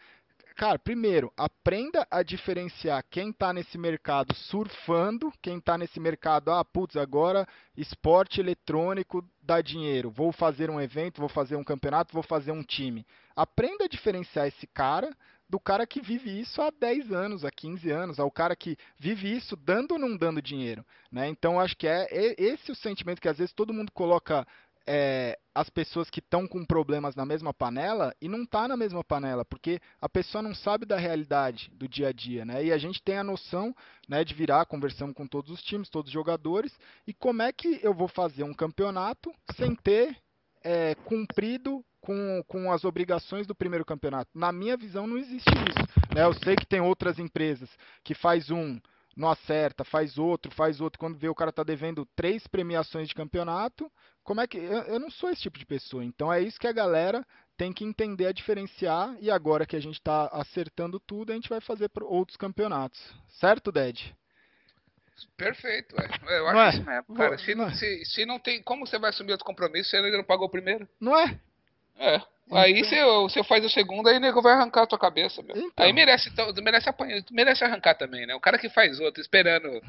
[0.55, 6.65] Cara, primeiro, aprenda a diferenciar quem está nesse mercado surfando, quem está nesse mercado, ah,
[6.65, 12.23] putz, agora esporte eletrônico dá dinheiro, vou fazer um evento, vou fazer um campeonato, vou
[12.23, 13.05] fazer um time.
[13.35, 15.15] Aprenda a diferenciar esse cara
[15.49, 19.35] do cara que vive isso há 10 anos, há 15 anos, ao cara que vive
[19.35, 20.85] isso dando ou não dando dinheiro.
[21.11, 21.27] Né?
[21.27, 22.07] Então, acho que é
[22.37, 24.45] esse o sentimento que às vezes todo mundo coloca
[24.87, 29.03] é, as pessoas que estão com problemas na mesma panela e não está na mesma
[29.03, 32.45] panela, porque a pessoa não sabe da realidade do dia a dia.
[32.45, 32.65] Né?
[32.65, 33.75] E a gente tem a noção
[34.07, 36.73] né, de virar, conversando com todos os times, todos os jogadores,
[37.05, 40.17] e como é que eu vou fazer um campeonato sem ter
[40.63, 44.31] é, cumprido com, com as obrigações do primeiro campeonato.
[44.33, 46.15] Na minha visão, não existe isso.
[46.15, 46.23] Né?
[46.23, 47.69] Eu sei que tem outras empresas
[48.01, 48.79] que faz um,
[49.13, 50.97] não acerta, faz outro, faz outro.
[50.97, 53.91] Quando vê o cara tá devendo três premiações de campeonato,
[54.23, 54.57] como é que.
[54.57, 56.01] Eu, eu não sou esse tipo de pessoa.
[56.01, 57.25] Então é isso que a galera
[57.57, 59.13] tem que entender a diferenciar.
[59.19, 63.01] E agora que a gente está acertando tudo, a gente vai fazer outros campeonatos.
[63.37, 64.15] Certo, Ded?
[65.35, 66.39] Perfeito, é.
[66.39, 66.69] eu acho Não é?
[66.69, 67.29] isso mesmo, cara.
[67.31, 67.73] Vou- Se não é?
[67.73, 68.63] se, se não tem.
[68.63, 70.87] Como você vai assumir outro compromisso se ele ainda não pagou o primeiro?
[71.01, 71.37] Não é?
[71.97, 72.21] É.
[72.51, 75.41] Aí Então- você, você faz o segundo, aí o nego vai arrancar a tua cabeça,
[75.41, 75.55] meu.
[75.57, 75.85] Então.
[75.85, 78.33] Aí merece, então, merece apanhar, merece arrancar também, né?
[78.35, 79.81] O cara que faz outro esperando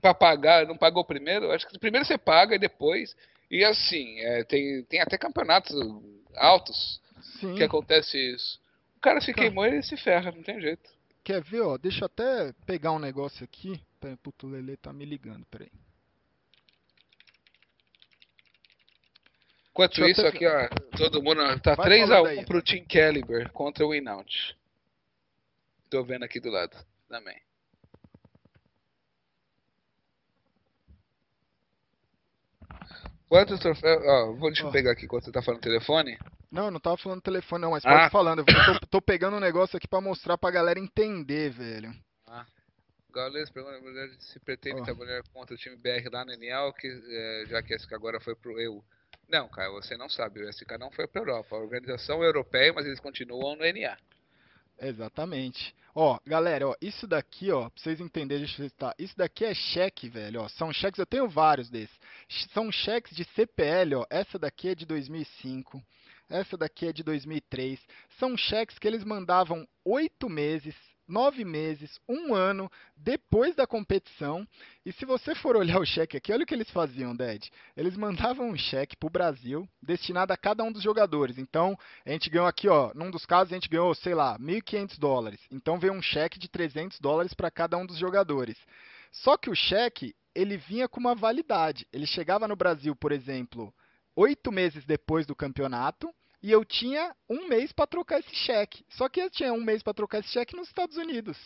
[0.00, 3.14] pra pagar, não pagou primeiro, acho que primeiro você paga e depois.
[3.48, 5.72] E assim, é, tem, tem até campeonatos
[6.36, 7.00] altos
[7.38, 7.54] Sim.
[7.54, 8.58] que acontece isso.
[8.96, 9.40] O cara se Tá.
[9.42, 10.90] queimou e ele se ferra, não tem jeito.
[11.22, 11.78] Quer ver, ó?
[11.78, 13.80] Deixa eu até pegar um negócio aqui.
[14.00, 15.70] Pera, puto, o Lele tá me ligando, peraí.
[19.72, 20.68] Enquanto isso aqui, ó,
[20.98, 22.44] todo mundo tá Vai 3 a falando 1 aí.
[22.44, 24.56] pro Team Caliber contra o Winout.
[25.88, 26.76] Tô vendo aqui do lado
[27.08, 27.40] também.
[33.28, 34.02] Quantos troféus.
[34.04, 36.18] Ó, vou deixa eu pegar aqui quando você tá falando telefone.
[36.50, 37.88] Não, eu não tava falando telefone, não, mas ah.
[37.88, 38.38] pode falando.
[38.40, 41.94] Eu tô, tô, pegando um negócio aqui pra mostrar pra galera entender, velho.
[42.26, 42.44] Ah.
[43.10, 43.80] Gaules pergunta
[44.18, 44.84] se pretende oh.
[44.84, 48.20] trabalhar contra o time BR lá no NL, que, é, já que a SK agora
[48.20, 48.84] foi pro EU.
[49.28, 50.42] Não, cara, você não sabe.
[50.42, 51.56] O SK não foi pra Europa.
[51.56, 53.96] A organização europeia, mas eles continuam no NA.
[54.80, 55.74] Exatamente.
[55.94, 58.94] Ó, galera, ó, isso daqui, ó, pra vocês entenderem, deixa eu citar.
[58.98, 60.48] Isso daqui é cheque, velho, ó.
[60.48, 61.98] São cheques, eu tenho vários desses.
[62.54, 64.06] São cheques de CPL, ó.
[64.08, 65.82] Essa daqui é de 2005.
[66.30, 67.78] Essa daqui é de 2003.
[68.18, 70.74] São cheques que eles mandavam oito meses
[71.12, 74.48] nove meses, um ano depois da competição.
[74.84, 77.50] E se você for olhar o cheque aqui, olha o que eles faziam, Ded.
[77.76, 81.36] Eles mandavam um cheque para o Brasil destinado a cada um dos jogadores.
[81.36, 84.98] Então, a gente ganhou aqui, ó, num dos casos a gente ganhou, sei lá, 1.500
[84.98, 85.40] dólares.
[85.50, 88.56] Então veio um cheque de 300 dólares para cada um dos jogadores.
[89.12, 91.86] Só que o cheque, ele vinha com uma validade.
[91.92, 93.72] Ele chegava no Brasil, por exemplo,
[94.16, 96.08] oito meses depois do campeonato
[96.42, 98.84] e eu tinha um mês para trocar esse cheque.
[98.90, 101.38] Só que eu tinha um mês para trocar esse cheque nos Estados Unidos.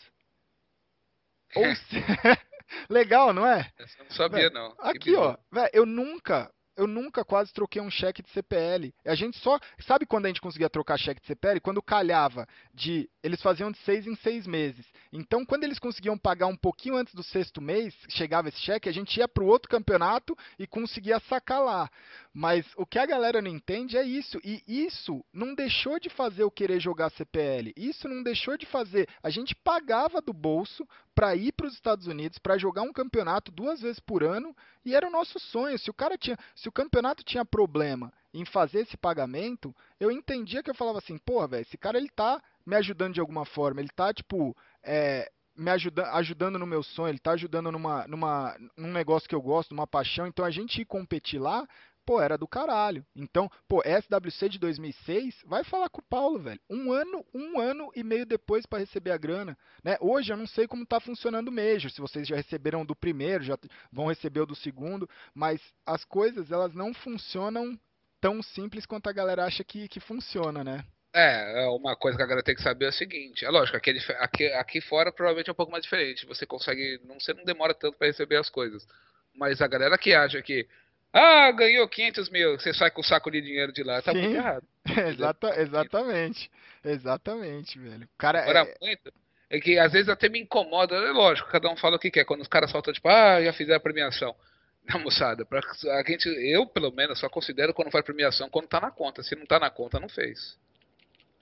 [1.54, 1.96] Ou se...
[2.90, 3.70] Legal, não é?
[3.78, 4.74] Eu não sabia, não.
[4.78, 5.36] Aqui, ó.
[5.52, 8.94] Véio, eu nunca eu nunca quase troquei um cheque de CPL.
[9.04, 9.58] A gente só.
[9.86, 11.60] Sabe quando a gente conseguia trocar cheque de CPL?
[11.60, 13.08] Quando calhava de.
[13.22, 14.86] Eles faziam de seis em seis meses.
[15.12, 18.92] Então, quando eles conseguiam pagar um pouquinho antes do sexto mês, chegava esse cheque, a
[18.92, 21.90] gente ia para o outro campeonato e conseguia sacar lá.
[22.32, 24.38] Mas o que a galera não entende é isso.
[24.44, 27.72] E isso não deixou de fazer eu querer jogar CPL.
[27.76, 29.08] Isso não deixou de fazer.
[29.22, 30.86] A gente pagava do bolso
[31.16, 34.94] para ir para os Estados Unidos para jogar um campeonato duas vezes por ano e
[34.94, 35.78] era o nosso sonho.
[35.78, 40.62] Se o cara tinha, se o campeonato tinha problema em fazer esse pagamento, eu entendia
[40.62, 43.80] que eu falava assim, porra, velho, esse cara ele tá me ajudando de alguma forma,
[43.80, 48.54] ele tá tipo é, me ajuda, ajudando no meu sonho, ele tá ajudando numa, numa,
[48.76, 50.26] num negócio que eu gosto, numa paixão.
[50.26, 51.66] Então a gente ir competir lá
[52.06, 53.04] pô, era do caralho.
[53.14, 56.60] Então, pô, SWC de 2006, vai falar com o Paulo, velho.
[56.70, 59.96] Um ano, um ano e meio depois para receber a grana, né?
[60.00, 63.42] Hoje eu não sei como tá funcionando o Major, se vocês já receberam do primeiro,
[63.42, 63.58] já
[63.92, 67.78] vão receber o do segundo, mas as coisas, elas não funcionam
[68.20, 70.84] tão simples quanto a galera acha que, que funciona, né?
[71.12, 73.76] É, é, uma coisa que a galera tem que saber é o seguinte, é lógico,
[73.76, 77.42] aqui, aqui, aqui fora provavelmente é um pouco mais diferente, você consegue, não, você não
[77.42, 78.86] demora tanto para receber as coisas,
[79.34, 80.68] mas a galera que acha que
[81.18, 84.20] ah, ganhou 500 mil, você sai com o saco de dinheiro de lá, tá Sim,
[84.20, 84.66] muito errado.
[85.08, 86.50] Exata, exatamente,
[86.84, 88.08] exatamente, velho.
[88.18, 88.86] Cara, Agora, é...
[88.86, 89.12] muito,
[89.48, 92.24] é que às vezes até me incomoda, é lógico, cada um fala o que quer,
[92.24, 94.34] quando os caras soltam tipo, ah, já fizeram a premiação.
[94.86, 98.80] Não, moçada, pra, a gente, eu pelo menos só considero quando faz premiação quando tá
[98.80, 100.56] na conta, se não tá na conta, não fez.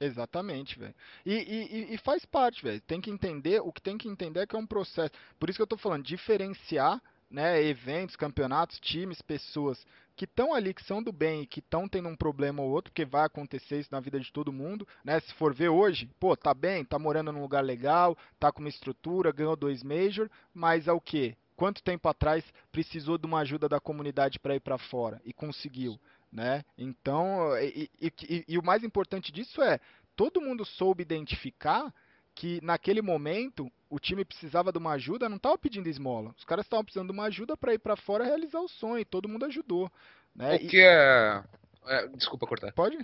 [0.01, 0.94] Exatamente, velho.
[1.26, 2.80] E, e, e, faz parte, velho.
[2.80, 5.12] Tem que entender, o que tem que entender é que é um processo.
[5.38, 7.01] Por isso que eu tô falando, diferenciar
[7.35, 9.85] né, eventos, campeonatos, times, pessoas
[10.15, 12.93] que estão ali, que são do bem e que estão tendo um problema ou outro,
[12.93, 15.19] porque vai acontecer isso na vida de todo mundo, né?
[15.19, 18.69] Se for ver hoje, pô, tá bem, tá morando num lugar legal, tá com uma
[18.69, 21.36] estrutura, ganhou dois major, mas é o quê?
[21.56, 25.98] Quanto tempo atrás precisou de uma ajuda da comunidade para ir para fora e conseguiu,
[26.31, 26.65] né?
[26.78, 29.81] Então, e, e, e, e o mais importante disso é
[30.15, 31.93] todo mundo soube identificar
[32.35, 36.35] que naquele momento o time precisava de uma ajuda, não estava pedindo esmola.
[36.36, 39.05] Os caras estavam precisando de uma ajuda para ir para fora realizar o sonho, e
[39.05, 39.90] todo mundo ajudou.
[40.35, 40.56] Né?
[40.56, 41.43] O que é...
[41.86, 42.09] é...
[42.09, 42.73] Desculpa cortar.
[42.73, 42.98] Pode?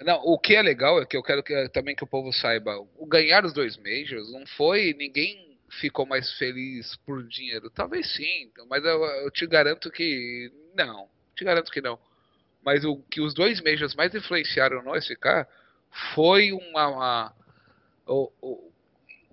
[0.00, 2.76] Não, o que é legal é que eu quero que, também que o povo saiba,
[2.96, 7.70] o ganhar os dois Majors não foi ninguém ficou mais feliz por dinheiro.
[7.70, 11.08] Talvez sim, mas eu, eu te garanto que não.
[11.34, 11.98] Te garanto que não.
[12.64, 15.46] Mas o que os dois Majors mais influenciaram no SK
[16.14, 17.34] foi uma, uma
[18.06, 18.72] o, o,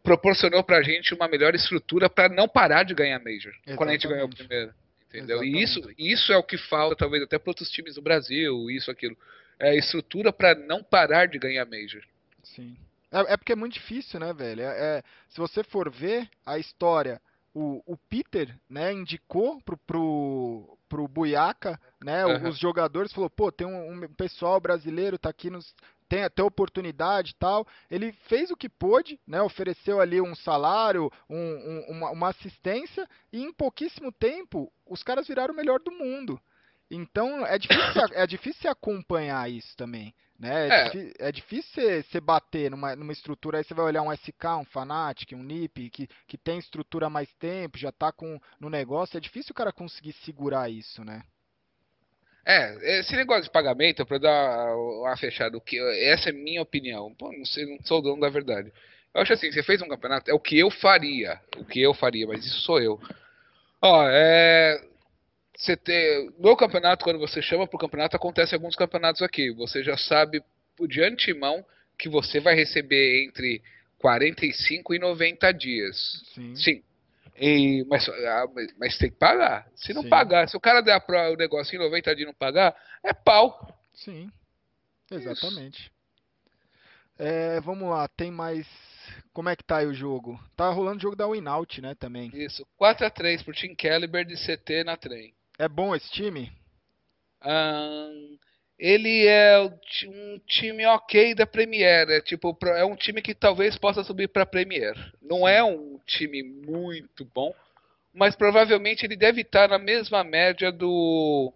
[0.03, 3.77] proporcionou pra gente uma melhor estrutura para não parar de ganhar Major Exatamente.
[3.77, 4.73] quando a gente ganhou o primeiro.
[5.07, 5.43] Entendeu?
[5.43, 8.91] E isso, isso é o que falta, talvez, até para outros times do Brasil, isso,
[8.91, 9.17] aquilo.
[9.59, 12.03] É estrutura para não parar de ganhar Major.
[12.43, 12.77] Sim.
[13.11, 14.61] É, é, porque é muito difícil, né, velho?
[14.61, 17.19] É, é, se você for ver a história,
[17.53, 22.49] o, o Peter, né, indicou pro, pro, pro Buiaca, né, uhum.
[22.49, 25.73] os jogadores, falou, pô, tem um, um pessoal brasileiro, tá aqui nos,
[26.09, 27.65] tem até oportunidade e tal.
[27.89, 29.41] Ele fez o que pôde, né?
[29.41, 35.27] Ofereceu ali um salário, um, um, uma, uma, assistência, e em pouquíssimo tempo os caras
[35.27, 36.41] viraram o melhor do mundo.
[36.89, 40.13] Então é difícil, é difícil acompanhar isso também.
[40.39, 40.69] Né?
[40.69, 41.13] É, é.
[41.27, 45.33] é difícil você bater numa, numa estrutura, aí você vai olhar um SK, um Fnatic,
[45.33, 49.19] um NiP, que, que tem estrutura há mais tempo, já está com, no negócio, é
[49.19, 51.21] difícil o cara conseguir segurar isso, né?
[52.49, 55.77] É, esse negócio de pagamento, para dar uma fechada, que,
[56.07, 57.13] essa é minha opinião.
[57.13, 58.73] Pô, não, sei, não sou o dono da verdade.
[59.13, 61.39] Eu acho assim, você fez um campeonato, é o que eu faria.
[61.57, 62.99] O que eu faria, mas isso sou eu.
[63.79, 64.81] Ó, é.
[65.55, 66.33] você ter.
[66.39, 69.51] No campeonato, quando você chama pro campeonato, acontece alguns campeonatos aqui.
[69.51, 70.41] Você já sabe
[70.87, 71.63] de antemão
[71.99, 73.61] que você vai receber entre
[73.99, 76.23] 45 e 90 dias.
[76.33, 76.55] Sim.
[76.55, 76.83] Sim.
[77.39, 79.69] E, mas, ah, mas, mas tem que pagar.
[79.75, 80.09] Se não Sim.
[80.09, 81.01] pagar, se o cara der
[81.31, 83.73] o negócio em 90 dias e não pagar, é pau.
[83.93, 84.29] Sim,
[85.09, 85.91] exatamente.
[87.17, 88.67] É, vamos lá, tem mais.
[89.33, 90.39] Como é que tá aí o jogo?
[90.55, 92.29] Tá rolando o jogo da Winout, né, também.
[92.33, 92.67] Isso.
[92.79, 95.33] 4x3 pro Team Caliber de CT na trem.
[95.57, 96.51] É bom esse time?
[97.41, 98.37] Ahn,
[98.79, 102.09] ele é um time ok da Premier.
[102.09, 104.95] É, tipo, é um time que talvez possa subir pra Premier.
[105.21, 107.53] Não é um time muito bom,
[108.13, 111.53] mas provavelmente ele deve estar na mesma média do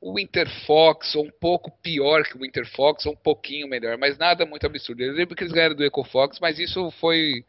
[0.00, 4.16] Winter Fox, ou um pouco pior que o Winter Fox, ou um pouquinho melhor, mas
[4.16, 5.02] nada muito absurdo.
[5.02, 7.44] Eu lembro que eles ganharam do Eco Fox, mas isso foi.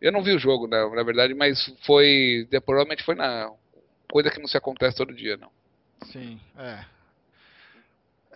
[0.00, 2.46] Eu não vi o jogo, na, na verdade, mas foi.
[2.64, 3.50] Provavelmente foi na.
[4.08, 5.50] Coisa que não se acontece todo dia, não.
[6.12, 6.95] Sim, é.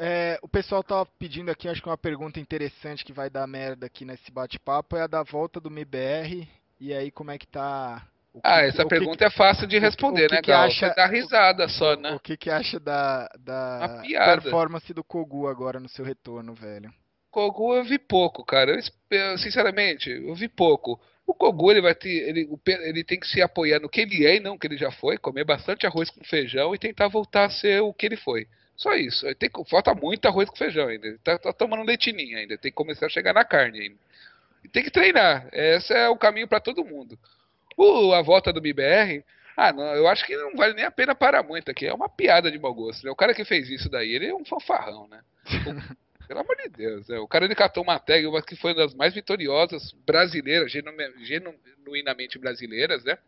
[0.03, 3.85] É, o pessoal tava pedindo aqui, acho que uma pergunta interessante que vai dar merda
[3.85, 6.49] aqui nesse bate-papo é a da volta do MBR.
[6.81, 8.03] E aí, como é que tá?
[8.33, 10.89] que Ah, essa o que pergunta é fácil de responder, o que né, que acha-
[10.89, 12.15] Você dá risada só, né?
[12.15, 16.91] o que que acha da, da performance do Kogu agora no seu retorno, velho?
[17.31, 18.79] Kogu eu vi pouco, cara.
[19.11, 20.99] Eu, sinceramente, eu vi pouco.
[21.27, 24.37] O Kogu ele vai ter, ele, ele tem que se apoiar no que ele é
[24.37, 27.45] e não no que ele já foi, comer bastante arroz com feijão e tentar voltar
[27.45, 28.47] a ser o que ele foi.
[28.81, 29.27] Só isso.
[29.35, 31.19] Tem, falta muito arroz com feijão ainda.
[31.23, 32.57] Tá, tá tomando leitinho ainda.
[32.57, 33.97] Tem que começar a chegar na carne ainda.
[34.65, 35.47] E tem que treinar.
[35.53, 37.19] Esse é o caminho para todo mundo.
[37.77, 39.23] O, a volta do BBR,
[39.55, 41.87] ah, não, eu acho que não vale nem a pena parar muito aqui.
[41.87, 43.05] É uma piada de mau gosto.
[43.05, 43.11] Né?
[43.11, 45.21] O cara que fez isso daí, ele é um fanfarrão, né?
[46.27, 47.07] Pelo amor de Deus.
[47.07, 47.19] né?
[47.19, 50.95] O cara ele catou uma tag, uma que foi uma das mais vitoriosas brasileiras, genu-
[51.19, 53.19] genuinamente brasileiras, né?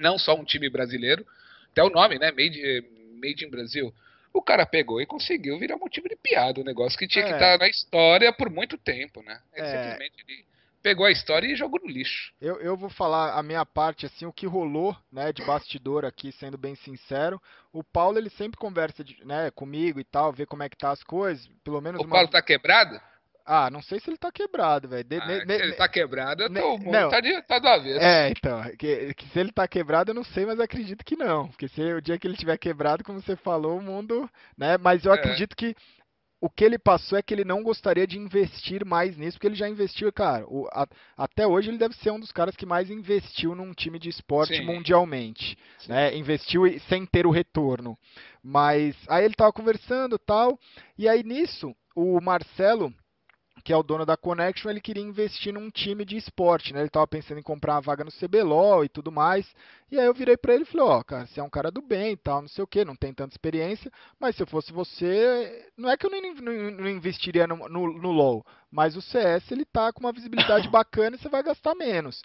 [0.00, 1.24] Não só um time brasileiro.
[1.70, 2.32] Até o nome, né?
[2.32, 2.82] Made, eh,
[3.22, 3.94] Made in Brasil.
[4.38, 6.60] O cara pegou e conseguiu virar motivo de piada.
[6.60, 7.34] Um negócio que tinha que É.
[7.34, 9.40] estar na história por muito tempo, né?
[9.52, 9.70] Ele É.
[9.72, 10.44] simplesmente ele
[10.80, 12.32] pegou a história e jogou no lixo.
[12.40, 16.30] Eu, eu vou falar a minha parte, assim, o que rolou, né, de bastidor aqui,
[16.30, 17.42] sendo bem sincero.
[17.72, 20.92] O Paulo, ele sempre conversa, de- né, comigo e tal, vê como é que tá
[20.92, 22.12] as coisas, pelo menos O uma...
[22.14, 22.98] Paulo tá quebrado?
[23.50, 25.06] Ah, não sei se ele tá quebrado, velho.
[25.22, 27.08] Ah, se ele tá quebrado, eu tô, não.
[27.08, 27.98] tá, de, tá do avesso.
[28.04, 31.48] É, então, que, que se ele tá quebrado eu não sei, mas acredito que não.
[31.48, 34.76] Porque se o dia que ele tiver quebrado, como você falou, o mundo, né?
[34.76, 35.14] Mas eu É.
[35.14, 35.74] acredito que
[36.42, 39.56] o que ele passou é que ele não gostaria de investir mais nisso, porque ele
[39.56, 40.44] já investiu, cara.
[40.46, 43.98] o- a- até hoje ele deve ser um dos caras que mais investiu num time
[43.98, 44.64] de esporte Sim.
[44.66, 45.90] mundialmente, Sim.
[45.90, 46.14] né?
[46.14, 47.98] Investiu sem ter o retorno.
[48.42, 50.58] Mas aí ele tava conversando, tal,
[50.98, 52.92] e aí nisso o Marcelo
[53.64, 56.80] que é o dono da Connection, ele queria investir num time de esporte, né?
[56.80, 59.46] Ele tava pensando em comprar uma vaga no CBLOL e tudo mais.
[59.90, 61.80] E aí eu virei pra ele e falei, ó, cara, você é um cara do
[61.82, 63.90] bem e tal, não sei o que, não tem tanta experiência,
[64.20, 67.92] mas se eu fosse você, não é que eu não, não- não investiria no, no-
[67.98, 71.74] no LoL, mas o CS ele tá com uma visibilidade bacana e você vai gastar
[71.74, 72.22] menos.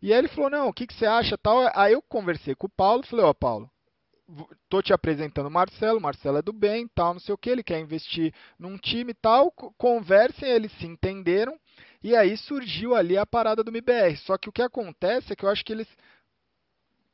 [0.00, 1.70] E aí ele falou, não, o que, que você acha tal?
[1.74, 3.71] Aí eu conversei com o Paulo, falei, ó, Paulo, v-
[4.68, 7.62] tô te apresentando o Marcelo, Marcelo é do bem, tal, não sei o que, ele
[7.62, 11.58] quer investir num time e tal, co- conversem, eles se entenderam,
[12.02, 14.16] e aí surgiu ali a parada do MBR.
[14.18, 15.88] Só que o que acontece é que eu acho que eles,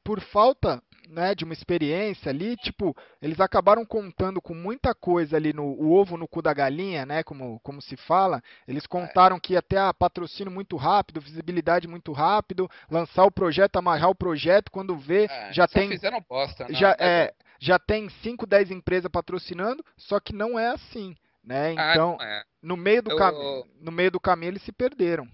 [0.09, 5.52] por falta né, de uma experiência ali, tipo, eles acabaram contando com muita coisa ali
[5.52, 8.43] no o ovo no cu da galinha, né, como, como se fala.
[8.66, 13.76] Eles contaram que ia ter a patrocínio muito rápido, visibilidade muito rápido, lançar o projeto,
[13.76, 16.72] amarrar o projeto, quando vê, É, já tem fizeram bosta, né?
[16.74, 21.14] já, Mas é, já tem 5, 10 empresas patrocinando, só que não é assim,
[21.44, 21.74] né?
[21.76, 22.43] Ah, Então, não é.
[22.62, 25.26] no meio do Eu- caminho, no meio do caminho eles se perderam.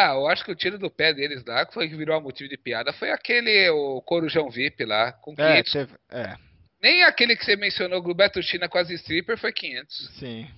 [0.00, 2.48] Ah, eu acho que o tiro do pé deles lá, que foi que virou motivo
[2.48, 5.72] de piada, foi aquele, o Corujão VIP lá, com É, 500.
[5.72, 6.36] teve, é,
[6.80, 10.10] Nem aquele que você mencionou, o Beto China quase stripper, foi 500.
[10.18, 10.48] sim.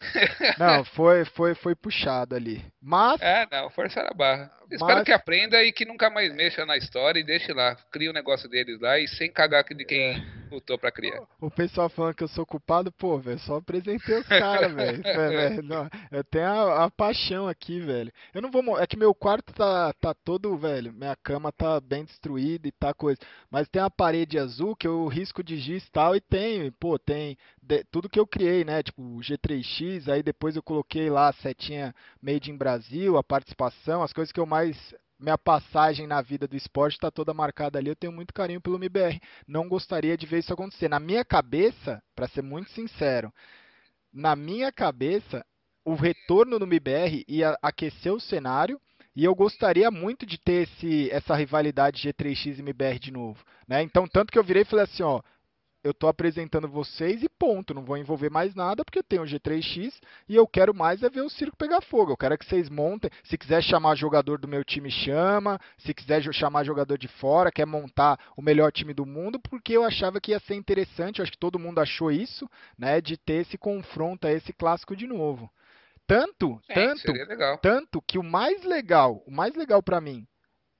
[0.58, 2.62] Não, foi, foi, foi puxado ali.
[2.80, 4.50] Mas, É, não, forçaram a barra.
[4.70, 8.10] Mas- Espero que aprenda e que nunca mais mexa na história e deixe lá, cria
[8.10, 10.22] o negócio deles lá e sem cagar de quem
[10.54, 11.22] lutou pra criar.
[11.40, 15.02] o pessoal falando que eu sou culpado, pô, velho, só apresentei os caras, velho.
[16.10, 18.12] Eu tenho a, a paixão aqui, velho.
[18.32, 18.78] Eu não vou.
[18.78, 20.92] É que meu quarto tá, tá todo, velho.
[20.92, 23.20] Minha cama tá bem destruída e tá coisa.
[23.50, 26.16] Mas tem a parede azul que eu risco de giz e tal.
[26.16, 28.82] E tem, pô, tem de- tudo que eu criei, né?
[28.82, 30.08] Tipo, o G3X.
[30.08, 34.40] Aí depois eu coloquei lá a setinha Made in Brasil, a participação, as coisas que
[34.40, 34.94] eu mais.
[35.24, 37.88] Minha passagem na vida do esporte tá toda marcada ali.
[37.88, 39.18] Eu tenho muito carinho pelo MBR.
[39.48, 40.86] Não gostaria de ver isso acontecer.
[40.86, 43.32] Na minha cabeça, pra ser muito sincero,
[44.12, 45.42] na minha cabeça,
[45.82, 48.78] o retorno do MBR ia aquecer o cenário
[49.16, 53.42] e eu gostaria muito de ter esse, essa rivalidade G3X e MBR de novo.
[53.66, 53.82] Né?
[53.82, 55.22] Então, tanto que eu virei e falei assim, ó,
[55.84, 57.74] eu tô apresentando vocês e ponto.
[57.74, 59.92] Não vou envolver mais nada porque eu tenho o G3X
[60.26, 62.12] e eu quero mais é ver o circo pegar fogo.
[62.12, 63.10] Eu quero que vocês montem.
[63.22, 65.60] Se quiser chamar jogador do meu time, chama.
[65.76, 69.84] Se quiser chamar jogador de fora, quer montar o melhor time do mundo, porque eu
[69.84, 71.18] achava que ia ser interessante.
[71.18, 72.48] Eu acho que todo mundo achou isso,
[72.78, 73.00] né?
[73.02, 75.50] De ter esse confronto, esse clássico de novo.
[76.06, 77.12] Tanto, Sim, tanto,
[77.60, 80.26] tanto que o mais legal, o mais legal para mim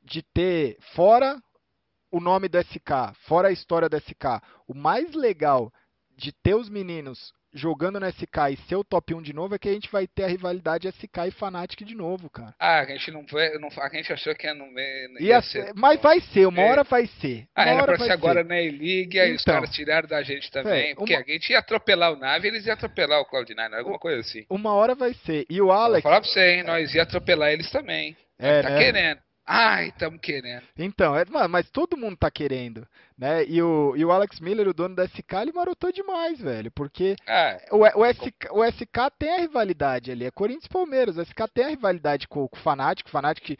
[0.02, 1.43] de ter fora
[2.16, 5.72] o nome do SK, fora a história do SK, o mais legal
[6.16, 9.58] de ter os meninos jogando no SK e ser o top 1 de novo é
[9.58, 12.52] que a gente vai ter a rivalidade SK e Fnatic de novo, cara.
[12.58, 15.72] Ah, a gente não foi, não, a gente achou que ia não ia, ia ser,
[15.74, 16.70] mas vai ser, uma É.
[16.70, 17.46] hora vai ser.
[17.54, 19.54] Ah, era hora pra ser agora na E-League, aí os Então.
[19.54, 22.64] caras tiraram da gente também, É, porque uma- a gente ia atropelar o Nave, eles
[22.66, 24.44] iam atropelar o Cloud9, alguma coisa assim.
[24.50, 25.46] Uma hora vai ser.
[25.48, 28.16] E o Vou Alex, falar pra você, hein, nós ia atropelar eles também.
[28.36, 28.78] É, tá né?
[28.78, 29.20] querendo.
[29.46, 30.62] Ai, tamo querendo.
[30.76, 33.44] Então, é, mano, mas todo mundo tá querendo, né?
[33.44, 37.14] E o, e o Alex Miller, o dono da SK, ele marotou demais, velho, porque
[37.26, 41.46] Ah, o, o, SK, o SK tem a rivalidade ali, é Corinthians Palmeiras, o SK
[41.52, 43.58] tem a rivalidade com, com o Fnatic, o Fnatic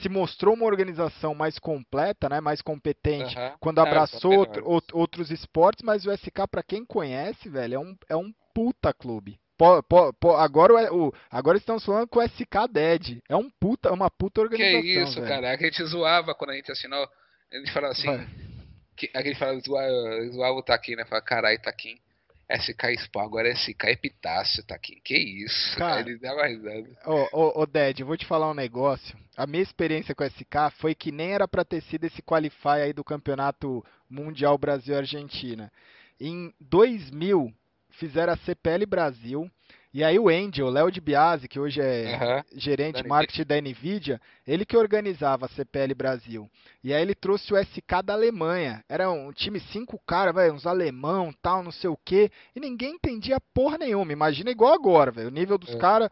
[0.00, 5.30] se mostrou uma organização mais completa, né, mais competente, quando Ah, abraçou são outro- outros
[5.30, 9.38] esportes, mas o SK, pra quem conhece, velho, é um, é um puta clube.
[9.58, 13.18] Po- po- po- agora, o, agora estamos falando com o SK Dead.
[13.28, 15.26] É um puta, uma puta Que organização, isso, velho.
[15.26, 15.50] cara.
[15.52, 17.06] A gente zoava quando a gente assinou.
[17.52, 18.06] A gente falava assim.
[18.06, 18.28] Vai.
[18.96, 21.04] Que, a gente falava, zoava, zoava o Taquim, né?
[21.04, 21.98] Falava, caralho, Taquim.
[22.50, 24.98] SK Spawn, agora é SK Epitácio, Taquim.
[25.04, 25.76] Que isso?
[25.76, 26.00] Cara.
[26.00, 26.88] Ele dava risada.
[27.04, 29.18] Ô, ô, ô, Ded, eu vou te falar um negócio.
[29.36, 32.80] A minha experiência com o SK foi que nem era pra ter sido esse qualify
[32.84, 35.70] aí do Campeonato Mundial Brasil-Argentina.
[36.18, 37.52] Em 2000,
[37.98, 39.50] fizeram a CPL Brasil.
[39.92, 42.44] E aí o Angel, Léo de Biasi, que hoje é Aham.
[42.54, 46.48] gerente de marketing da Nvidia, ele que organizava a CPL Brasil.
[46.84, 48.84] E aí ele trouxe o SK da Alemanha.
[48.86, 52.94] Era um time cinco caras, velho, uns alemão, tal, não sei o quê, e ninguém
[52.96, 54.12] entendia porra nenhuma.
[54.12, 55.28] Imagina igual agora, velho.
[55.28, 55.78] O nível dos É.
[55.78, 56.10] caras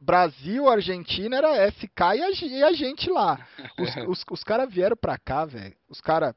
[0.00, 3.44] Brasil, Argentina era SK e a, e a gente lá.
[3.76, 5.74] Os, os, os caras vieram pra cá, velho.
[5.88, 6.34] Os caras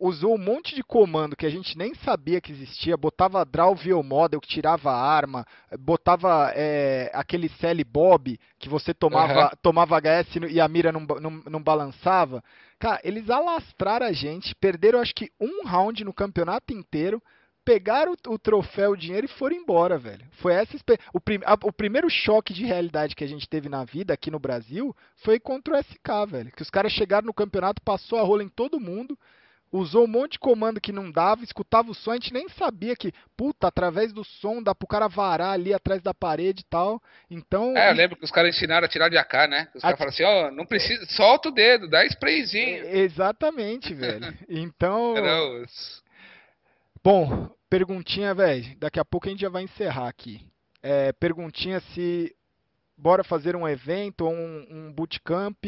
[0.00, 4.02] usou um monte de comando que a gente nem sabia que existia, botava draw view
[4.02, 5.46] model que tirava a arma,
[5.78, 9.50] botava é, aquele CL Bob que você tomava, Aham.
[9.62, 12.42] tomava HS e a mira não, não, não balançava.
[12.78, 17.22] Cara, eles alastraram a gente, perderam acho que um round no campeonato inteiro,
[17.64, 20.24] pegaram o, o troféu, o dinheiro e foram embora, velho.
[20.32, 20.76] Foi essa
[21.14, 24.30] o, prim- a- o primeiro choque de realidade que a gente teve na vida aqui
[24.30, 26.50] no Brasil foi contra o SK, velho.
[26.50, 29.16] Que os caras chegaram no campeonato, passou a rola em todo mundo,
[29.72, 32.94] usou um monte de comando que não dava, escutava o som, a gente nem sabia
[32.94, 37.02] que, puta, através do som dá pro cara varar ali atrás da parede e tal.
[37.30, 39.68] Então, É, eu lembro que os caras ensinaram a tirar de AK, né?
[39.74, 42.84] Os caras falaram assim, ó, não precisa, solta o dedo, dá sprayzinho.
[42.84, 44.36] é- exatamente, velho.
[44.48, 45.14] Então,
[47.02, 50.44] bom, perguntinha, velho, daqui a pouco a gente já vai encerrar aqui.
[50.82, 52.34] É, perguntinha se
[52.96, 55.64] bora fazer um evento ou um, um bootcamp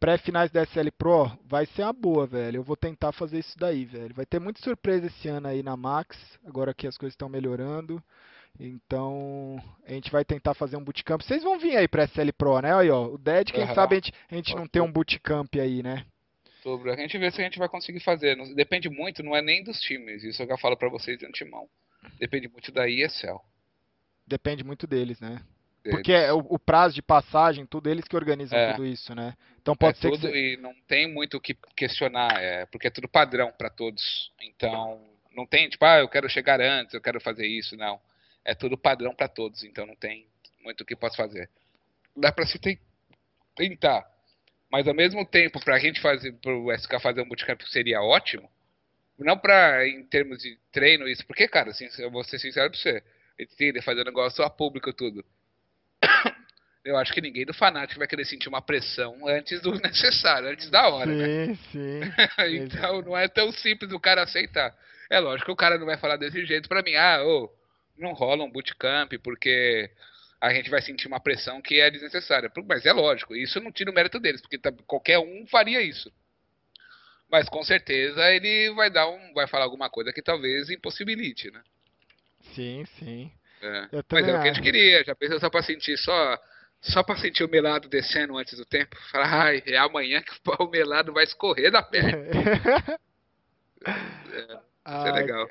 [0.00, 2.56] pré-finais da SL Pro, vai ser uma boa, velho.
[2.56, 4.14] Eu vou tentar fazer isso daí, velho.
[4.14, 8.02] Vai ter muita surpresa esse ano aí na Max, agora que as coisas estão melhorando.
[8.58, 11.22] Então, a gente vai tentar fazer um bootcamp.
[11.22, 12.74] Vocês vão vir aí pra SL Pro, né?
[12.74, 13.74] Aí, ó, o Dead, quem Aham.
[13.74, 16.04] sabe a gente, a gente não tem um bootcamp aí, né?
[16.62, 16.90] Sobre.
[16.90, 18.36] A gente vê se a gente vai conseguir fazer.
[18.54, 20.24] Depende muito, não é nem dos times.
[20.24, 21.68] Isso eu já falo pra vocês de antemão.
[22.18, 23.38] Depende muito da ESL.
[24.26, 25.42] Depende muito deles, né?
[25.82, 25.98] Deles.
[25.98, 28.72] Porque é o, o prazo de passagem, tudo eles que organizam É.
[28.72, 29.34] tudo isso, né?
[29.60, 30.54] Então pode é ser tudo que.
[30.54, 34.32] e não tem muito o que questionar, é, porque é tudo padrão pra todos.
[34.40, 35.00] Então,
[35.34, 38.00] não tem tipo, ah, eu quero chegar antes, eu quero fazer isso, não.
[38.44, 40.26] É tudo padrão pra todos, então não tem
[40.62, 41.48] muito o que posso fazer.
[42.16, 42.78] Dá pra se ten-
[43.54, 44.06] tentar,
[44.70, 48.50] mas ao mesmo tempo pra gente fazer, pro SK fazer um bootcamp seria ótimo.
[49.18, 52.78] Não pra em termos de treino isso, porque cara, assim, eu vou ser sincero pra
[52.80, 53.02] você,
[53.58, 55.22] ele fazer um negócio a público tudo.
[56.84, 60.70] Eu acho que ninguém do Fnatic vai querer sentir uma pressão antes do necessário, antes
[60.70, 61.46] da hora, né?
[61.46, 62.00] Sim, sim.
[62.56, 64.74] então não é tão simples o cara aceitar.
[65.10, 67.50] É lógico que o cara não vai falar desse jeito pra mim, ah, ô,
[67.98, 69.90] não rola um bootcamp porque
[70.40, 72.50] a gente vai sentir uma pressão que é desnecessária.
[72.66, 76.10] Mas é lógico, isso não tira o mérito deles, porque tá- qualquer um faria isso.
[77.30, 81.62] Mas com certeza ele vai dar um, vai falar alguma coisa que talvez impossibilite, né?
[82.54, 83.30] Sim, sim.
[83.60, 83.88] É.
[84.10, 86.38] Mas é o que a gente queria, já pensou só pra sentir só
[86.80, 88.96] só pra sentir o melado descendo antes do tempo?
[89.10, 92.18] Falar, ai, é amanhã que o melado vai escorrer da perna.
[94.86, 95.48] Isso é legal.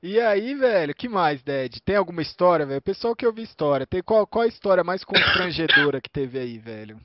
[0.00, 1.80] E aí, velho, que mais, Ded?
[1.82, 2.80] Tem alguma história, velho?
[2.80, 7.00] Pessoal que ouve história, tem qual, qual a história mais constrangedora que teve aí, velho?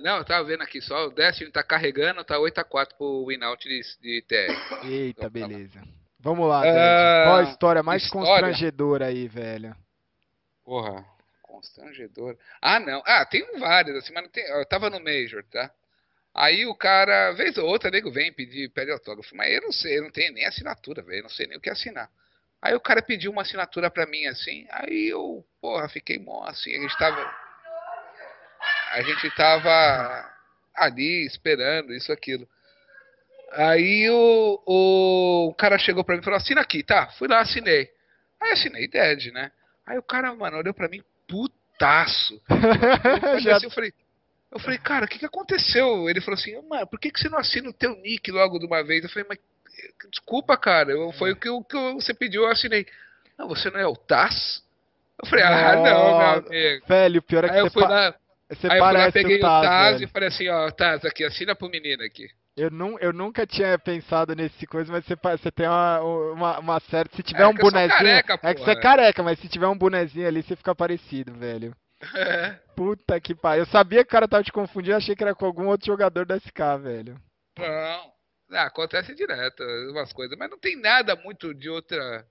[0.00, 3.80] Não, eu tava vendo aqui só, o Destiny tá carregando, tá 8x4 pro win-out de,
[4.00, 4.84] de TR.
[4.84, 5.82] Eita, Então, beleza.
[6.28, 7.24] Vamos lá, Ah, Ded.
[7.24, 8.28] Qual a história mais história?
[8.28, 9.74] constrangedora aí, velho?
[10.62, 11.02] Porra,
[11.42, 12.36] constrangedor.
[12.60, 13.02] Ah, não.
[13.06, 14.44] Ah, tem vários, assim, mas não tem.
[14.44, 15.70] Eu tava no Major, tá?
[16.34, 19.34] Aí o cara, vez ou outra, nego vem pedir, pede autógrafo.
[19.34, 21.20] Mas eu não sei, eu não tenho nem assinatura, velho.
[21.20, 22.10] Eu não sei nem o que assinar.
[22.60, 24.66] Aí o cara pediu uma assinatura pra mim, assim.
[24.70, 26.76] Aí eu, porra, fiquei mó assim.
[26.76, 27.34] A gente tava.
[28.92, 30.30] A gente tava
[30.74, 32.46] ali esperando, isso, aquilo.
[33.52, 37.08] Aí o, o, o cara chegou pra mim e falou: assina aqui, tá?
[37.18, 37.88] Fui lá, assinei.
[38.40, 39.50] Aí assinei Dead, né?
[39.86, 42.40] Aí o cara, mano, olhou pra mim, putaço.
[43.46, 43.92] Eu assim, eu falei,
[44.52, 46.08] eu falei, cara, o que, que aconteceu?
[46.08, 48.66] Ele falou assim, mano, por que, que você não assina o teu nick logo de
[48.66, 49.02] uma vez?
[49.04, 49.38] Eu falei, mas
[50.10, 52.86] desculpa, cara, eu, foi o que, o que você pediu, eu assinei.
[53.38, 54.62] Não, você não é o Taz?
[55.22, 56.86] Eu falei, ah, não, meu amigo.
[56.86, 58.14] Velho, o pior é que Aí eu você, fui pa- lá,
[58.50, 60.04] você aí eu fui lá, peguei o o Taz, Taz velho.
[60.08, 62.28] e falei assim, ó, Taz, aqui, assina pro menino aqui.
[62.58, 66.80] Eu, nu, eu nunca tinha pensado nesse coisa, mas você, você tem uma, uma, uma
[66.80, 67.16] certa.
[67.16, 67.88] Se tiver É um bonezinho.
[67.88, 71.32] careca, é que você é careca, mas se tiver um bonezinho ali, você fica parecido,
[71.34, 71.74] velho.
[72.14, 72.50] É.
[72.76, 73.62] Puta que pariu.
[73.64, 76.24] Eu sabia que o cara tava te confundindo, achei que era com algum outro jogador
[76.24, 77.20] da SK, velho.
[77.58, 78.12] Não,
[78.52, 82.24] Ah, acontece direto, umas coisas, mas não tem nada muito de outra.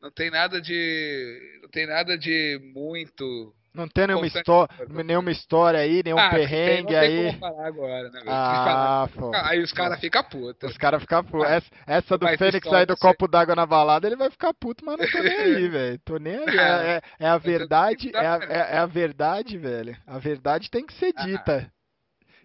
[0.00, 1.58] Não tem nada de.
[1.62, 3.54] Não tem nada de muito.
[3.72, 7.16] Não tem nenhuma, histó nenhuma história aí, nenhum Ah, tem, perrengue não tem aí.
[7.26, 10.70] como falar agora, né, Ah, falar- Aí os caras ficam putos.
[10.72, 11.46] Os caras ficam putos.
[11.46, 14.84] Ah, Essa, essa do Fênix aí do copo d'água na balada, ele vai ficar puto,
[14.84, 16.00] mas não tô nem aí, velho.
[16.04, 16.58] Tô nem aí.
[16.58, 16.62] É,
[16.96, 19.96] é- é a verdade, é a, é- é a verdade, velho.
[20.06, 21.72] A verdade tem que ser Ah, dita.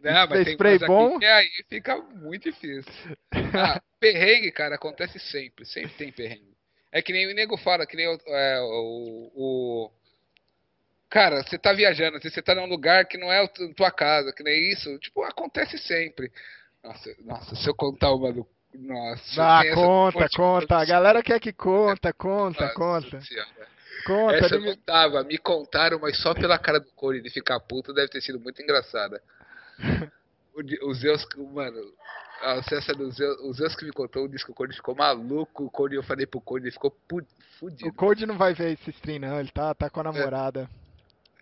[0.04, 1.18] Não, Esse mas tem spray bom?
[1.18, 2.84] que aí fica muito difícil.
[3.58, 5.66] Ah, perrengue, cara, acontece sempre.
[5.66, 6.54] Sempre tem perrengue.
[6.92, 8.18] É que nem o nego fala, que nem o.
[8.28, 9.92] é, o- o-
[11.16, 14.34] Cara, você tá viajando, você tá num lugar que não é a tu- tua casa,
[14.34, 15.00] que nem isso.
[15.00, 16.30] Tipo, acontece sempre.
[16.84, 18.46] Nossa, nossa se eu contar uma do.
[18.74, 20.78] Nossa, Ah, conta, conta.
[20.78, 23.20] A galera quer que conta, conta, nossa conta.
[24.06, 24.36] Conta.
[24.36, 28.10] Essa não tava, me contaram, mas só pela cara do Cody de ficar puto deve
[28.10, 29.24] ter sido muito engraçada.
[30.58, 31.78] O, o Zeus, que- mano,
[32.42, 35.66] a essa do Zeus, o Zeus que me contou disse que o Cody ficou maluco,
[35.66, 37.26] o Cody, eu falei pro Cody, ele ficou pu- O
[37.60, 37.94] fudido.
[37.94, 39.38] Code não vai ver esse stream, não.
[39.38, 40.70] Ele tá, tá com a namorada.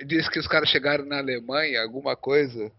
[0.06, 2.72] Disse que os caras chegaram na Alemanha, alguma coisa.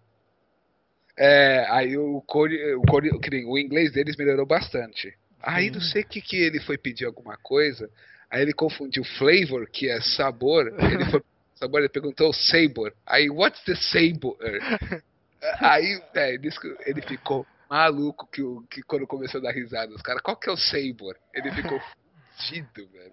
[1.16, 3.10] É, aí o Cody, o Cody,
[3.46, 5.14] o inglês deles melhorou bastante.
[5.40, 5.90] Aí não Sim.
[5.92, 7.88] sei o que que ele foi pedir alguma coisa,
[8.30, 11.22] aí ele confundiu flavor, que é sabor, ele foi
[11.54, 12.92] sabor, ele perguntou sabor.
[13.06, 14.36] Aí, what's the sabor?
[15.60, 19.94] Aí, que ele ficou maluco que, o- que quando começou a dar risada.
[19.94, 21.16] Os caras, qual que é o sabor?
[21.34, 21.78] Ele ficou
[22.38, 23.12] fudido, velho.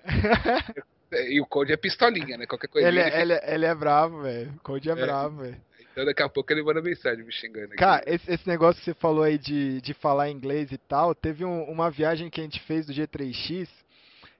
[1.11, 2.45] E o Cody é pistolinha, né?
[2.45, 2.87] Qualquer coisa.
[2.87, 4.51] ele, ele é- ele, é- ele é bravo, velho.
[4.55, 4.95] O Code é, É.
[4.95, 5.57] bravo, velho.
[5.91, 7.75] Então daqui a pouco ele manda mensagem me xingando aqui.
[7.75, 11.43] Cara, esse, esse negócio que você falou aí de, de falar inglês e tal, teve
[11.43, 13.67] um- uma viagem que a gente fez do G3X,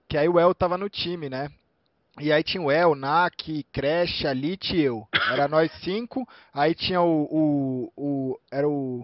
[0.08, 1.50] que aí o El tava no time, né?
[2.20, 5.06] E aí tinha o El, Nak, Crash, Alit e eu.
[5.30, 6.26] Era nós cinco.
[6.54, 9.02] Aí tinha o, o, o- era o,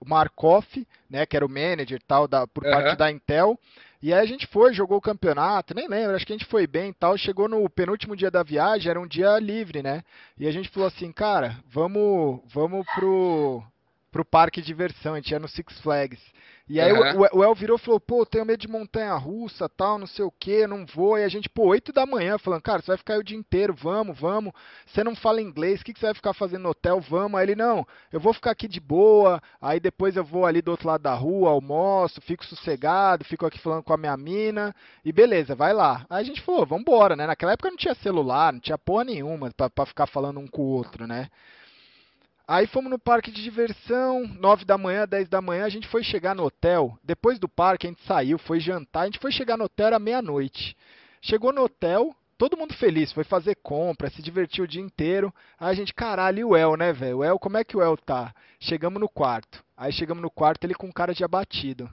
[0.00, 0.64] o Markov,
[1.08, 1.24] né?
[1.26, 2.96] Que era o manager e tal, da, por parte Aham.
[2.96, 3.58] da Intel.
[4.02, 6.66] E aí a gente foi, jogou o campeonato, nem lembro, acho que a gente foi
[6.66, 7.18] bem e tal.
[7.18, 10.02] Chegou no penúltimo dia da viagem, era um dia livre, né?
[10.38, 13.62] E a gente falou assim, cara, vamos, vamos pro,
[14.10, 16.20] pro parque de diversão, a gente ia no Six Flags.
[16.72, 17.26] E aí o- Aham.
[17.32, 20.24] o, o El virou e falou, pô, tenho medo de montanha russa, tal, não sei
[20.24, 21.18] o que, não vou.
[21.18, 23.36] E a gente, pô, 8 da manhã, falando, cara, você vai ficar aí o dia
[23.36, 24.52] inteiro, vamos, vamos.
[24.86, 27.00] Você não fala inglês, o que, que você vai ficar fazendo no hotel?
[27.00, 27.40] Vamos.
[27.40, 30.70] Aí ele, não, eu vou ficar aqui de boa, aí depois eu vou ali do
[30.70, 34.72] outro lado da rua, almoço, fico sossegado, fico aqui falando com a minha mina,
[35.04, 36.06] e beleza, vai lá.
[36.08, 37.26] Aí a gente falou, vambora, né?
[37.26, 40.62] Naquela época não tinha celular, não tinha porra nenhuma pra, pra ficar falando um com
[40.62, 41.28] o outro, né?
[42.50, 46.02] Aí fomos no parque de diversão, 9 da manhã, 10 da manhã, a gente foi
[46.02, 46.98] chegar no hotel.
[47.00, 50.00] Depois do parque, a gente saiu, foi jantar, a gente foi chegar no hotel, era
[50.00, 50.76] meia-noite.
[51.22, 55.32] Chegou no hotel, todo mundo feliz, foi fazer compra, se divertiu o dia inteiro.
[55.60, 57.18] Aí a gente, caralho, e o El, né, velho?
[57.18, 58.34] O El, como é que o El tá?
[58.58, 59.64] Chegamos no quarto.
[59.76, 61.84] Aí chegamos no quarto, ele com cara de abatido.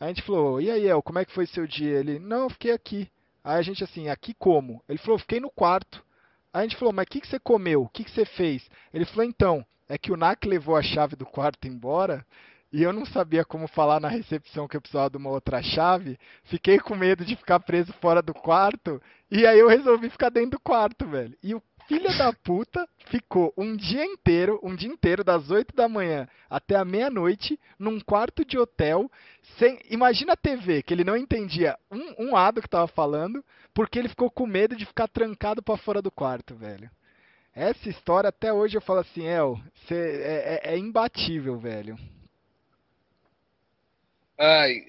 [0.00, 2.00] Aí a gente falou, e aí, El, como é que foi seu dia?
[2.00, 3.08] Ele, não, eu fiquei aqui.
[3.44, 4.82] Aí a gente assim, aqui como?
[4.88, 6.04] Ele falou, fiquei no quarto.
[6.52, 7.82] Aí a gente falou, mas o que, que você comeu?
[7.84, 8.68] O que, que você fez?
[8.92, 12.24] Ele falou, então, é que o Nak levou a chave do quarto embora
[12.72, 16.16] e eu não sabia como falar na recepção que eu precisava de uma outra chave.
[16.44, 20.52] Fiquei com medo de ficar preso fora do quarto e aí eu resolvi ficar dentro
[20.52, 21.36] do quarto, velho.
[21.42, 25.88] E o filho da puta ficou um dia inteiro, um dia inteiro, das 8 da
[25.88, 29.10] manhã até a meia-noite, num quarto de hotel,
[29.58, 29.80] sem.
[29.90, 33.44] Imagina a TV, que ele não entendia um, um A do que tava falando,
[33.74, 36.88] porque ele ficou com medo de ficar trancado pra fora do quarto, velho.
[37.54, 41.98] Essa história até hoje eu falo assim, El, cê, é, é, é imbatível, velho.
[44.38, 44.82] Ai,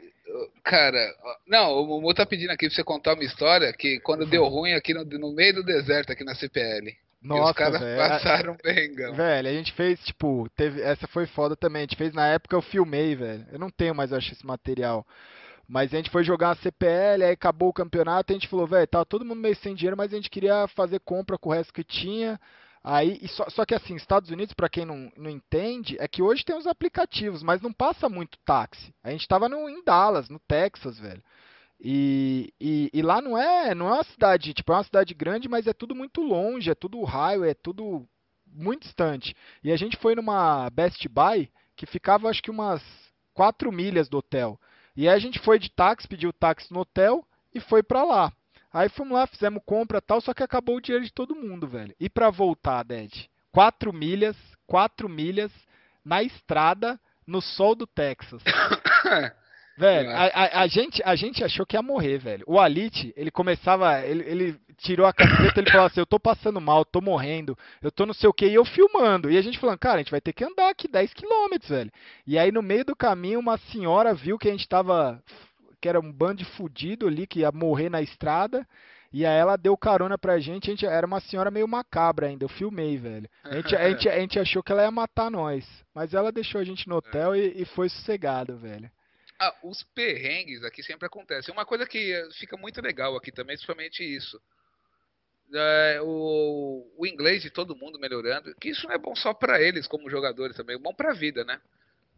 [0.64, 1.14] cara,
[1.48, 4.74] não, o Mo tá pedindo aqui pra você contar uma história que quando deu ruim
[4.74, 6.96] aqui no, no meio do deserto, aqui na CPL.
[7.22, 7.98] Nossa, os caras velho.
[7.98, 9.14] passaram bem, gão.
[9.14, 11.82] Velho, a gente fez, tipo, teve, essa foi foda também.
[11.82, 13.46] A gente fez na época, eu filmei, velho.
[13.52, 15.06] Eu não tenho mais, eu acho, esse material.
[15.72, 18.86] Mas a gente foi jogar a CPL, aí acabou o campeonato, a gente falou, velho,
[18.86, 21.74] tava todo mundo meio sem dinheiro, mas a gente queria fazer compra com o resto
[21.74, 22.38] que tinha.
[22.84, 26.44] Aí, só, só que assim, Estados Unidos, pra quem não, não entende, é que hoje
[26.44, 28.94] tem os aplicativos, mas não passa muito táxi.
[29.02, 31.24] A gente tava no, em Dallas, no Texas, velho.
[31.80, 35.48] E, e, e lá não é, não é uma cidade, tipo, é uma cidade grande,
[35.48, 38.06] mas é tudo muito longe, é tudo highway, é tudo
[38.46, 39.34] muito distante.
[39.64, 42.84] E a gente foi numa Best Buy que ficava acho que umas
[43.34, 44.60] 4 milhas do hotel.
[45.02, 48.32] E aí a gente foi de táxi, pediu táxi no hotel e foi pra lá.
[48.72, 51.68] Aí fomos lá, fizemos compra e tal, só que acabou o dinheiro de todo mundo,
[51.68, 51.96] velho.
[52.00, 53.28] E pra voltar, Ded?
[53.52, 54.38] 4 milhas,
[54.68, 55.52] 4 milhas
[56.06, 58.44] na estrada no sol do Texas.
[59.78, 62.44] Velho, a, a, a, gente, a gente achou que ia morrer, velho.
[62.48, 66.60] O Alit, ele começava, ele, ele tirou a camiseta, ele falou assim, eu tô passando
[66.60, 69.30] mal, tô morrendo, eu tô não sei o que, e eu filmando.
[69.32, 71.92] E a gente falando, cara, a gente vai ter que andar aqui 10 quilômetros, velho.
[72.28, 75.22] E aí no meio do caminho, uma senhora viu que a gente tava,
[75.80, 78.68] que era um bando de fudido ali, que ia morrer na estrada.
[79.14, 82.46] E aí ela deu carona pra gente, a gente era uma senhora meio macabra ainda,
[82.46, 83.30] eu filmei, velho.
[83.44, 85.66] A gente, a gente, a gente achou que ela ia matar nós.
[85.94, 88.90] Mas ela deixou a gente no hotel e, e foi sossegado, velho.
[89.44, 91.52] Ah, os perrengues aqui sempre acontecem.
[91.52, 94.40] Uma coisa que fica muito legal aqui também, principalmente isso.
[95.52, 99.60] É, o, o, inglês de todo mundo melhorando, que isso não é bom só para
[99.60, 101.60] eles como jogadores também, é bom para a vida, né?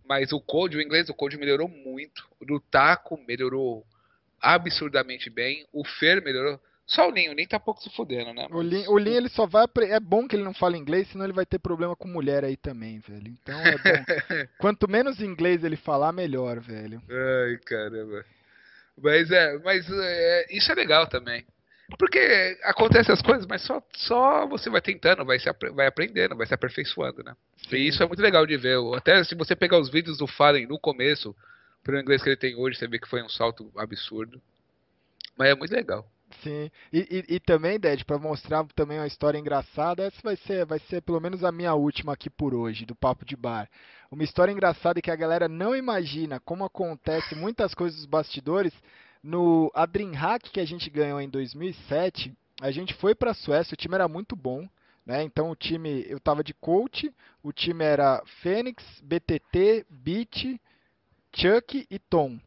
[0.04, 2.28] Mas o code, o inglês do code melhorou muito.
[2.42, 3.88] O do Taco melhorou
[4.42, 5.66] absurdamente bem.
[5.72, 6.60] O Fer melhorou.
[6.86, 8.48] Só o Linho, o Linho tá pouco se fudendo, né?
[8.52, 9.66] O Linho, o Linho ele só vai.
[9.90, 12.58] É bom que ele não fala inglês, senão ele vai ter problema com mulher aí
[12.58, 13.28] também, velho.
[13.42, 14.48] Então é bom.
[14.60, 17.02] Quanto menos inglês ele falar, melhor, velho.
[17.10, 18.26] Ai, caramba.
[19.02, 21.46] Mas é, mas é, isso é legal também.
[21.98, 26.48] Porque acontecem as coisas, mas só, só você vai tentando, vai, se, vai aprendendo, vai
[26.48, 27.36] se aperfeiçoando, né?
[27.70, 27.76] Sim.
[27.76, 28.78] E isso é muito legal de ver.
[28.96, 31.36] Até se você pegar os vídeos do Fallen no começo,
[31.84, 34.42] pro inglês que ele tem hoje, você vê que foi um salto absurdo.
[35.38, 36.08] Mas é muito legal.
[36.42, 36.72] Sim.
[36.92, 37.00] E,
[37.30, 41.02] e, e também, Ded, para mostrar também uma história engraçada, essa vai ser, vai ser
[41.02, 43.70] pelo menos a minha última aqui por hoje, do Papo de Bar.
[44.10, 48.74] Uma história engraçada que a galera não imagina como acontece muitas coisas dos bastidores.
[49.22, 53.74] No a Dreamhack que a gente ganhou em 2007, a gente foi para a Suécia,
[53.74, 54.68] o time era muito bom.
[55.06, 55.24] Né?
[55.24, 60.60] Então o time, eu tava de coach, o time era Fênix, BTT, Beat,
[61.36, 62.40] Chuck e Tom.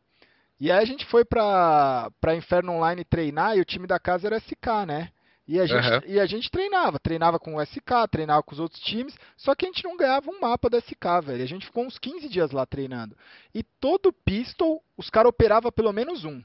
[0.59, 4.27] E aí a gente foi pra, pra Inferno Online treinar e o time da casa
[4.27, 5.11] era SK, né?
[5.49, 6.01] E a, gente, uhum.
[6.07, 9.65] e a gente treinava, treinava com o SK, treinava com os outros times, só que
[9.65, 11.43] a gente não ganhava um mapa do SK, velho.
[11.43, 13.16] A gente ficou uns 15 dias lá treinando.
[13.55, 16.43] E todo pistol, os caras operavam pelo menos um.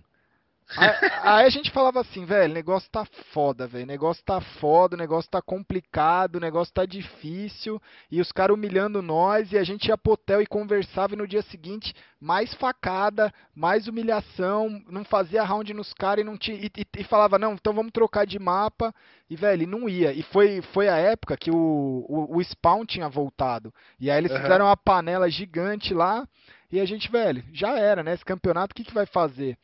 [0.78, 3.86] Aí, a gente falava assim, velho, o negócio tá foda, velho.
[3.86, 7.82] Negócio tá foda, o negócio tá complicado, o negócio tá difícil.
[8.10, 11.28] E os caras humilhando nós, e a gente ia pro hotel e conversava, e no
[11.28, 16.58] dia seguinte, mais facada, mais humilhação, não fazia round nos caras e não tinha.
[16.58, 18.94] E, e, e, falava, não, então vamos trocar de mapa.
[19.30, 20.14] E, velho, não ia.
[20.14, 23.74] E foi, foi a época que o, o, o Spawn tinha voltado.
[24.00, 24.42] E aí eles uhum.
[24.42, 26.28] fizeram uma panela gigante lá.
[26.72, 28.14] E a gente, velho, já era, né?
[28.14, 29.58] Esse campeonato, o que, que vai fazer?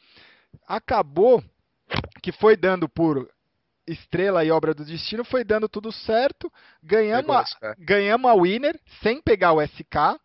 [0.68, 1.44] Acabou
[2.22, 3.30] que foi dando por
[3.88, 6.52] estrela e obra do destino, foi dando tudo certo,
[6.84, 10.20] ganhamos a, ganhamos a winner sem pegar o SK.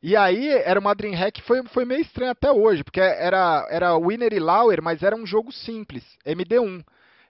[0.00, 4.32] E aí era uma Dreamhack foi, foi meio estranho até hoje, porque era, era Winner
[4.32, 6.84] e Lauer, mas era um jogo simples, MD1.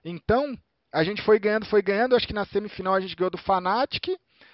[0.05, 0.55] Então,
[0.91, 4.09] a gente foi ganhando, foi ganhando, acho que na semifinal a gente ganhou do Fnatic,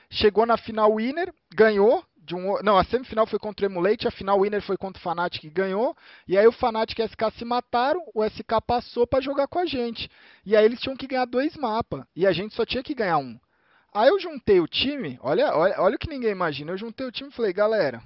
[0.09, 2.61] chegou na final Winner, ganhou, de um.
[2.63, 5.49] Não, a semifinal foi contra o Emulate, a final winner foi contra o Fnatic que
[5.49, 5.95] ganhou.
[6.27, 9.59] E aí o Fnatic e o SK se mataram, o SK passou para jogar com
[9.59, 10.09] a gente.
[10.45, 12.03] E aí eles tinham que ganhar dois mapas.
[12.15, 13.39] E a gente só tinha que ganhar um.
[13.93, 16.71] Aí eu juntei o time, olha, olha, olha o que ninguém imagina.
[16.71, 18.03] Eu juntei o time e falei, galera,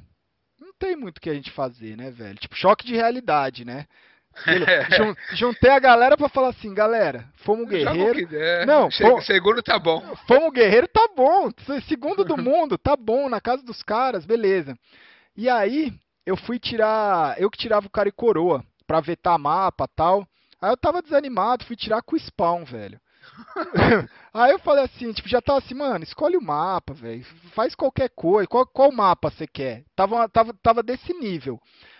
[0.59, 2.37] não tem muito o que a gente fazer, né, velho?
[2.37, 3.87] Tipo, choque de realidade, né?
[5.33, 8.27] Juntei a galera pra falar assim, galera, fomos guerreiro.
[8.65, 9.25] Não, fomos...
[9.25, 10.01] segundo tá bom.
[10.27, 11.49] Fomos guerreiro, tá bom.
[11.87, 14.77] Segundo do mundo, tá bom, na casa dos caras, beleza.
[15.35, 15.93] E aí,
[16.25, 20.27] eu fui tirar, eu que tirava o cara e coroa pra vetar mapa, tal.
[20.61, 22.99] Aí eu tava desanimado, fui tirar com o spawn, velho.
[24.33, 27.23] aí eu falei assim, tipo, já tava assim, mano, escolhe o mapa, velho.
[27.53, 28.47] Faz qualquer coisa.
[28.47, 29.83] Qual, qual mapa você quer?
[29.95, 31.59] Tava, tava, tava desse nível.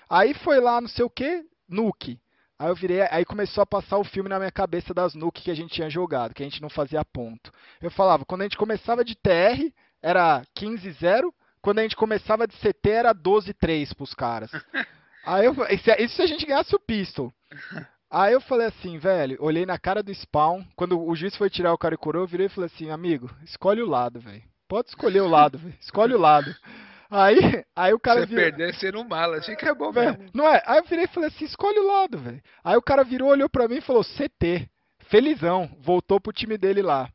[0.10, 2.20] Aí foi lá, não sei o que, Nuke.
[2.58, 5.52] Aí eu virei, aí começou a passar o filme na minha cabeça das nuke que
[5.52, 7.54] a gente tinha jogado, que a gente não fazia ponto.
[7.82, 9.72] Eu falava, quando a gente começava de TR,
[10.02, 11.32] era 15-0,
[11.62, 14.52] quando a gente começava de CT, era 12-3 pros caras.
[15.26, 17.32] Aí eu, isso, isso se a gente ganhasse o pistol.
[18.12, 21.74] Aí eu falei assim, velho, olhei na cara do spawn, quando o juiz foi tirar
[21.74, 24.42] o cara e coroa, eu virei e falei assim, amigo, escolhe o lado, velho.
[24.68, 25.76] Pode escolher o lado, velho.
[25.80, 26.54] Escolhe o lado.
[27.10, 28.44] Aí, aí o cara Você virou...
[28.44, 29.38] perder, você não mala.
[29.38, 30.62] Achei que é bom Velho, não é?
[30.66, 32.42] Aí eu virei e falei assim, escolhe o lado, velho.
[32.64, 34.70] Aí o cara virou, olhou pra mim e falou, CT.
[35.08, 37.12] Felizão, voltou pro time dele lá.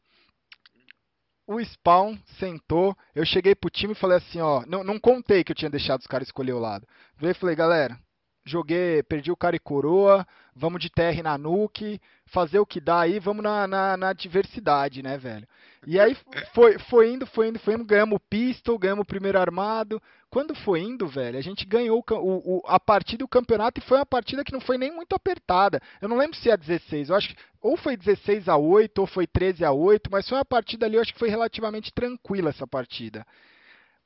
[1.47, 5.53] O Spawn sentou, eu cheguei pro time e falei assim, ó, não, não contei que
[5.53, 6.89] eu tinha deixado os caras escolher o lado.
[7.17, 7.97] Virei e falei, galera,
[8.45, 10.27] joguei, perdi o cara e coroa,
[10.57, 12.01] vamos de TR na nuke,
[12.35, 15.47] fazer o que dá aí, vamos na, na, na diversidade, né, velho?
[15.87, 16.17] E aí
[16.53, 20.03] foi, foi indo, foi indo, foi indo, ganhamos o pistol, ganhamos o primeiro armado.
[20.31, 23.99] Quando foi indo, velho, a gente ganhou o, o- a partida do campeonato e foi
[23.99, 25.81] uma partida que não foi nem muito apertada.
[26.01, 29.07] Eu não lembro se é 16, eu acho que ou foi 16 a 8 ou
[29.07, 32.51] foi 13 a 8, mas foi uma partida ali, eu acho que foi relativamente tranquila
[32.51, 33.25] essa partida.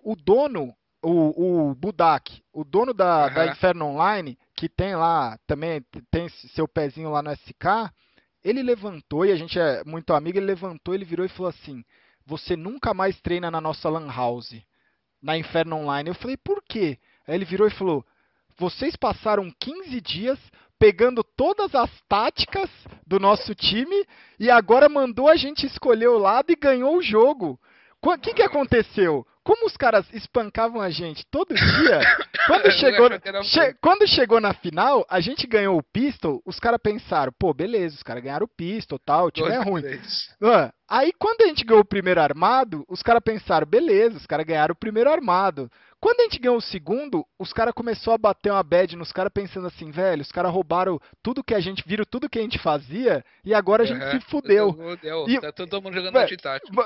[0.03, 3.53] O dono, o, o Budak, o dono da, da Aham.
[3.53, 5.81] Inferno Online, que tem lá, também
[6.11, 7.91] tem seu pezinho lá no SK,
[8.43, 11.85] ele levantou, e a gente é muito amigo, ele levantou, ele virou e falou assim:
[12.27, 14.55] Você nunca mais treina na nossa Lan House,
[15.23, 16.11] na Inferno Online.
[16.11, 16.99] Eu falei: Por quê?
[17.27, 18.05] Aí ele virou e falou:
[18.57, 20.39] Vocês passaram 15 dias
[20.79, 22.71] pegando todas as táticas
[23.07, 24.07] do nosso time
[24.39, 27.59] e agora mandou a gente escolher o lado e ganhou o jogo.
[28.01, 29.27] O que, que aconteceu?
[29.49, 32.01] Como os caras espancavam a gente todo dia,
[32.47, 33.09] quando Eu chegou,
[33.45, 37.97] che- quando chegou na final, a gente ganhou o pistol, os caras pensaram, pô, beleza,
[37.97, 39.81] os caras ganharam o pistol, tal, o time é ruim.
[40.87, 44.75] Aí quando a gente ganhou o primeiro armado, os caras pensaram, beleza, os caras ganharam
[44.75, 45.71] o primeiro armado.
[46.01, 49.33] Quando a gente ganhou o segundo, os caras começaram a bater uma bad nos caras
[49.33, 52.57] pensando assim, velho, os caras roubaram tudo que a gente, viram tudo que a gente
[52.59, 54.73] fazia e agora a gente se fudeu.
[54.79, 55.29] Fudeu.
[55.29, 56.29] E- Tá todo mundo jogando Velho,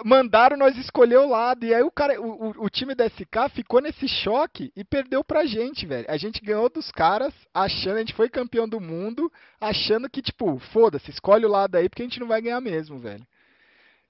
[0.05, 1.65] Mandaram nós escolher o lado.
[1.67, 5.23] E aí o cara, o, o- o time da SK ficou nesse choque e perdeu
[5.23, 6.07] pra gente, velho.
[6.09, 9.31] A gente ganhou dos caras, achando, a gente foi campeão do mundo,
[9.61, 12.99] achando que, tipo, foda-se, escolhe o lado aí porque a gente não vai ganhar mesmo,
[12.99, 13.27] velho.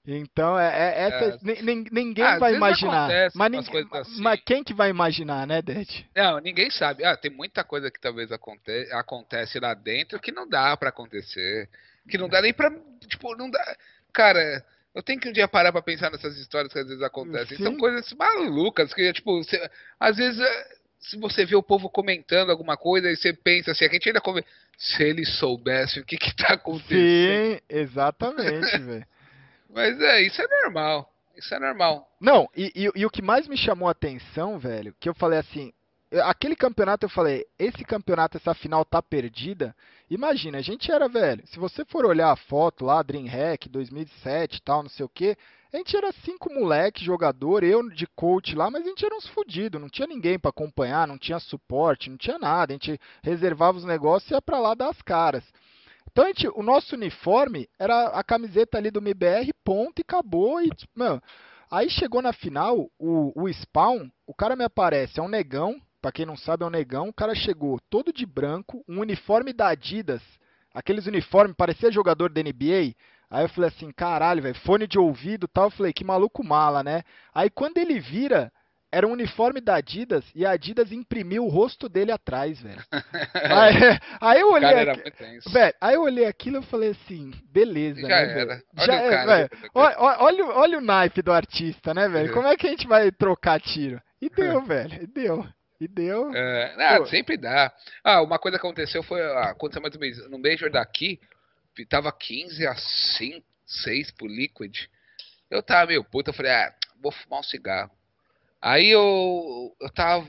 [0.05, 1.61] Então, é, é- essa, É.
[1.61, 3.05] nin- ninguém Ah, vai imaginar.
[3.05, 4.21] acontece Mas, ninguém- assim.
[4.21, 6.05] mas quem que vai imaginar, né, Det?
[6.15, 7.05] Não, ninguém sabe.
[7.05, 11.69] Ah, tem muita coisa que talvez aconte acontece lá dentro que não dá pra acontecer.
[12.09, 12.69] Que não dá nem pra.
[13.07, 13.77] Tipo, não dá.
[14.11, 17.57] Cara, eu tenho que um dia parar pra pensar nessas histórias que às vezes acontecem.
[17.57, 17.77] São Sim.
[17.77, 19.69] coisas malucas que, tipo, você-
[19.99, 20.39] às vezes.
[20.39, 24.07] é, Se você vê o povo comentando alguma coisa e você pensa assim, a gente
[24.07, 24.41] ainda come...
[24.77, 26.97] Se eles soubessem o que que tá acontecendo.
[26.97, 29.05] Sim, exatamente, velho.
[29.73, 31.09] Mas é, isso é normal.
[31.35, 32.07] Isso é normal.
[32.21, 35.39] Não, e, e- e o que mais me chamou a atenção, velho, que eu falei
[35.39, 35.73] assim,
[36.25, 39.75] aquele campeonato eu falei, esse campeonato, essa final tá perdida.
[40.09, 44.61] Imagina, a gente era, velho, se você for olhar a foto lá, DreamHack 2007 e
[44.61, 45.35] tal, não sei o que,
[45.73, 49.27] a gente era cinco moleque jogador, eu de coach lá, mas a gente era uns
[49.29, 53.79] fudidos, não tinha ninguém pra acompanhar, não tinha suporte, não tinha nada, a gente reservava
[53.79, 55.43] os negócios e ia pra lá dar as caras.
[56.13, 60.61] Então, gente, o nosso uniforme era a camiseta ali do MBR, ponto, e acabou.
[60.61, 61.19] E, meu,
[61.71, 66.11] aí chegou na final, o, o Spawn, o cara me aparece, é um negão, pra
[66.11, 67.09] quem não sabe, é um negão.
[67.09, 70.21] O cara chegou todo de branco, um uniforme da Adidas,
[70.71, 72.93] aqueles uniformes, parecia jogador da NBA.
[73.27, 75.65] Aí eu falei assim, caralho, velho, fone de ouvido tal.
[75.65, 77.01] Eu falei, que maluco mala, né?
[77.33, 78.53] Aí quando ele vira,
[78.93, 82.81] era um uniforme da Adidas e a Adidas imprimiu o rosto dele atrás, velho.
[83.33, 85.11] aí, aí eu olhei aqui-.
[85.51, 88.45] Velho, aí eu olhei aquilo e falei assim, beleza, Já né, era.
[88.45, 88.63] velho?
[88.77, 89.49] Olha Já o é, velho.
[89.73, 92.29] Olha, olha- olha, o- olha o naipe do artista, né, velho?
[92.29, 92.33] É.
[92.33, 93.99] Como é que a gente vai trocar tiro?
[94.21, 94.29] E
[94.59, 95.47] deu, velho, e deu.
[95.81, 96.31] E deu.
[96.33, 97.05] É, não, Pô.
[97.07, 97.73] sempre dá.
[98.03, 99.21] Ah, uma coisa que aconteceu foi.
[99.21, 101.19] ah, aconteceu mais ou menos no Major daqui,
[101.89, 104.85] tava 15 a 5, 6 pro Liquid.
[105.49, 107.91] Eu tava meio puto, eu falei, ah, vou fumar um cigarro.
[108.63, 110.25] Aí eu, eu tava.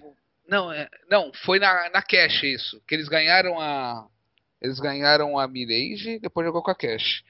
[0.48, 2.82] Não, é, não, foi na, na Cash isso.
[2.84, 4.08] Que eles ganharam a.
[4.60, 7.22] Eles ganharam a Mirage e depois jogou com a Cash.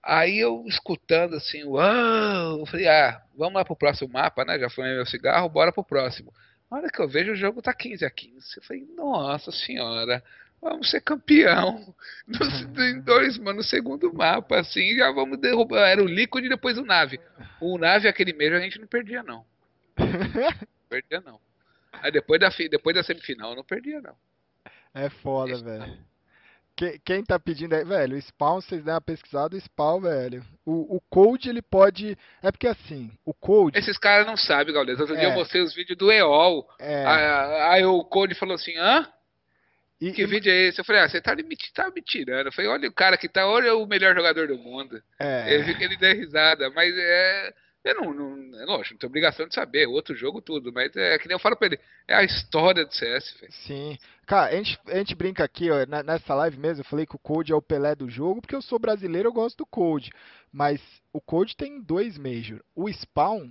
[0.00, 4.58] Aí eu escutando assim, uau, eu falei, ah, vamos lá pro próximo mapa, né?
[4.60, 6.32] Já foi meu cigarro, bora pro próximo.
[6.70, 8.56] Na hora que eu vejo o jogo tá 15 a 15.
[8.56, 10.22] Eu falei, nossa senhora,
[10.60, 11.94] vamos ser campeão.
[12.26, 15.88] No, em dois, mano, no segundo mapa, assim, já vamos derrubar.
[15.88, 17.18] Era o Liquid e depois o Nave.
[17.60, 19.44] O Nave, aquele mesmo, a gente não perdia, não.
[20.88, 21.40] Perdia, não.
[21.92, 24.14] Aí depois da, depois da semifinal, eu não perdia, não.
[24.94, 25.98] É foda, velho.
[26.74, 30.44] Que- Quem tá pedindo aí, velho, o Spawn, vocês deram uma pesquisada, o Spawn, velho.
[30.64, 32.16] O, o Code, ele pode.
[32.42, 33.78] É porque assim, o Code.
[33.78, 34.98] Esses caras não sabem, Gaules.
[34.98, 35.30] Outro dia É.
[35.30, 36.68] eu mostrei os vídeos do EOL.
[36.78, 39.06] É, Aí, aí o Code falou assim, hã?
[40.00, 40.80] E, Que e- vídeo é esse?
[40.80, 42.46] Eu falei, ah, você tá me, tá me tirando.
[42.46, 45.00] Eu falei, olha o cara que tá, olha o melhor jogador do mundo.
[45.18, 47.54] é, Eu vi que ele deu risada, mas é.
[47.84, 48.60] Eu não, não.
[48.60, 51.38] é Lógico, não tenho obrigação de saber, outro jogo, tudo, mas é que nem eu
[51.40, 53.52] falo pra ele, é a história do CS, velho.
[53.52, 53.98] Sim.
[54.26, 57.16] Cara, a gente, a gente brinca aqui, ó, na- nessa live mesmo, eu falei que
[57.16, 60.12] o Code é o Pelé do jogo, porque eu sou brasileiro, eu gosto do Code.
[60.52, 60.80] Mas
[61.12, 62.60] o Code tem dois Major.
[62.74, 63.50] O Spawn,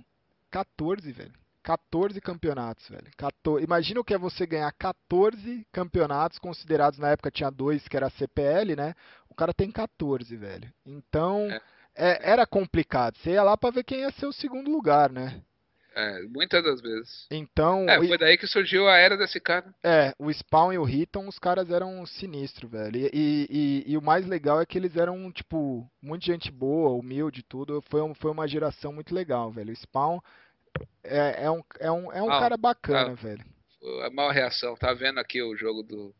[0.50, 1.32] 14, velho.
[1.62, 3.06] 14 campeonatos, velho.
[3.16, 3.64] 14.
[3.64, 8.10] Imagina o que é você ganhar 14 campeonatos, considerados na época tinha dois que era
[8.10, 8.94] CPL, né?
[9.28, 10.72] O cara tem 14, velho.
[10.84, 11.60] Então, é-
[11.94, 13.16] era complicado.
[13.18, 15.42] Você ia lá pra ver quem ia ser o segundo lugar, né?
[15.94, 17.26] É, muitas das vezes.
[17.30, 19.74] Então, É, foi daí que surgiu a era desse cara.
[19.84, 22.96] é, o Spawn e o Riton, os caras eram sinistros, velho.
[22.96, 26.90] E, e- e- e o mais legal é que eles eram, tipo, muita gente boa,
[26.98, 27.82] humilde e tudo.
[27.90, 29.70] Foi, um- foi uma geração muito legal, velho.
[29.70, 30.18] O Spawn
[31.04, 33.14] é, é um, é um, é um Ah, cara bacana, ah.
[33.14, 33.44] velho.
[34.06, 36.14] A maior reação, tá vendo aqui o jogo do.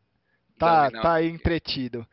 [0.59, 2.05] Tá, tá aí entretido.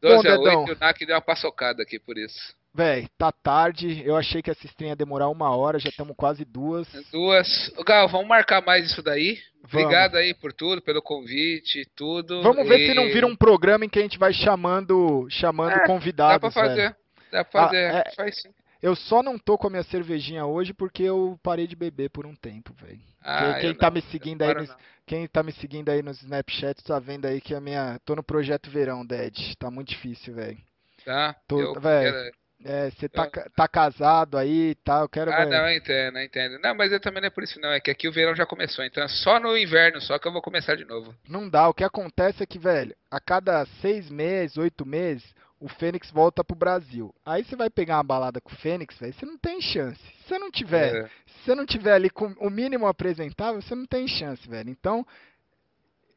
[0.00, 0.62] 12 a Dedão.
[0.62, 2.56] 8 e o NAC deu uma paçocada aqui por isso.
[2.74, 4.02] Véi, tá tarde.
[4.04, 6.86] Eu achei que essa stream ia demorar uma hora, já estamos quase duas.
[7.10, 7.72] Duas.
[7.84, 9.38] Gal, vamos marcar mais isso daí.
[9.62, 9.86] Vamos.
[9.86, 12.42] Obrigado aí por tudo, pelo convite, tudo.
[12.42, 15.72] Vamos ver se não E vira um programa em que a gente vai chamando, chamando
[15.72, 16.76] É, Dá convidados, pra velho.
[16.76, 16.96] fazer.
[17.32, 17.76] Dá pra Ah, fazer.
[17.94, 18.48] é- Faz sim.
[18.80, 22.24] Eu só não tô com a minha cervejinha hoje porque eu parei de beber por
[22.26, 23.00] um tempo, velho.
[23.20, 24.76] Ah, quem eu tá me seguindo aí nos- não.
[25.04, 27.98] Quem tá me seguindo aí nos Snapchat tá vendo aí que a minha.
[28.04, 29.36] Tô no projeto verão, Dad.
[29.58, 30.58] Tá muito difícil, velho.
[31.04, 31.34] Tá?
[31.48, 32.30] Tô- eu véi, quero-
[32.64, 35.32] É, você tá, Eu- ca- tá casado aí e tal, eu quero.
[35.32, 36.58] Ah, não, eu entendo, eu entendo.
[36.58, 38.44] Não, mas eu também não é por isso não, é que aqui o verão já
[38.44, 41.14] começou, então é só no inverno só que eu vou começar de novo.
[41.28, 41.68] Não dá.
[41.68, 45.24] O que acontece é que, velho, a cada seis meses, oito meses,
[45.60, 47.14] o Fênix volta pro Brasil.
[47.24, 50.00] Aí você vai pegar uma balada com o Fênix, velho, você não tem chance.
[50.02, 53.74] Se você não tiver, É, se você não tiver ali com o mínimo apresentável, você
[53.74, 54.68] não tem chance, velho.
[54.68, 55.06] Então,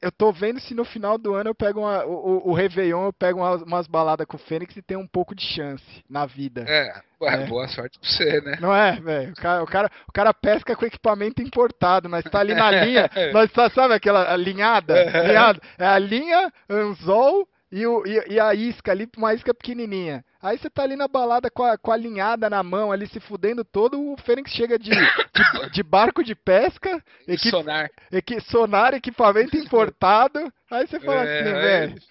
[0.01, 3.13] eu tô vendo se no final do ano eu pego uma, o, o, Réveillon, eu
[3.13, 6.65] pego umas, umas baladas com o Fênix e tenho um pouco de chance na vida.
[6.67, 6.91] é,
[7.21, 7.45] ué, É.
[7.45, 8.57] boa sorte pra você, né?
[8.59, 9.31] Não é, velho?
[9.31, 13.09] O cara, o, cara, o cara pesca com equipamento importado, nós tá ali na linha,
[13.31, 15.03] nós tá, sabe aquela linhada?
[15.27, 15.61] linhada?
[15.77, 20.25] É a linha, anzol e, o, e, e a isca ali, uma isca pequenininha.
[20.41, 23.19] Aí você tá ali na balada com a, com a linhada na mão, ali se
[23.19, 27.89] fudendo todo, o Fênix chega de, de, de barco de pesca, equipe, Sonar.
[28.11, 30.51] equi, sonar, equipamento importado.
[30.71, 32.01] Aí você fala É, assim, velho,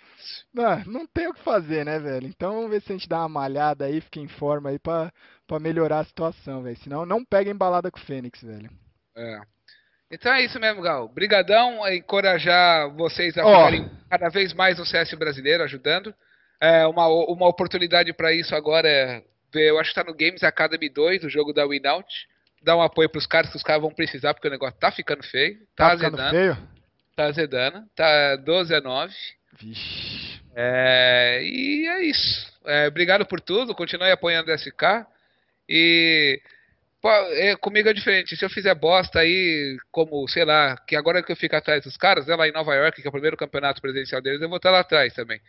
[0.55, 2.27] não, não tem o que fazer, né, velho?
[2.29, 5.13] Então vamos ver se a gente dá uma malhada aí, fica em forma aí pra,
[5.47, 6.77] pra melhorar a situação, velho.
[6.79, 8.71] Senão não pega embalada com o Fênix, velho.
[9.17, 9.41] É.
[10.13, 11.09] Então é isso mesmo, Gal.
[11.09, 13.57] Brigadão, encorajar vocês a Ó.
[13.67, 16.13] ficarem cada vez mais no CS brasileiro, ajudando.
[16.61, 19.23] É, uma, uma oportunidade para isso agora é
[19.53, 22.29] ver, eu acho que tá no Games Academy 2, o jogo da Winout.
[22.63, 25.23] Dar um apoio pros caras, que os caras vão precisar, porque o negócio tá ficando
[25.23, 25.59] feio.
[25.75, 26.59] Tá, Tá azedando, feio?
[27.17, 27.85] tá azedando.
[27.97, 29.15] Tá 12 a 9.
[29.59, 30.41] Vixe.
[30.55, 32.53] É, e é isso.
[32.67, 33.75] É, obrigado por tudo.
[33.75, 35.07] Continue apoiando o SK.
[35.67, 36.41] E
[37.01, 38.37] pô, é, comigo é diferente.
[38.37, 41.97] Se eu fizer bosta aí, como, sei lá, que agora que eu fico atrás dos
[41.97, 44.59] caras, né, lá em Nova York, que é o primeiro campeonato presencial deles, eu vou
[44.59, 45.41] estar lá atrás também.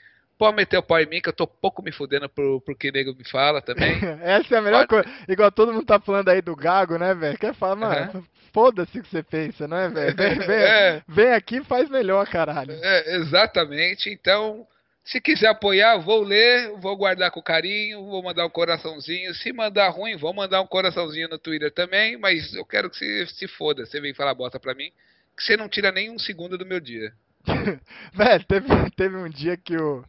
[0.42, 2.92] Pode meter o pau em mim, que eu tô pouco me fudendo pro, pro que
[2.92, 3.94] nego me fala também.
[4.26, 5.04] Essa é a melhor Pode.
[5.06, 5.20] coisa.
[5.32, 7.38] Igual todo mundo tá falando aí do Gago, né, velho?
[7.38, 10.16] Quer falar, mano, foda-se o que você pensa, não é, velho?
[10.16, 11.04] Vem, vem, É.
[11.08, 12.72] vem aqui e faz melhor, caralho.
[12.74, 14.10] É, exatamente.
[14.10, 14.66] Então,
[15.06, 19.36] se quiser apoiar, vou ler, vou guardar com carinho, vou mandar um coraçãozinho.
[19.36, 23.28] Se mandar ruim, vou mandar um coraçãozinho no Twitter também, mas eu quero que você
[23.28, 23.86] se foda.
[23.86, 24.92] Você vem falar bota pra mim,
[25.38, 27.14] que você não tira nem um segundo do meu dia.
[28.12, 30.04] Velho, teve, teve um dia que o,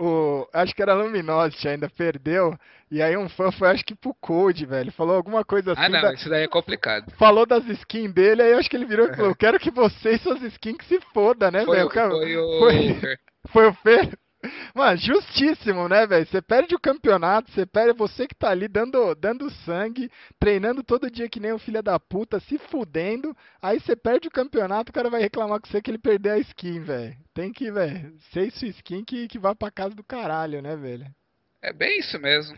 [0.00, 0.48] o.
[0.52, 2.56] Acho que era Luminosity ainda perdeu.
[2.90, 4.90] E aí um fã foi, acho que pro Code, velho.
[4.92, 5.82] Falou alguma coisa assim.
[5.82, 7.10] Ah, não, da- isso daí é complicado.
[7.18, 10.14] falou das skins dele, aí acho que ele virou e falou: Eu quero que você
[10.14, 11.90] e suas skins que se foda, né, Foi, velho?
[11.90, 12.58] foi o.
[12.58, 13.18] foi-
[13.52, 14.18] Foi o Fer.
[14.74, 16.26] Mano, justíssimo, né, velho?
[16.26, 21.10] Você perde o campeonato, você perde você que tá ali dando, dando sangue, treinando todo
[21.10, 23.36] dia que nem um filho da puta, se fudendo.
[23.60, 26.38] Aí você perde o campeonato, o cara vai reclamar com você que ele perdeu a
[26.38, 27.16] skin, velho.
[27.34, 31.06] Tem que, velho, ser sua skin que, que vá pra casa do caralho, né, velho?
[31.62, 32.56] É bem isso mesmo.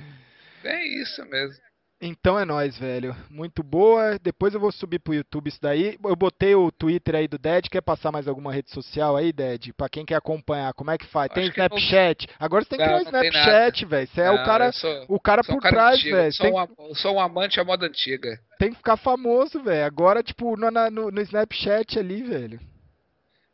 [0.63, 1.72] Bem isso mesmo.
[2.05, 3.15] Então é nóis, velho.
[3.31, 4.19] Muito boa.
[4.21, 5.97] Depois eu vou subir pro YouTube isso daí.
[6.05, 7.71] Eu botei o Twitter aí do Ded.
[7.71, 9.73] Quer passar mais alguma rede social aí, Ded?
[9.73, 11.31] Pra quem quer acompanhar, como é que faz?
[11.31, 12.27] Acho Tem não- Snapchat.
[12.41, 14.09] Agora você tem que Não, criar um não tem Snapchat, velho.
[14.09, 16.33] Você é o Não, cara, eu sou- o cara por cara trás, velho.
[16.33, 16.61] Sou, Tem,
[16.91, 18.37] um, sou um amante à moda antiga.
[18.59, 19.87] tem que ficar famoso, velho.
[19.87, 22.59] Agora, tipo, no, no, no Snapchat ali, velho.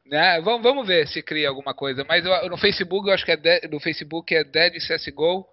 [0.06, 0.40] Né?
[0.40, 2.02] Vamos, vamos ver se cria alguma coisa.
[2.08, 5.46] Mas eu- no Facebook eu acho que é de- no Facebook é Dead CSGO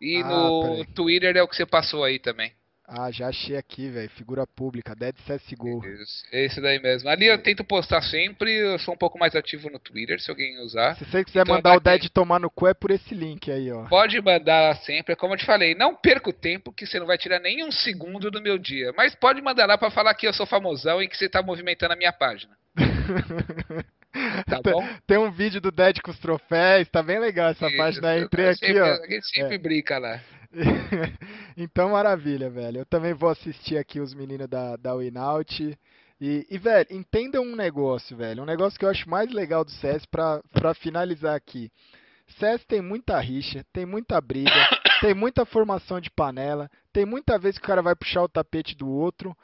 [0.00, 0.84] e Ah, no.
[0.94, 2.52] Twitter é o que você passou aí também.
[2.88, 4.08] Ah, já achei aqui, velho.
[4.10, 5.84] Figura pública, Dead CSGO.
[5.84, 7.08] Isso, Esse daí mesmo.
[7.08, 10.56] Ali eu tento postar sempre, eu sou um pouco mais ativo no Twitter, se alguém
[10.60, 10.94] usar.
[10.94, 13.72] Se você quiser Então, mandar o Dead tomar no cu, é por esse link aí,
[13.72, 13.88] ó.
[13.88, 17.06] Pode mandar sempre, é como eu te falei, não perca o tempo que você não
[17.08, 18.92] vai tirar nem um segundo do meu dia.
[18.96, 21.92] Mas pode mandar lá pra falar que eu sou famosão e que você tá movimentando
[21.92, 22.56] a minha página.
[24.46, 24.60] Tá?
[25.06, 28.22] Tem um vídeo do Dead com os troféus, tá bem legal essa Isso, página aí.
[28.22, 28.84] Entrei aqui, sempre- ó.
[28.86, 29.58] A gente sempre É.
[29.58, 30.20] brinca lá.
[31.56, 32.78] então, maravilha, velho.
[32.78, 35.78] Eu também vou assistir aqui os meninos da, da Winout.
[36.20, 38.42] E, e, velho, entenda um negócio, velho.
[38.42, 41.70] Um negócio que eu acho mais legal do CS pra, pra finalizar aqui.
[42.38, 44.50] CS tem muita rixa, tem muita briga,
[45.00, 48.74] tem muita formação de panela, tem muita vez que o cara vai puxar o tapete
[48.76, 49.36] do outro.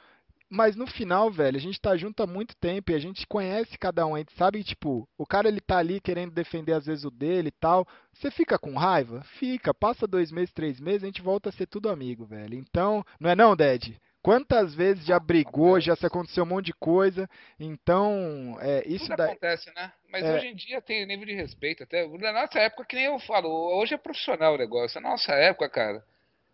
[0.55, 3.75] Mas no final, velho, a gente tá junto há muito tempo e a gente conhece
[3.75, 4.13] cada um.
[4.13, 7.47] A gente sabe tipo, o cara ele tá ali querendo defender às vezes o dele
[7.47, 7.87] e tal.
[8.13, 9.23] Você fica com raiva?
[9.39, 9.73] Fica.
[9.73, 12.53] Passa dois meses, três meses, a gente volta a ser tudo amigo, velho.
[12.53, 13.99] Então, não é não, Ded?
[14.21, 17.27] Quantas vezes já brigou, já se aconteceu um monte de coisa.
[17.59, 19.31] Então, é, isso Tudo daí.
[19.31, 19.91] acontece, né?
[20.11, 20.35] Mas É.
[20.35, 21.81] hoje em dia tem nível de respeito.
[21.81, 25.01] Até na nossa época, que nem eu falo, hoje é profissional o negócio.
[25.01, 26.05] Na nossa época, cara,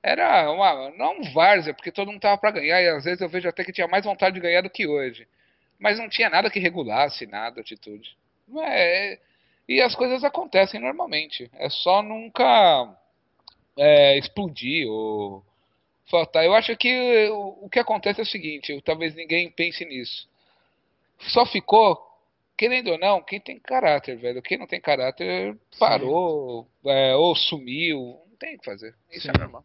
[0.01, 3.29] era uma, não um várzea, porque todo mundo tava pra ganhar, e às vezes eu
[3.29, 5.27] vejo até que tinha mais vontade de ganhar do que hoje.
[5.77, 8.17] Mas não tinha nada que regulasse nada, atitude.
[8.47, 9.19] Não é,
[9.69, 11.47] e as coisas acontecem normalmente.
[11.53, 12.97] É só nunca
[13.77, 15.45] é, explodir ou
[16.09, 16.43] faltar.
[16.43, 20.27] Eu acho que o, o que acontece é o seguinte, talvez ninguém pense nisso.
[21.19, 22.01] Só ficou,
[22.57, 24.41] querendo ou não, quem tem caráter, velho.
[24.41, 28.19] Quem não tem caráter parou, é, ou sumiu.
[28.27, 28.95] Não tem o que fazer.
[29.11, 29.33] Isso Sim.
[29.35, 29.63] é normal.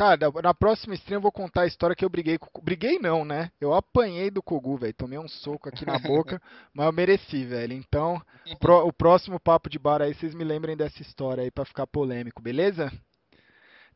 [0.00, 2.98] Cara, na próxima stream eu vou contar a história que eu briguei com o Briguei
[2.98, 3.50] não, né?
[3.60, 4.94] Eu apanhei do Kogu, velho.
[4.94, 6.40] Tomei um soco aqui na boca,
[6.72, 7.74] mas eu mereci, velho.
[7.74, 8.18] Então,
[8.58, 11.86] pro- o próximo papo de bar aí, vocês me lembrem dessa história aí pra ficar
[11.86, 12.90] polêmico, beleza?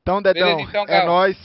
[0.03, 1.39] Então, Dedão, Beleza, então, é nóis.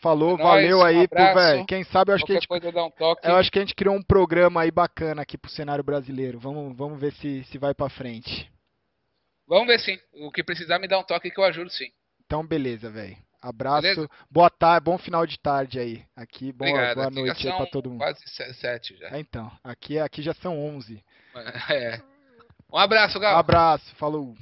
[0.00, 1.40] Falou, É nóis, valeu um aí, pro, abraço.
[1.40, 1.66] velho.
[1.66, 3.96] Quem sabe eu acho que a Qualquer gente, um eu acho que a gente criou
[3.96, 6.38] um programa aí bacana aqui pro cenário brasileiro.
[6.38, 8.48] Vamos, vamos ver se, se vai pra frente.
[9.48, 9.98] Vamos ver sim.
[10.12, 11.90] O que precisar me dá um toque que eu ajudo sim.
[12.24, 13.25] Então, beleza, velho.
[13.48, 13.82] Abraço.
[13.82, 14.08] Beleza?
[14.30, 16.04] Boa tarde, bom final de tarde aí.
[16.16, 16.94] Aqui, boa, Obrigado.
[16.96, 17.98] boa Aqui noite pra todo mundo.
[17.98, 19.08] Quase se- sete já.
[19.10, 21.02] É, então, aqui, aqui já são 11.
[21.70, 22.00] É.
[22.72, 23.38] Um abraço, Gal.
[23.38, 24.34] Abraço, falou.